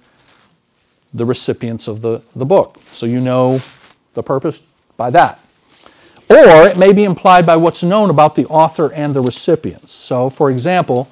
the 1.14 1.24
recipients 1.24 1.88
of 1.88 2.02
the, 2.02 2.22
the 2.34 2.44
book. 2.44 2.78
So 2.92 3.06
you 3.06 3.20
know 3.20 3.60
the 4.14 4.22
purpose 4.22 4.60
by 4.96 5.10
that. 5.10 5.40
Or 6.28 6.66
it 6.66 6.76
may 6.76 6.92
be 6.92 7.04
implied 7.04 7.46
by 7.46 7.56
what's 7.56 7.82
known 7.82 8.10
about 8.10 8.34
the 8.34 8.46
author 8.46 8.92
and 8.92 9.14
the 9.14 9.20
recipients. 9.22 9.92
So, 9.92 10.28
for 10.28 10.50
example, 10.50 11.08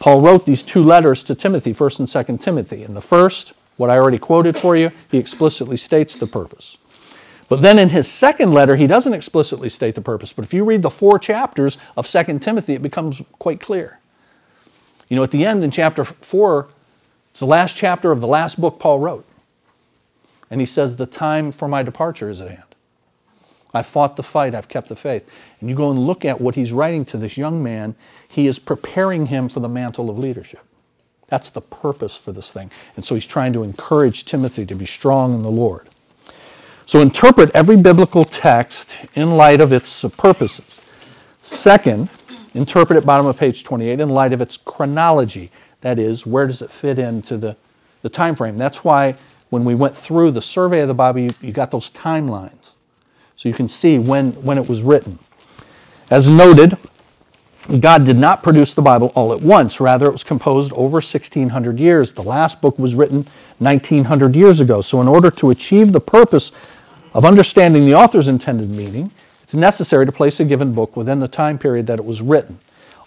Paul 0.00 0.20
wrote 0.20 0.46
these 0.46 0.62
two 0.62 0.82
letters 0.82 1.22
to 1.24 1.34
Timothy, 1.34 1.72
1st 1.72 1.98
and 2.00 2.08
2nd 2.08 2.40
Timothy. 2.40 2.82
In 2.82 2.94
the 2.94 3.00
first, 3.00 3.52
what 3.76 3.90
I 3.90 3.96
already 3.96 4.18
quoted 4.18 4.56
for 4.56 4.76
you, 4.76 4.90
he 5.10 5.18
explicitly 5.18 5.76
states 5.76 6.16
the 6.16 6.26
purpose. 6.26 6.76
But 7.48 7.62
then 7.62 7.78
in 7.78 7.90
his 7.90 8.08
second 8.08 8.52
letter, 8.52 8.76
he 8.76 8.86
doesn't 8.86 9.14
explicitly 9.14 9.68
state 9.68 9.94
the 9.94 10.02
purpose. 10.02 10.32
But 10.32 10.44
if 10.44 10.52
you 10.52 10.64
read 10.64 10.82
the 10.82 10.90
four 10.90 11.18
chapters 11.18 11.78
of 11.96 12.06
2 12.06 12.40
Timothy, 12.40 12.74
it 12.74 12.82
becomes 12.82 13.22
quite 13.38 13.60
clear. 13.60 14.00
You 15.08 15.16
know, 15.16 15.22
at 15.22 15.30
the 15.30 15.44
end 15.44 15.64
in 15.64 15.70
chapter 15.70 16.04
4, 16.04 16.68
it's 17.30 17.40
the 17.40 17.46
last 17.46 17.76
chapter 17.76 18.12
of 18.12 18.20
the 18.20 18.26
last 18.26 18.60
book 18.60 18.78
Paul 18.78 18.98
wrote. 18.98 19.24
And 20.50 20.60
he 20.60 20.66
says, 20.66 20.96
The 20.96 21.06
time 21.06 21.52
for 21.52 21.68
my 21.68 21.82
departure 21.82 22.28
is 22.28 22.40
at 22.40 22.48
hand. 22.48 22.62
I've 23.74 23.86
fought 23.86 24.16
the 24.16 24.22
fight, 24.22 24.54
I've 24.54 24.68
kept 24.68 24.88
the 24.88 24.96
faith. 24.96 25.28
And 25.60 25.68
you 25.68 25.76
go 25.76 25.90
and 25.90 25.98
look 25.98 26.24
at 26.24 26.40
what 26.40 26.54
he's 26.54 26.72
writing 26.72 27.04
to 27.06 27.16
this 27.16 27.36
young 27.36 27.62
man, 27.62 27.94
he 28.28 28.46
is 28.46 28.58
preparing 28.58 29.26
him 29.26 29.48
for 29.48 29.60
the 29.60 29.68
mantle 29.68 30.08
of 30.08 30.18
leadership. 30.18 30.62
That's 31.28 31.50
the 31.50 31.60
purpose 31.60 32.16
for 32.16 32.32
this 32.32 32.52
thing. 32.52 32.70
And 32.96 33.04
so 33.04 33.14
he's 33.14 33.26
trying 33.26 33.52
to 33.52 33.62
encourage 33.62 34.24
Timothy 34.24 34.64
to 34.66 34.74
be 34.74 34.86
strong 34.86 35.34
in 35.34 35.42
the 35.42 35.50
Lord. 35.50 35.88
So 36.86 37.00
interpret 37.00 37.50
every 37.52 37.76
biblical 37.76 38.24
text 38.24 38.94
in 39.14 39.36
light 39.36 39.60
of 39.60 39.72
its 39.72 40.04
purposes. 40.16 40.80
Second, 41.42 42.08
interpret 42.58 42.98
it 42.98 43.06
bottom 43.06 43.26
of 43.26 43.36
page 43.36 43.64
28 43.64 44.00
in 44.00 44.08
light 44.08 44.32
of 44.32 44.40
its 44.40 44.56
chronology. 44.56 45.50
That 45.80 45.98
is, 45.98 46.26
where 46.26 46.46
does 46.46 46.60
it 46.60 46.70
fit 46.70 46.98
into 46.98 47.38
the, 47.38 47.56
the 48.02 48.08
time 48.08 48.34
frame? 48.34 48.56
That's 48.56 48.84
why 48.84 49.16
when 49.50 49.64
we 49.64 49.74
went 49.74 49.96
through 49.96 50.32
the 50.32 50.42
survey 50.42 50.80
of 50.80 50.88
the 50.88 50.94
Bible, 50.94 51.20
you, 51.20 51.30
you 51.40 51.52
got 51.52 51.70
those 51.70 51.90
timelines. 51.90 52.76
So 53.36 53.48
you 53.48 53.54
can 53.54 53.68
see 53.68 53.98
when, 53.98 54.32
when 54.42 54.58
it 54.58 54.68
was 54.68 54.82
written. 54.82 55.18
As 56.10 56.28
noted, 56.28 56.76
God 57.80 58.04
did 58.04 58.18
not 58.18 58.42
produce 58.42 58.74
the 58.74 58.82
Bible 58.82 59.12
all 59.14 59.32
at 59.32 59.40
once. 59.40 59.78
Rather, 59.78 60.06
it 60.06 60.12
was 60.12 60.24
composed 60.24 60.72
over 60.72 60.96
1,600 60.96 61.78
years. 61.78 62.12
The 62.12 62.22
last 62.22 62.60
book 62.60 62.78
was 62.78 62.94
written 62.94 63.26
1,900 63.58 64.34
years 64.34 64.60
ago. 64.60 64.80
So, 64.80 65.00
in 65.00 65.08
order 65.08 65.30
to 65.32 65.50
achieve 65.50 65.92
the 65.92 66.00
purpose 66.00 66.50
of 67.12 67.24
understanding 67.24 67.84
the 67.84 67.94
author's 67.94 68.28
intended 68.28 68.70
meaning, 68.70 69.12
it's 69.48 69.54
necessary 69.54 70.04
to 70.04 70.12
place 70.12 70.40
a 70.40 70.44
given 70.44 70.74
book 70.74 70.94
within 70.94 71.20
the 71.20 71.26
time 71.26 71.58
period 71.58 71.86
that 71.86 71.98
it 71.98 72.04
was 72.04 72.20
written. 72.20 72.58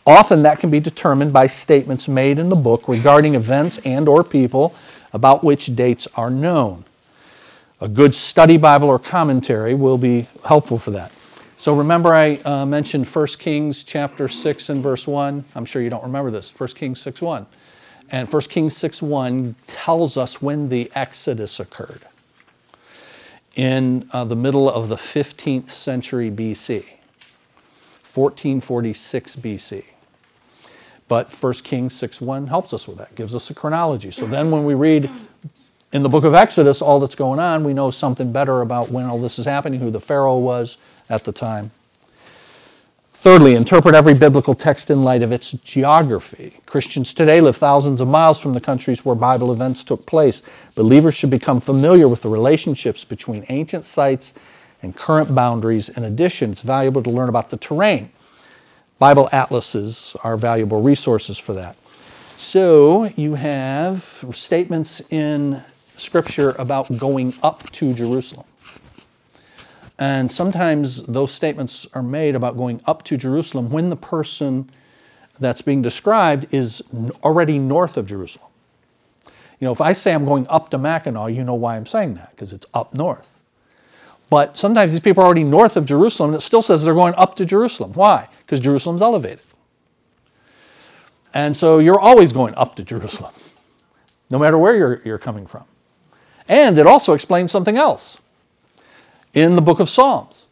Often 0.08 0.42
that 0.42 0.60
can 0.60 0.72
be 0.72 0.80
determined 0.80 1.32
by 1.32 1.46
statements 1.46 2.08
made 2.08 2.40
in 2.40 2.50
the 2.50 2.56
book 2.56 2.88
regarding 2.88 3.36
events 3.36 3.78
and 3.86 4.10
or 4.10 4.24
people 4.24 4.74
about 5.14 5.44
which 5.44 5.76
dates 5.76 6.08
are 6.16 6.32
known. 6.32 6.84
A 7.80 7.88
good 7.88 8.16
study 8.16 8.58
Bible 8.58 8.90
or 8.90 8.98
commentary 8.98 9.76
will 9.76 10.00
be 10.00 10.28
helpful 10.44 10.80
for 10.80 10.90
that. 10.90 11.12
So 11.58 11.76
remember 11.76 12.12
I 12.12 12.38
uh, 12.38 12.66
mentioned 12.66 13.08
1 13.08 13.28
Kings 13.38 13.84
chapter 13.84 14.28
6 14.28 14.70
and 14.70 14.82
verse 14.82 15.08
1. 15.08 15.46
I'm 15.54 15.66
sure 15.66 15.84
you 15.84 15.92
don't 15.92 16.02
remember 16.02 16.32
this. 16.32 16.52
1 16.60 16.70
Kings 16.70 17.00
6 17.02 17.22
1. 17.22 17.46
And 18.10 18.28
1 18.28 18.42
Kings 18.50 18.76
6 18.76 19.04
1 19.04 19.54
tells 19.68 20.18
us 20.18 20.42
when 20.42 20.70
the 20.70 20.92
Exodus 20.96 21.60
occurred. 21.60 22.02
In 23.56 24.10
uh, 24.12 24.24
the 24.24 24.36
middle 24.36 24.70
of 24.70 24.88
the 24.88 24.96
15th 24.96 25.70
century 25.70 26.32
BC, 26.32 26.86
1446 28.14 29.36
BC. 29.38 29.84
But 31.08 31.34
1 31.34 31.54
Kings 31.56 31.94
6 31.94 32.22
1 32.22 32.48
helps 32.48 32.74
us 32.74 32.88
with 32.88 32.98
that, 32.98 33.14
gives 33.16 33.36
us 33.36 33.50
a 33.50 33.54
chronology. 33.54 34.12
So 34.12 34.26
then 34.26 34.50
when 34.52 34.64
we 34.64 34.74
read 34.74 35.10
in 35.92 36.04
the 36.04 36.10
book 36.10 36.24
of 36.24 36.34
Exodus, 36.34 36.82
all 36.82 37.02
that's 37.02 37.16
going 37.16 37.40
on, 37.40 37.66
we 37.66 37.74
know 37.74 37.92
something 37.92 38.32
better 38.32 38.62
about 38.62 38.90
when 38.90 39.06
all 39.08 39.20
this 39.20 39.38
is 39.38 39.46
happening, 39.46 39.82
who 39.82 39.92
the 39.92 40.00
Pharaoh 40.00 40.38
was 40.38 40.78
at 41.10 41.26
the 41.26 41.34
time. 41.34 41.72
Thirdly, 43.22 43.54
interpret 43.54 43.94
every 43.94 44.16
biblical 44.16 44.56
text 44.56 44.90
in 44.90 45.04
light 45.04 45.22
of 45.22 45.32
its 45.32 45.52
geography. 45.52 46.60
Christians 46.66 47.14
today 47.14 47.40
live 47.40 47.56
thousands 47.56 48.02
of 48.02 48.08
miles 48.08 48.40
from 48.40 48.54
the 48.54 48.60
countries 48.60 49.06
where 49.06 49.14
Bible 49.14 49.52
events 49.52 49.84
took 49.84 50.08
place. 50.08 50.42
Believers 50.74 51.14
should 51.14 51.30
become 51.30 51.62
familiar 51.62 52.08
with 52.08 52.24
the 52.24 52.30
relationships 52.30 53.04
between 53.04 53.46
ancient 53.50 53.86
sites 53.86 54.34
and 54.82 54.96
current 54.96 55.36
boundaries. 55.36 55.88
In 55.90 56.04
addition, 56.04 56.54
it's 56.54 56.64
valuable 56.64 57.04
to 57.04 57.12
learn 57.12 57.30
about 57.30 57.52
the 57.52 57.58
terrain. 57.58 58.12
Bible 58.98 59.30
atlases 59.32 60.16
are 60.24 60.36
valuable 60.36 60.82
resources 60.82 61.38
for 61.38 61.54
that. 61.54 61.76
So 62.38 63.14
you 63.16 63.36
have 63.36 64.26
statements 64.32 65.00
in 65.12 65.62
Scripture 65.96 66.56
about 66.58 66.98
going 66.98 67.36
up 67.44 67.70
to 67.70 67.94
Jerusalem. 67.94 68.48
And 70.02 70.32
sometimes 70.32 71.04
those 71.04 71.32
statements 71.32 71.86
are 71.94 72.02
made 72.02 72.36
about 72.36 72.58
going 72.58 72.82
up 72.88 73.04
to 73.04 73.18
Jerusalem 73.18 73.70
when 73.70 73.92
the 73.92 73.96
person 73.96 74.68
that's 75.40 75.62
being 75.62 75.84
described 75.84 76.52
is 76.52 76.82
already 77.24 77.60
north 77.60 77.98
of 77.98 78.08
Jerusalem. 78.08 78.50
You 79.28 79.66
know, 79.66 79.72
if 79.72 79.80
I 79.80 79.94
say 79.94 80.12
I'm 80.12 80.26
going 80.26 80.48
up 80.48 80.70
to 80.72 80.80
Mackinac, 80.80 81.34
you 81.34 81.44
know 81.44 81.54
why 81.54 81.76
I'm 81.76 81.86
saying 81.86 82.16
that, 82.16 82.32
because 82.32 82.52
it's 82.52 82.66
up 82.74 82.96
north. 82.96 83.40
But 84.32 84.58
sometimes 84.58 84.92
these 84.92 85.02
people 85.02 85.22
are 85.22 85.28
already 85.28 85.44
north 85.44 85.78
of 85.78 85.86
Jerusalem, 85.86 86.32
and 86.32 86.38
it 86.38 86.42
still 86.42 86.64
says 86.64 86.84
they're 86.84 86.96
going 86.96 87.14
up 87.14 87.36
to 87.36 87.46
Jerusalem. 87.46 87.94
Why? 87.94 88.28
Because 88.40 88.60
Jerusalem's 88.60 89.04
elevated. 89.04 89.42
And 91.32 91.56
so 91.56 91.78
you're 91.78 92.00
always 92.00 92.34
going 92.34 92.56
up 92.56 92.74
to 92.78 92.84
Jerusalem, 92.84 93.34
no 94.32 94.40
matter 94.40 94.58
where 94.58 94.76
you're, 94.76 95.02
you're 95.06 95.20
coming 95.20 95.46
from. 95.46 95.66
And 96.50 96.80
it 96.80 96.88
also 96.88 97.14
explains 97.14 97.52
something 97.52 97.78
else. 97.78 98.20
In 99.34 99.56
the 99.56 99.62
book 99.62 99.80
of 99.80 99.88
Psalms, 99.88 100.48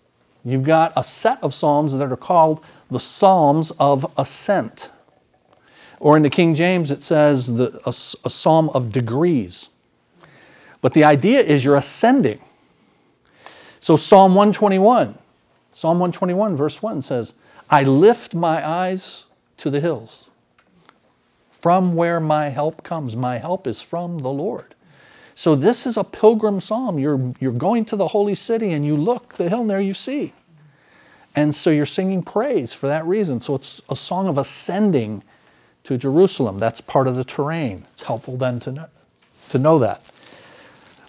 you've 0.46 0.64
got 0.64 0.94
a 0.96 1.04
set 1.04 1.42
of 1.44 1.54
Psalms 1.54 1.94
that 1.94 2.12
are 2.12 2.18
called 2.18 2.64
the 2.90 3.00
Psalms 3.00 3.72
of 3.72 4.12
Ascent. 4.18 4.90
Or 6.00 6.16
in 6.16 6.24
the 6.24 6.30
King 6.30 6.56
James, 6.56 6.92
it 6.92 7.04
says 7.04 7.56
the, 7.56 7.82
a, 7.86 7.90
a 7.90 8.30
psalm 8.30 8.70
of 8.70 8.92
degrees. 8.92 9.70
But 10.82 10.94
the 10.94 11.04
idea 11.04 11.42
is 11.42 11.66
you're 11.66 11.76
ascending. 11.76 12.40
So 13.82 13.98
Psalm 13.98 14.34
121, 14.34 15.18
Psalm 15.74 16.00
121, 16.00 16.56
verse 16.56 16.82
1 16.82 17.02
says, 17.02 17.34
I 17.70 17.84
lift 17.84 18.34
my 18.34 18.68
eyes 18.68 19.28
to 19.58 19.70
the 19.70 19.82
hills 19.82 20.30
from 21.50 21.96
where 21.96 22.22
my 22.22 22.48
help 22.48 22.84
comes. 22.84 23.18
My 23.18 23.38
help 23.38 23.68
is 23.68 23.82
from 23.82 24.20
the 24.20 24.30
Lord. 24.30 24.76
So 25.40 25.56
this 25.56 25.88
is 25.88 25.96
a 25.96 26.04
pilgrim 26.04 26.60
psalm. 26.60 27.00
You're, 27.00 27.34
you're 27.40 27.54
going 27.54 27.86
to 27.86 27.96
the 27.96 28.10
holy 28.10 28.36
city 28.36 28.74
and 28.74 28.86
you 28.86 28.98
look 28.98 29.36
the 29.36 29.48
hill 29.48 29.62
and 29.62 29.70
there 29.70 29.80
you 29.80 29.94
see. 29.94 30.34
And 31.34 31.56
so 31.56 31.70
you're 31.70 31.86
singing 31.86 32.24
praise 32.24 32.74
for 32.74 32.88
that 32.88 33.06
reason. 33.06 33.40
So 33.40 33.56
it's 33.56 33.82
a 33.88 33.96
song 33.96 34.28
of 34.28 34.38
ascending 34.38 35.24
to 35.84 35.98
Jerusalem. 35.98 36.58
That's 36.58 36.82
part 36.82 37.08
of 37.08 37.16
the 37.16 37.24
terrain. 37.24 37.88
It's 37.94 38.04
helpful 38.04 38.36
then 38.36 38.60
to 38.60 38.74
know, 38.74 38.86
to 39.48 39.58
know 39.58 39.80
that. 39.80 40.04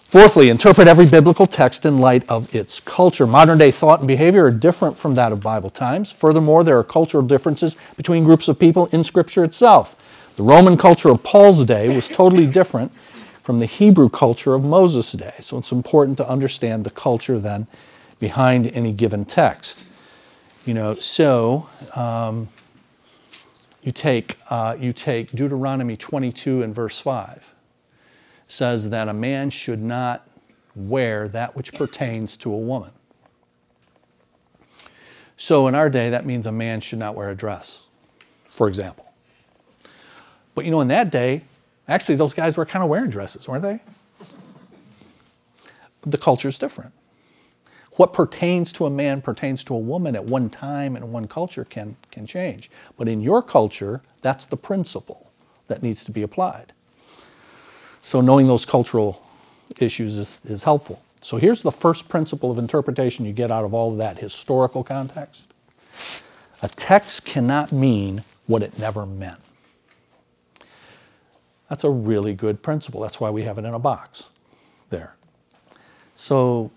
Fourthly, 0.03 0.47
interpret 0.47 0.87
every 0.87 1.07
biblical 1.07 1.45
text 1.45 1.85
in 1.85 1.97
light 1.97 2.23
of 2.29 2.55
its 2.55 2.79
culture. 2.79 3.27
Modern 3.27 3.57
day 3.57 3.69
thought 3.69 3.99
and 3.99 4.07
behavior 4.07 4.45
are 4.45 4.51
different 4.51 4.97
from 4.97 5.13
that 5.15 5.33
of 5.33 5.41
Bible 5.41 5.69
times. 5.69 6.09
Furthermore, 6.09 6.63
there 6.63 6.77
are 6.77 6.85
cultural 6.85 7.21
differences 7.21 7.75
between 7.97 8.23
groups 8.23 8.47
of 8.47 8.57
people 8.57 8.85
in 8.93 9.03
Scripture 9.03 9.43
itself. 9.43 9.97
The 10.37 10.43
Roman 10.43 10.77
culture 10.77 11.09
of 11.09 11.21
Paul's 11.21 11.65
day 11.65 11.93
was 11.93 12.07
totally 12.07 12.47
different 12.47 12.93
from 13.51 13.59
the 13.59 13.65
Hebrew 13.65 14.07
culture 14.07 14.53
of 14.53 14.63
Moses' 14.63 15.11
day. 15.11 15.33
So 15.41 15.57
it's 15.57 15.73
important 15.73 16.15
to 16.19 16.29
understand 16.29 16.85
the 16.85 16.89
culture 16.89 17.37
then 17.37 17.67
behind 18.17 18.67
any 18.67 18.93
given 18.93 19.25
text. 19.25 19.83
You 20.65 20.73
know, 20.73 20.95
so 20.95 21.67
um, 21.93 22.47
you 23.83 23.91
take 23.91 24.37
uh, 24.49 24.77
you 24.79 24.93
take 24.93 25.31
Deuteronomy 25.31 25.97
22 25.97 26.63
and 26.63 26.73
verse 26.73 27.01
5 27.01 27.53
says 28.47 28.89
that 28.91 29.09
a 29.09 29.13
man 29.13 29.49
should 29.49 29.81
not 29.81 30.25
wear 30.73 31.27
that 31.27 31.53
which 31.53 31.73
pertains 31.73 32.37
to 32.37 32.53
a 32.53 32.57
woman. 32.57 32.91
So 35.35 35.67
in 35.67 35.75
our 35.75 35.89
day, 35.89 36.09
that 36.09 36.25
means 36.25 36.47
a 36.47 36.53
man 36.53 36.79
should 36.79 36.99
not 36.99 37.15
wear 37.15 37.29
a 37.29 37.35
dress, 37.35 37.87
for 38.49 38.69
example. 38.69 39.11
But 40.55 40.63
you 40.63 40.71
know, 40.71 40.79
in 40.79 40.87
that 40.87 41.11
day, 41.11 41.41
actually, 41.87 42.15
those 42.15 42.33
guys 42.33 42.57
were 42.57 42.65
kind 42.65 42.83
of 42.83 42.89
wearing 42.89 43.09
dresses, 43.09 43.47
weren't 43.47 43.63
they? 43.63 43.79
The 46.03 46.17
culture 46.17 46.47
is 46.47 46.57
different. 46.57 46.93
What 47.93 48.13
pertains 48.13 48.71
to 48.73 48.85
a 48.85 48.89
man 48.89 49.21
pertains 49.21 49.63
to 49.65 49.75
a 49.75 49.77
woman 49.77 50.15
at 50.15 50.25
one 50.25 50.49
time 50.49 50.95
and 50.95 51.11
one 51.11 51.27
culture 51.27 51.65
can, 51.65 51.97
can 52.09 52.25
change. 52.25 52.71
But 52.97 53.07
in 53.07 53.21
your 53.21 53.43
culture, 53.43 54.01
that's 54.21 54.45
the 54.45 54.57
principle 54.57 55.29
that 55.67 55.83
needs 55.83 56.03
to 56.05 56.11
be 56.11 56.21
applied. 56.21 56.73
So 58.01 58.21
knowing 58.21 58.47
those 58.47 58.65
cultural 58.65 59.21
issues 59.77 60.17
is, 60.17 60.39
is 60.45 60.63
helpful. 60.63 61.01
So 61.21 61.37
here's 61.37 61.61
the 61.61 61.71
first 61.71 62.09
principle 62.09 62.49
of 62.49 62.57
interpretation 62.57 63.25
you 63.25 63.33
get 63.33 63.51
out 63.51 63.63
of 63.63 63.73
all 63.73 63.91
of 63.91 63.97
that 63.99 64.17
historical 64.17 64.83
context. 64.83 65.53
A 66.63 66.67
text 66.69 67.25
cannot 67.25 67.71
mean 67.71 68.23
what 68.47 68.63
it 68.63 68.79
never 68.79 69.05
meant. 69.05 69.39
That's 71.71 71.85
a 71.85 71.89
really 71.89 72.33
good 72.33 72.61
principle. 72.61 72.99
That's 72.99 73.21
why 73.21 73.29
we 73.29 73.43
have 73.43 73.57
it 73.57 73.63
in 73.63 73.73
a 73.73 73.79
box 73.79 74.31
there. 74.89 75.15
So 76.15 76.69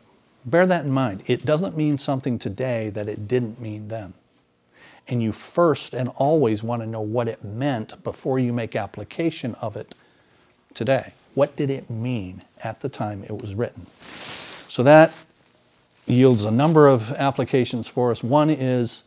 bear 0.46 0.66
that 0.66 0.84
in 0.84 0.92
mind. 0.92 1.24
It 1.26 1.44
doesn't 1.44 1.76
mean 1.76 1.98
something 1.98 2.38
today 2.38 2.90
that 2.90 3.08
it 3.08 3.26
didn't 3.26 3.60
mean 3.60 3.88
then. 3.88 4.14
And 5.08 5.20
you 5.20 5.32
first 5.32 5.94
and 5.94 6.10
always 6.10 6.62
want 6.62 6.80
to 6.82 6.86
know 6.86 7.00
what 7.00 7.26
it 7.26 7.42
meant 7.42 8.04
before 8.04 8.38
you 8.38 8.52
make 8.52 8.76
application 8.76 9.56
of 9.56 9.76
it 9.76 9.96
today. 10.74 11.14
What 11.34 11.56
did 11.56 11.70
it 11.70 11.90
mean 11.90 12.42
at 12.62 12.78
the 12.78 12.88
time 12.88 13.24
it 13.24 13.42
was 13.42 13.56
written? 13.56 13.86
So 14.68 14.84
that 14.84 15.12
yields 16.06 16.44
a 16.44 16.52
number 16.52 16.86
of 16.86 17.10
applications 17.14 17.88
for 17.88 18.12
us. 18.12 18.22
One 18.22 18.48
is 18.48 19.02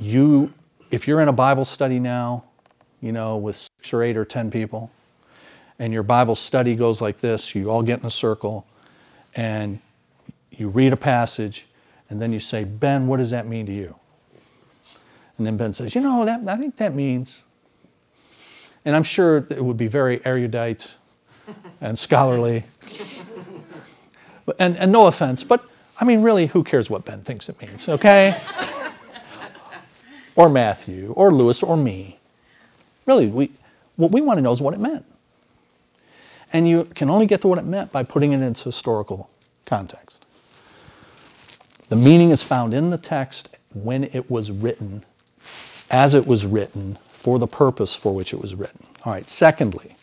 you, 0.00 0.52
if 0.90 1.06
you're 1.06 1.20
in 1.20 1.28
a 1.28 1.32
Bible 1.32 1.64
study 1.64 2.00
now, 2.00 2.42
you 3.00 3.12
know, 3.12 3.36
with 3.36 3.54
six 3.54 3.92
or 3.92 4.02
eight 4.02 4.16
or 4.16 4.24
ten 4.24 4.50
people, 4.50 4.90
and 5.82 5.92
your 5.92 6.04
Bible 6.04 6.36
study 6.36 6.76
goes 6.76 7.02
like 7.02 7.18
this 7.18 7.56
you 7.56 7.68
all 7.68 7.82
get 7.82 7.98
in 7.98 8.06
a 8.06 8.10
circle 8.10 8.64
and 9.34 9.80
you 10.52 10.68
read 10.68 10.92
a 10.92 10.96
passage, 10.96 11.66
and 12.08 12.22
then 12.22 12.32
you 12.32 12.38
say, 12.38 12.62
Ben, 12.62 13.08
what 13.08 13.16
does 13.16 13.30
that 13.30 13.48
mean 13.48 13.66
to 13.66 13.72
you? 13.72 13.96
And 15.38 15.46
then 15.46 15.56
Ben 15.56 15.72
says, 15.72 15.94
You 15.96 16.02
know, 16.02 16.24
that, 16.24 16.46
I 16.46 16.56
think 16.56 16.76
that 16.76 16.94
means. 16.94 17.42
And 18.84 18.94
I'm 18.94 19.02
sure 19.02 19.38
it 19.38 19.64
would 19.64 19.76
be 19.76 19.88
very 19.88 20.24
erudite 20.24 20.94
and 21.80 21.98
scholarly. 21.98 22.62
and, 24.60 24.76
and 24.76 24.92
no 24.92 25.08
offense, 25.08 25.42
but 25.42 25.64
I 26.00 26.04
mean, 26.04 26.22
really, 26.22 26.46
who 26.46 26.62
cares 26.62 26.90
what 26.90 27.04
Ben 27.04 27.22
thinks 27.22 27.48
it 27.48 27.60
means, 27.60 27.88
okay? 27.88 28.40
or 30.36 30.48
Matthew, 30.48 31.12
or 31.16 31.32
Lewis, 31.32 31.60
or 31.60 31.76
me. 31.76 32.20
Really, 33.04 33.26
we, 33.26 33.50
what 33.96 34.12
we 34.12 34.20
want 34.20 34.38
to 34.38 34.42
know 34.42 34.52
is 34.52 34.62
what 34.62 34.74
it 34.74 34.80
meant. 34.80 35.06
And 36.52 36.68
you 36.68 36.84
can 36.94 37.08
only 37.08 37.26
get 37.26 37.40
to 37.42 37.48
what 37.48 37.58
it 37.58 37.64
meant 37.64 37.92
by 37.92 38.02
putting 38.02 38.32
it 38.32 38.36
in 38.36 38.42
its 38.42 38.62
historical 38.62 39.30
context. 39.64 40.24
The 41.88 41.96
meaning 41.96 42.30
is 42.30 42.42
found 42.42 42.74
in 42.74 42.90
the 42.90 42.98
text 42.98 43.48
when 43.74 44.04
it 44.04 44.30
was 44.30 44.50
written, 44.50 45.04
as 45.90 46.14
it 46.14 46.26
was 46.26 46.44
written, 46.46 46.98
for 47.10 47.38
the 47.38 47.46
purpose 47.46 47.94
for 47.94 48.14
which 48.14 48.32
it 48.32 48.40
was 48.40 48.54
written. 48.54 48.86
All 49.04 49.12
right, 49.12 49.28
secondly, 49.28 49.96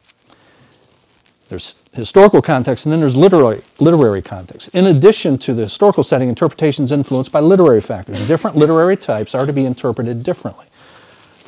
there's 1.49 1.75
historical 1.93 2.41
context, 2.41 2.85
and 2.85 2.93
then 2.93 2.99
there's 2.99 3.15
literary, 3.15 3.63
literary 3.79 4.21
context. 4.21 4.69
In 4.69 4.85
addition 4.85 5.37
to 5.39 5.53
the 5.53 5.63
historical 5.63 6.03
setting, 6.03 6.29
interpretation 6.29 6.85
is 6.85 6.91
influenced 6.91 7.31
by 7.31 7.39
literary 7.39 7.81
factors. 7.81 8.25
Different 8.27 8.55
literary 8.55 8.95
types 8.95 9.33
are 9.33 9.47
to 9.47 9.53
be 9.53 9.65
interpreted 9.65 10.21
differently. 10.21 10.67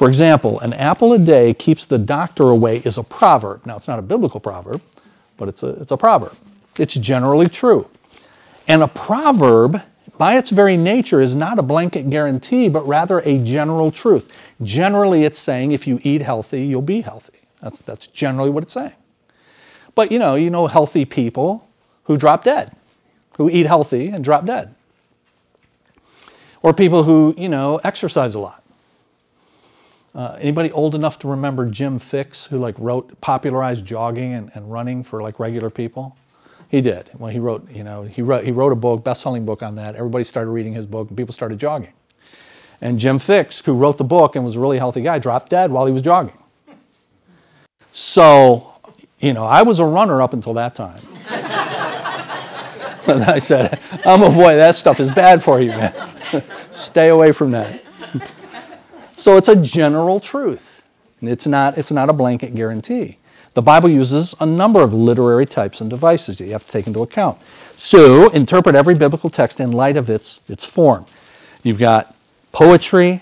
For 0.02 0.08
example, 0.08 0.60
an 0.62 0.74
apple 0.74 1.14
a 1.14 1.20
day 1.20 1.54
keeps 1.54 1.86
the 1.86 2.00
doctor 2.00 2.50
away 2.50 2.78
is 2.78 2.98
a 2.98 3.04
proverb. 3.04 3.68
Now, 3.68 3.76
it's 3.76 3.88
not 3.88 4.00
a 4.00 4.02
biblical 4.02 4.40
proverb, 4.40 4.82
but 5.38 5.48
it's 5.48 5.62
a, 5.62 5.80
it's 5.80 5.92
a 5.92 5.96
proverb. 5.96 6.36
It's 6.80 6.96
generally 6.96 7.48
true. 7.48 7.88
And 8.68 8.82
a 8.82 8.88
proverb, 8.88 9.80
by 10.18 10.40
its 10.40 10.50
very 10.50 10.76
nature, 10.76 11.22
is 11.22 11.36
not 11.36 11.60
a 11.60 11.62
blanket 11.62 12.10
guarantee, 12.10 12.68
but 12.68 12.88
rather 12.88 13.20
a 13.20 13.38
general 13.44 13.92
truth. 13.92 14.28
Generally, 14.64 15.24
it's 15.24 15.38
saying 15.38 15.72
if 15.72 15.86
you 15.86 16.00
eat 16.02 16.24
healthy, 16.24 16.64
you'll 16.64 16.82
be 16.82 17.02
healthy. 17.02 17.38
That's, 17.62 17.84
that's 17.84 18.08
generally 18.08 18.50
what 18.50 18.64
it's 18.64 18.74
saying. 18.74 18.96
But 19.94 20.12
you 20.12 20.18
know, 20.18 20.34
you 20.34 20.50
know 20.50 20.66
healthy 20.66 21.06
people 21.06 21.70
who 22.06 22.18
drop 22.18 22.44
dead, 22.44 22.76
who 23.38 23.52
eat 23.52 23.68
healthy 23.68 24.08
and 24.08 24.24
drop 24.24 24.48
dead. 24.48 24.74
Or 26.64 26.74
people 26.74 27.04
who, 27.04 27.36
you 27.38 27.50
know, 27.50 27.80
exercise 27.84 28.34
a 28.34 28.40
lot. 28.40 28.61
Uh, 30.14 30.38
anybody 30.40 30.72
old 30.72 30.94
enough 30.94 31.18
to 31.20 31.28
remember 31.28 31.66
Jim 31.68 31.98
Fixx, 31.98 32.48
who 32.48 32.58
like 32.58 32.76
wrote, 32.78 33.20
popularized 33.22 33.86
jogging 33.86 34.34
and, 34.34 34.52
and 34.54 34.72
running 34.72 35.04
for 35.04 35.22
like 35.22 35.40
regular 35.40 35.70
people? 35.70 36.18
He 36.70 36.82
did. 36.82 37.10
Well, 37.18 37.32
he 37.32 37.40
wrote, 37.40 37.70
you 37.70 37.84
know, 37.84 38.04
he 38.04 38.22
wrote, 38.22 38.44
he 38.44 38.52
wrote 38.52 38.72
a 38.72 38.76
book, 38.76 39.04
best-selling 39.04 39.46
book 39.46 39.62
on 39.62 39.76
that. 39.76 39.96
Everybody 39.96 40.24
started 40.24 40.52
reading 40.52 40.74
his 40.74 40.86
book 40.86 41.10
and 41.10 41.18
people 41.18 41.34
started 41.34 41.60
jogging. 41.60 41.94
And 42.80 43.00
Jim 43.00 43.20
Fixx, 43.20 43.64
who 43.66 43.74
wrote 43.74 43.98
the 43.98 44.04
book 44.04 44.36
and 44.36 44.44
was 44.44 44.56
a 44.56 44.60
really 44.60 44.78
healthy 44.78 45.02
guy, 45.02 45.20
dropped 45.20 45.50
dead 45.50 45.72
while 45.72 45.86
he 45.86 45.92
was 45.92 46.02
jogging. 46.02 46.38
So 47.94 48.72
you 49.22 49.34
know, 49.34 49.46
I 49.46 49.62
was 49.62 49.80
a 49.80 49.86
runner 49.86 50.22
up 50.22 50.34
until 50.34 50.56
that 50.56 50.74
time. 50.76 51.00
and 53.08 53.24
I 53.24 53.38
said, 53.38 53.80
I'm 54.04 54.24
a 54.24 54.30
boy, 54.30 54.56
that 54.56 54.76
stuff 54.76 55.00
is 55.00 55.12
bad 55.12 55.44
for 55.44 55.62
you, 55.62 55.70
man. 55.70 55.94
Stay 56.72 57.10
away 57.10 57.32
from 57.32 57.52
that. 57.52 57.84
So 59.22 59.38
it's 59.38 59.50
a 59.50 59.56
general 59.56 60.20
truth. 60.20 60.82
It's 61.22 61.46
not, 61.46 61.78
it's 61.78 61.92
not 61.92 62.10
a 62.10 62.14
blanket 62.14 62.56
guarantee. 62.56 63.20
The 63.54 63.62
Bible 63.62 63.88
uses 63.88 64.34
a 64.40 64.48
number 64.48 64.82
of 64.82 64.96
literary 64.96 65.46
types 65.46 65.80
and 65.80 65.92
devices 65.92 66.40
that 66.40 66.46
you 66.46 66.54
have 66.54 66.66
to 66.66 66.72
take 66.72 66.88
into 66.88 67.04
account. 67.04 67.38
So 67.76 68.30
interpret 68.30 68.76
every 68.76 68.96
biblical 68.96 69.30
text 69.30 69.60
in 69.60 69.74
light 69.74 69.96
of 69.96 70.10
its, 70.10 70.40
its 70.48 70.66
form. 70.66 71.06
You've 71.62 71.78
got 71.78 72.16
poetry, 72.52 73.22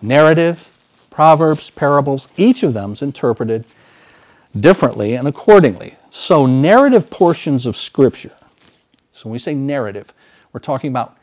narrative, 0.00 0.66
proverbs, 1.10 1.68
parables. 1.68 2.28
Each 2.38 2.62
of 2.62 2.72
them 2.72 2.94
is 2.94 3.02
interpreted 3.02 3.66
differently 4.58 5.12
and 5.12 5.28
accordingly. 5.28 5.96
So, 6.10 6.46
narrative 6.46 7.10
portions 7.10 7.66
of 7.66 7.76
Scripture, 7.76 8.32
so 9.12 9.24
when 9.24 9.32
we 9.32 9.38
say 9.38 9.54
narrative, 9.54 10.14
we're 10.54 10.60
talking 10.60 10.88
about 10.88 11.18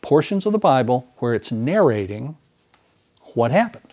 portions 0.00 0.46
of 0.46 0.52
the 0.52 0.58
Bible 0.58 1.12
where 1.18 1.34
it's 1.34 1.52
narrating 1.52 2.38
what 3.36 3.50
happened. 3.50 3.92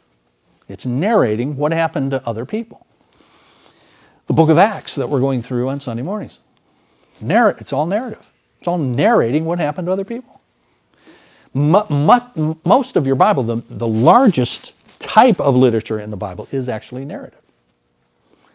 It's 0.69 0.85
narrating 0.85 1.57
what 1.57 1.73
happened 1.73 2.11
to 2.11 2.25
other 2.25 2.45
people. 2.45 2.87
The 4.27 4.33
book 4.33 4.49
of 4.49 4.57
Acts 4.57 4.95
that 4.95 5.09
we're 5.09 5.19
going 5.19 5.41
through 5.41 5.67
on 5.67 5.81
Sunday 5.81 6.01
mornings, 6.01 6.39
narr- 7.19 7.57
it's 7.59 7.73
all 7.73 7.85
narrative. 7.85 8.31
It's 8.59 8.67
all 8.69 8.77
narrating 8.77 9.43
what 9.43 9.59
happened 9.59 9.87
to 9.87 9.91
other 9.91 10.05
people. 10.05 10.39
most 11.53 12.95
of 12.95 13.05
your 13.05 13.17
Bible, 13.17 13.43
the, 13.43 13.57
the 13.69 13.87
largest 13.87 14.71
type 14.99 15.41
of 15.41 15.57
literature 15.57 15.99
in 15.99 16.09
the 16.09 16.17
Bible 16.17 16.47
is 16.51 16.69
actually 16.69 17.03
narrative. 17.03 17.41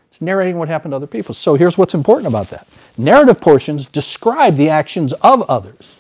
It's 0.07 0.23
narrating 0.23 0.57
what 0.57 0.69
happened 0.69 0.93
to 0.93 0.97
other 0.97 1.07
people. 1.07 1.35
So 1.35 1.55
here's 1.55 1.77
what's 1.77 1.93
important 1.93 2.29
about 2.29 2.49
that 2.49 2.67
narrative 2.97 3.43
portions 3.43 3.85
describe 3.85 4.57
the 4.57 4.71
actions 4.71 5.13
of 5.13 5.43
others. 5.43 5.98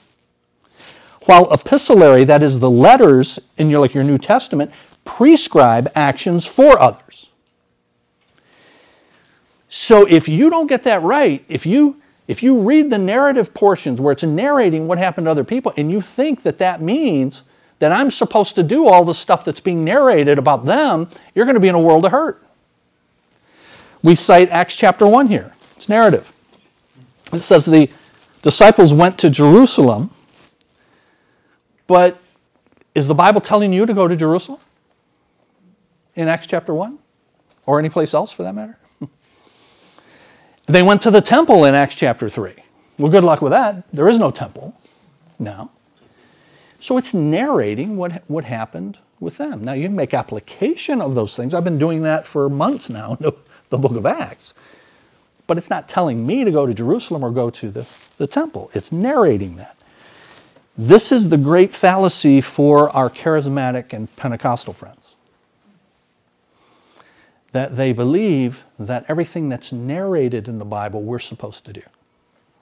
While 1.28 1.52
epistolary, 1.52 2.24
that 2.24 2.42
is 2.42 2.58
the 2.58 2.70
letters 2.70 3.38
in 3.58 3.68
your 3.68 3.80
like 3.80 3.92
your 3.92 4.02
New 4.02 4.16
Testament, 4.16 4.70
prescribe 5.04 5.92
actions 5.94 6.46
for 6.46 6.80
others. 6.80 7.28
So 9.68 10.06
if 10.06 10.26
you 10.26 10.48
don't 10.48 10.68
get 10.68 10.84
that 10.84 11.02
right, 11.02 11.44
if 11.46 11.66
you 11.66 12.00
if 12.28 12.42
you 12.42 12.62
read 12.62 12.88
the 12.88 12.96
narrative 12.96 13.52
portions 13.52 14.00
where 14.00 14.10
it's 14.10 14.22
narrating 14.22 14.88
what 14.88 14.96
happened 14.96 15.26
to 15.26 15.30
other 15.30 15.44
people 15.44 15.74
and 15.76 15.92
you 15.92 16.00
think 16.00 16.44
that 16.44 16.56
that 16.60 16.80
means 16.80 17.44
that 17.78 17.92
I'm 17.92 18.10
supposed 18.10 18.54
to 18.54 18.62
do 18.62 18.88
all 18.88 19.04
the 19.04 19.12
stuff 19.12 19.44
that's 19.44 19.60
being 19.60 19.84
narrated 19.84 20.38
about 20.38 20.64
them, 20.64 21.10
you're 21.34 21.44
going 21.44 21.56
to 21.56 21.60
be 21.60 21.68
in 21.68 21.74
a 21.74 21.80
world 21.80 22.06
of 22.06 22.12
hurt. 22.12 22.42
We 24.02 24.14
cite 24.14 24.48
Acts 24.48 24.76
chapter 24.76 25.06
1 25.06 25.26
here. 25.26 25.52
It's 25.76 25.90
narrative. 25.90 26.32
It 27.34 27.40
says 27.40 27.66
the, 27.66 27.90
disciples 28.40 28.94
went 28.94 29.18
to 29.18 29.28
Jerusalem, 29.28 30.10
but 31.88 32.20
is 32.94 33.08
the 33.08 33.14
Bible 33.14 33.40
telling 33.40 33.72
you 33.72 33.84
to 33.84 33.92
go 33.92 34.06
to 34.06 34.14
Jerusalem? 34.14 34.60
In 36.14 36.28
Acts 36.28 36.46
chapter 36.46 36.72
1? 36.72 36.98
Or 37.66 37.80
any 37.80 37.88
place 37.88 38.14
else 38.14 38.30
for 38.30 38.44
that 38.44 38.54
matter? 38.54 38.78
they 40.66 40.82
went 40.82 41.00
to 41.02 41.10
the 41.10 41.20
temple 41.20 41.64
in 41.64 41.74
Acts 41.74 41.96
chapter 41.96 42.28
3. 42.28 42.54
Well, 42.98 43.10
good 43.10 43.24
luck 43.24 43.42
with 43.42 43.52
that. 43.52 43.84
There 43.92 44.08
is 44.08 44.18
no 44.18 44.30
temple 44.30 44.76
now. 45.38 45.70
So 46.80 46.96
it's 46.96 47.14
narrating 47.14 47.96
what, 47.96 48.22
what 48.28 48.44
happened 48.44 48.98
with 49.20 49.38
them. 49.38 49.64
Now, 49.64 49.72
you 49.72 49.84
can 49.84 49.96
make 49.96 50.14
application 50.14 51.00
of 51.00 51.14
those 51.14 51.36
things. 51.36 51.54
I've 51.54 51.64
been 51.64 51.78
doing 51.78 52.02
that 52.02 52.26
for 52.26 52.48
months 52.48 52.88
now 52.90 53.16
the 53.70 53.78
book 53.78 53.92
of 53.92 54.06
Acts. 54.06 54.54
But 55.46 55.56
it's 55.56 55.70
not 55.70 55.88
telling 55.88 56.26
me 56.26 56.44
to 56.44 56.50
go 56.50 56.66
to 56.66 56.74
Jerusalem 56.74 57.24
or 57.24 57.30
go 57.30 57.48
to 57.50 57.70
the, 57.70 57.86
the 58.18 58.26
temple, 58.26 58.70
it's 58.74 58.92
narrating 58.92 59.56
that. 59.56 59.77
This 60.78 61.10
is 61.10 61.28
the 61.28 61.36
great 61.36 61.74
fallacy 61.74 62.40
for 62.40 62.88
our 62.90 63.10
charismatic 63.10 63.92
and 63.92 64.14
Pentecostal 64.14 64.72
friends. 64.72 65.16
That 67.50 67.74
they 67.74 67.92
believe 67.92 68.62
that 68.78 69.04
everything 69.08 69.48
that's 69.48 69.72
narrated 69.72 70.46
in 70.46 70.58
the 70.58 70.64
Bible 70.64 71.02
we're 71.02 71.18
supposed 71.18 71.64
to 71.64 71.72
do. 71.72 71.82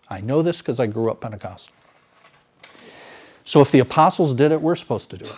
I 0.08 0.22
know 0.22 0.40
this 0.40 0.62
because 0.62 0.80
I 0.80 0.86
grew 0.86 1.10
up 1.10 1.20
Pentecostal. 1.20 1.74
So 3.44 3.60
if 3.60 3.70
the 3.70 3.80
apostles 3.80 4.32
did 4.32 4.50
it, 4.50 4.62
we're 4.62 4.76
supposed 4.76 5.10
to 5.10 5.18
do 5.18 5.26
it. 5.26 5.36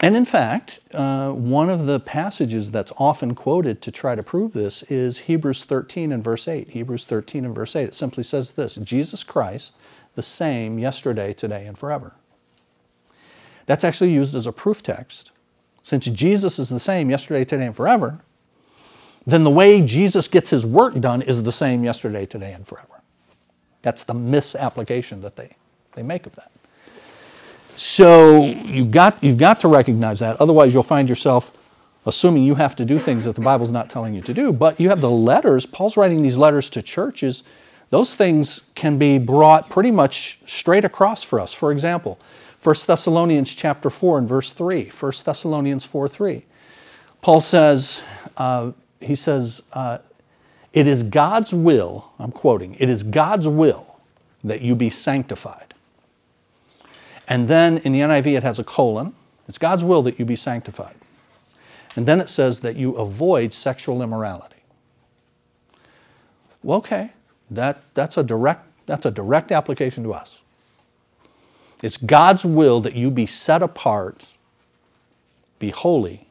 And 0.00 0.16
in 0.16 0.24
fact, 0.24 0.80
uh, 0.92 1.30
one 1.30 1.70
of 1.70 1.86
the 1.86 2.00
passages 2.00 2.70
that's 2.70 2.92
often 2.98 3.34
quoted 3.34 3.80
to 3.82 3.90
try 3.90 4.14
to 4.14 4.22
prove 4.22 4.52
this 4.52 4.82
is 4.84 5.20
Hebrews 5.20 5.64
13 5.64 6.12
and 6.12 6.22
verse 6.22 6.48
8. 6.48 6.70
Hebrews 6.70 7.06
13 7.06 7.44
and 7.44 7.54
verse 7.54 7.76
8. 7.76 7.84
It 7.84 7.94
simply 7.94 8.22
says 8.22 8.52
this 8.52 8.76
Jesus 8.76 9.24
Christ, 9.24 9.74
the 10.14 10.22
same 10.22 10.78
yesterday, 10.78 11.32
today, 11.32 11.66
and 11.66 11.76
forever. 11.76 12.14
That's 13.66 13.84
actually 13.84 14.12
used 14.12 14.34
as 14.34 14.46
a 14.46 14.52
proof 14.52 14.82
text. 14.82 15.32
Since 15.82 16.06
Jesus 16.06 16.58
is 16.58 16.70
the 16.70 16.80
same 16.80 17.10
yesterday, 17.10 17.44
today, 17.44 17.66
and 17.66 17.76
forever, 17.76 18.20
then 19.26 19.44
the 19.44 19.50
way 19.50 19.80
Jesus 19.80 20.28
gets 20.28 20.50
his 20.50 20.64
work 20.66 20.98
done 21.00 21.22
is 21.22 21.42
the 21.42 21.52
same 21.52 21.84
yesterday, 21.84 22.26
today, 22.26 22.52
and 22.52 22.66
forever. 22.66 23.02
That's 23.82 24.04
the 24.04 24.14
misapplication 24.14 25.20
that 25.22 25.36
they, 25.36 25.56
they 25.94 26.02
make 26.02 26.26
of 26.26 26.34
that. 26.36 26.50
So 27.76 28.44
you 28.44 28.84
got, 28.84 29.22
you've 29.22 29.38
got 29.38 29.58
to 29.60 29.68
recognize 29.68 30.20
that. 30.20 30.40
Otherwise, 30.40 30.72
you'll 30.72 30.82
find 30.82 31.08
yourself 31.08 31.50
assuming 32.06 32.44
you 32.44 32.54
have 32.54 32.76
to 32.76 32.84
do 32.84 32.98
things 32.98 33.24
that 33.24 33.34
the 33.34 33.40
Bible's 33.40 33.72
not 33.72 33.90
telling 33.90 34.14
you 34.14 34.22
to 34.22 34.34
do. 34.34 34.52
But 34.52 34.78
you 34.78 34.88
have 34.90 35.00
the 35.00 35.10
letters. 35.10 35.66
Paul's 35.66 35.96
writing 35.96 36.22
these 36.22 36.36
letters 36.36 36.70
to 36.70 36.82
churches. 36.82 37.42
Those 37.90 38.16
things 38.16 38.62
can 38.74 38.98
be 38.98 39.18
brought 39.18 39.70
pretty 39.70 39.90
much 39.90 40.38
straight 40.46 40.84
across 40.84 41.22
for 41.22 41.38
us. 41.38 41.52
For 41.52 41.70
example, 41.70 42.18
1 42.62 42.74
Thessalonians 42.86 43.54
chapter 43.54 43.90
4 43.90 44.18
and 44.18 44.28
verse 44.28 44.52
3. 44.52 44.88
1 44.88 45.12
Thessalonians 45.24 45.84
4 45.84 46.08
3. 46.08 46.44
Paul 47.20 47.40
says, 47.40 48.02
uh, 48.36 48.72
he 49.00 49.14
says, 49.14 49.62
uh, 49.72 49.98
it 50.72 50.86
is 50.86 51.02
God's 51.02 51.54
will, 51.54 52.10
I'm 52.18 52.32
quoting, 52.32 52.74
it 52.78 52.90
is 52.90 53.02
God's 53.02 53.46
will 53.46 54.00
that 54.42 54.60
you 54.60 54.74
be 54.74 54.90
sanctified. 54.90 55.74
And 57.28 57.48
then 57.48 57.78
in 57.78 57.92
the 57.92 58.00
NIV 58.00 58.36
it 58.36 58.42
has 58.42 58.58
a 58.58 58.64
colon. 58.64 59.14
It's 59.48 59.58
God's 59.58 59.84
will 59.84 60.02
that 60.02 60.18
you 60.18 60.24
be 60.24 60.36
sanctified. 60.36 60.96
And 61.96 62.06
then 62.06 62.20
it 62.20 62.28
says 62.28 62.60
that 62.60 62.76
you 62.76 62.96
avoid 62.96 63.52
sexual 63.52 64.02
immorality. 64.02 64.56
Well, 66.62 66.78
okay, 66.78 67.12
that, 67.56 67.82
that's, 67.94 68.16
a 68.16 68.22
direct, 68.22 68.66
that's 68.86 69.06
a 69.06 69.10
direct 69.10 69.52
application 69.52 70.04
to 70.04 70.12
us. 70.12 70.40
It's 71.82 71.96
God's 71.96 72.44
will 72.44 72.80
that 72.80 72.94
you 72.94 73.10
be 73.10 73.26
set 73.26 73.62
apart, 73.62 74.36
be 75.58 75.70
holy. 75.70 76.26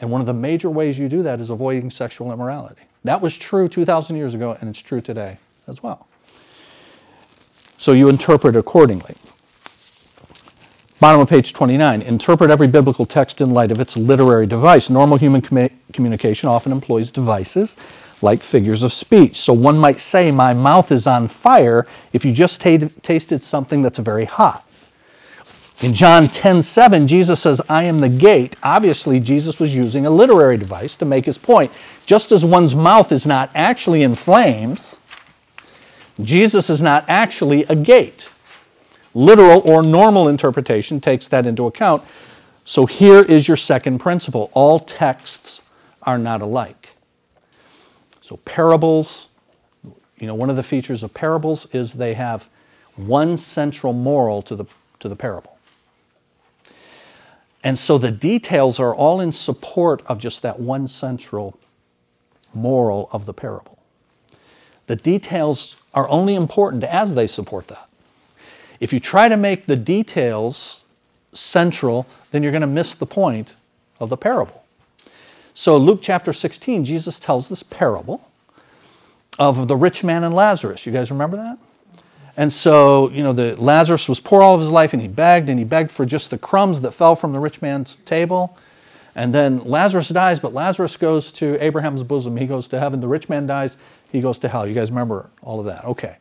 And 0.00 0.10
one 0.10 0.20
of 0.20 0.26
the 0.26 0.34
major 0.34 0.70
ways 0.70 0.98
you 0.98 1.08
do 1.08 1.22
that 1.22 1.40
is 1.40 1.50
avoiding 1.50 1.90
sexual 1.90 2.32
immorality. 2.32 2.82
That 3.04 3.20
was 3.20 3.36
true 3.36 3.68
2,000 3.68 4.16
years 4.16 4.34
ago, 4.34 4.56
and 4.60 4.68
it's 4.68 4.80
true 4.80 5.00
today 5.00 5.38
as 5.66 5.82
well. 5.82 6.06
So 7.78 7.92
you 7.92 8.08
interpret 8.08 8.56
accordingly. 8.56 9.14
Bottom 11.00 11.22
of 11.22 11.28
page 11.30 11.54
29. 11.54 12.02
Interpret 12.02 12.50
every 12.50 12.66
biblical 12.66 13.06
text 13.06 13.40
in 13.40 13.52
light 13.52 13.72
of 13.72 13.80
its 13.80 13.96
literary 13.96 14.46
device. 14.46 14.90
Normal 14.90 15.16
human 15.16 15.40
com- 15.40 15.70
communication 15.94 16.50
often 16.50 16.72
employs 16.72 17.10
devices 17.10 17.78
like 18.22 18.42
figures 18.42 18.82
of 18.82 18.92
speech. 18.92 19.36
So 19.36 19.52
one 19.52 19.78
might 19.78 20.00
say, 20.00 20.30
My 20.30 20.52
mouth 20.54 20.92
is 20.92 21.06
on 21.06 21.28
fire 21.28 21.86
if 22.12 22.24
you 22.24 22.32
just 22.32 22.60
t- 22.60 22.78
tasted 22.78 23.42
something 23.42 23.82
that's 23.82 23.98
very 23.98 24.24
hot. 24.24 24.66
In 25.80 25.94
John 25.94 26.28
10 26.28 26.62
7, 26.62 27.06
Jesus 27.08 27.40
says, 27.40 27.60
I 27.68 27.84
am 27.84 28.00
the 28.00 28.08
gate. 28.08 28.54
Obviously, 28.62 29.18
Jesus 29.18 29.58
was 29.58 29.74
using 29.74 30.04
a 30.04 30.10
literary 30.10 30.58
device 30.58 30.96
to 30.96 31.06
make 31.06 31.24
his 31.24 31.38
point. 31.38 31.72
Just 32.04 32.32
as 32.32 32.44
one's 32.44 32.74
mouth 32.74 33.12
is 33.12 33.26
not 33.26 33.50
actually 33.54 34.02
in 34.02 34.14
flames, 34.14 34.96
Jesus 36.22 36.68
is 36.68 36.82
not 36.82 37.04
actually 37.08 37.64
a 37.64 37.74
gate. 37.74 38.30
Literal 39.14 39.62
or 39.64 39.82
normal 39.82 40.28
interpretation 40.28 41.00
takes 41.00 41.28
that 41.28 41.46
into 41.46 41.66
account. 41.66 42.02
So 42.64 42.86
here 42.86 43.22
is 43.22 43.48
your 43.48 43.56
second 43.56 43.98
principle 43.98 44.50
all 44.52 44.78
texts 44.78 45.62
are 46.02 46.18
not 46.18 46.42
alike. 46.42 46.79
So, 48.30 48.36
parables, 48.44 49.26
you 50.20 50.28
know, 50.28 50.36
one 50.36 50.50
of 50.50 50.54
the 50.54 50.62
features 50.62 51.02
of 51.02 51.12
parables 51.12 51.66
is 51.72 51.94
they 51.94 52.14
have 52.14 52.48
one 52.94 53.36
central 53.36 53.92
moral 53.92 54.40
to 54.42 54.54
the, 54.54 54.66
to 55.00 55.08
the 55.08 55.16
parable. 55.16 55.58
And 57.64 57.76
so 57.76 57.98
the 57.98 58.12
details 58.12 58.78
are 58.78 58.94
all 58.94 59.20
in 59.20 59.32
support 59.32 60.04
of 60.06 60.20
just 60.20 60.42
that 60.42 60.60
one 60.60 60.86
central 60.86 61.58
moral 62.54 63.08
of 63.10 63.26
the 63.26 63.34
parable. 63.34 63.78
The 64.86 64.94
details 64.94 65.74
are 65.92 66.08
only 66.08 66.36
important 66.36 66.84
as 66.84 67.16
they 67.16 67.26
support 67.26 67.66
that. 67.66 67.88
If 68.78 68.92
you 68.92 69.00
try 69.00 69.28
to 69.28 69.36
make 69.36 69.66
the 69.66 69.74
details 69.74 70.86
central, 71.32 72.06
then 72.30 72.44
you're 72.44 72.52
going 72.52 72.60
to 72.60 72.68
miss 72.68 72.94
the 72.94 73.06
point 73.06 73.56
of 73.98 74.08
the 74.08 74.16
parable. 74.16 74.62
So, 75.60 75.76
Luke 75.76 75.98
chapter 76.00 76.32
16, 76.32 76.86
Jesus 76.86 77.18
tells 77.18 77.50
this 77.50 77.62
parable 77.62 78.26
of 79.38 79.68
the 79.68 79.76
rich 79.76 80.02
man 80.02 80.24
and 80.24 80.32
Lazarus. 80.32 80.86
You 80.86 80.92
guys 80.92 81.10
remember 81.10 81.36
that? 81.36 81.58
And 82.38 82.50
so, 82.50 83.10
you 83.10 83.22
know, 83.22 83.34
the 83.34 83.60
Lazarus 83.60 84.08
was 84.08 84.20
poor 84.20 84.42
all 84.42 84.54
of 84.54 84.60
his 84.62 84.70
life 84.70 84.94
and 84.94 85.02
he 85.02 85.06
begged 85.06 85.50
and 85.50 85.58
he 85.58 85.66
begged 85.66 85.90
for 85.90 86.06
just 86.06 86.30
the 86.30 86.38
crumbs 86.38 86.80
that 86.80 86.92
fell 86.92 87.14
from 87.14 87.34
the 87.34 87.38
rich 87.38 87.60
man's 87.60 87.96
table. 88.06 88.56
And 89.14 89.34
then 89.34 89.62
Lazarus 89.64 90.08
dies, 90.08 90.40
but 90.40 90.54
Lazarus 90.54 90.96
goes 90.96 91.30
to 91.32 91.62
Abraham's 91.62 92.04
bosom. 92.04 92.38
He 92.38 92.46
goes 92.46 92.66
to 92.68 92.80
heaven. 92.80 92.98
The 92.98 93.08
rich 93.08 93.28
man 93.28 93.46
dies, 93.46 93.76
he 94.10 94.22
goes 94.22 94.38
to 94.38 94.48
hell. 94.48 94.66
You 94.66 94.72
guys 94.72 94.88
remember 94.88 95.28
all 95.42 95.60
of 95.60 95.66
that? 95.66 95.84
Okay. 95.84 96.16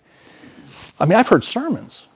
I 0.99 1.05
mean, 1.05 1.17
I've 1.17 1.29
heard 1.29 1.45
sermons 1.45 2.07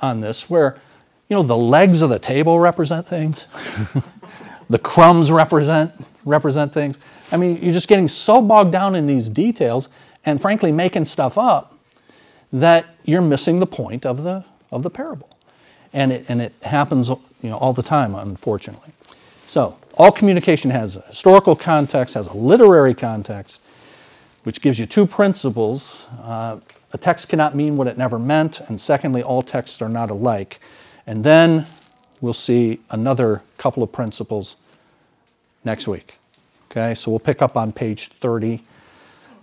on 0.00 0.22
this 0.22 0.48
where, 0.48 0.80
you 1.28 1.36
know, 1.36 1.42
the 1.42 1.58
legs 1.58 2.00
of 2.00 2.08
the 2.08 2.18
table 2.18 2.58
represent 2.58 3.06
things. 3.06 3.48
the 4.70 4.78
crumbs 4.78 5.30
represent 5.30 5.92
represent 6.24 6.72
things. 6.72 6.98
I 7.32 7.36
mean, 7.36 7.58
you're 7.62 7.72
just 7.72 7.88
getting 7.88 8.08
so 8.08 8.40
bogged 8.40 8.72
down 8.72 8.94
in 8.94 9.06
these 9.06 9.28
details 9.28 9.88
and 10.24 10.40
frankly 10.40 10.72
making 10.72 11.04
stuff 11.04 11.36
up 11.36 11.78
that 12.52 12.86
you're 13.04 13.22
missing 13.22 13.58
the 13.58 13.66
point 13.66 14.06
of 14.06 14.22
the, 14.22 14.44
of 14.70 14.82
the 14.82 14.90
parable. 14.90 15.28
And 15.92 16.12
it, 16.12 16.26
and 16.28 16.40
it 16.40 16.52
happens 16.62 17.08
you 17.08 17.18
know, 17.42 17.56
all 17.56 17.72
the 17.72 17.82
time, 17.82 18.14
unfortunately. 18.14 18.90
So, 19.46 19.76
all 19.96 20.10
communication 20.10 20.70
has 20.70 20.96
a 20.96 21.02
historical 21.02 21.54
context, 21.54 22.14
has 22.14 22.26
a 22.26 22.32
literary 22.32 22.94
context, 22.94 23.60
which 24.42 24.60
gives 24.60 24.78
you 24.78 24.86
two 24.86 25.06
principles. 25.06 26.06
Uh, 26.22 26.58
a 26.92 26.98
text 26.98 27.28
cannot 27.28 27.54
mean 27.54 27.76
what 27.76 27.86
it 27.86 27.98
never 27.98 28.18
meant, 28.18 28.60
and 28.60 28.80
secondly, 28.80 29.22
all 29.22 29.42
texts 29.42 29.80
are 29.82 29.88
not 29.88 30.10
alike. 30.10 30.60
And 31.06 31.22
then 31.22 31.66
we'll 32.20 32.32
see 32.32 32.80
another 32.90 33.42
couple 33.58 33.82
of 33.82 33.92
principles 33.92 34.56
next 35.64 35.88
week. 35.88 36.14
Okay, 36.70 36.94
so 36.94 37.10
we'll 37.10 37.20
pick 37.20 37.42
up 37.42 37.56
on 37.56 37.72
page 37.72 38.08
30 38.08 38.62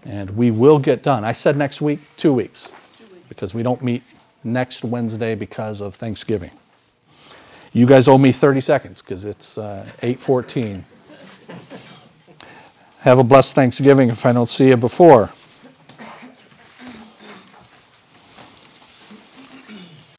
and 0.04 0.30
we 0.32 0.52
will 0.52 0.80
get 0.80 1.04
done. 1.04 1.24
I 1.24 1.32
said 1.32 1.56
next 1.56 1.82
week, 1.82 2.00
two 2.18 2.34
weeks 2.34 2.72
because 3.30 3.54
we 3.54 3.64
don't 3.64 3.82
meet 3.82 4.04
next 4.44 4.84
Wednesday 4.84 5.36
because 5.36 5.82
of 5.82 5.96
Thanksgiving. 5.96 6.52
You 7.74 7.86
guys 7.86 8.10
owe 8.10 8.18
me 8.18 8.34
30 8.34 8.60
seconds 8.60 9.02
because 9.02 9.24
it's 9.24 9.58
uh, 9.58 9.90
8:14. 10.02 10.84
Have 13.00 13.20
a 13.20 13.24
blessed 13.24 13.56
Thanksgiving 13.56 14.10
if 14.10 14.26
I 14.26 14.34
don't 14.34 14.50
see 14.50 14.68
you 14.68 14.78
before. 14.78 15.30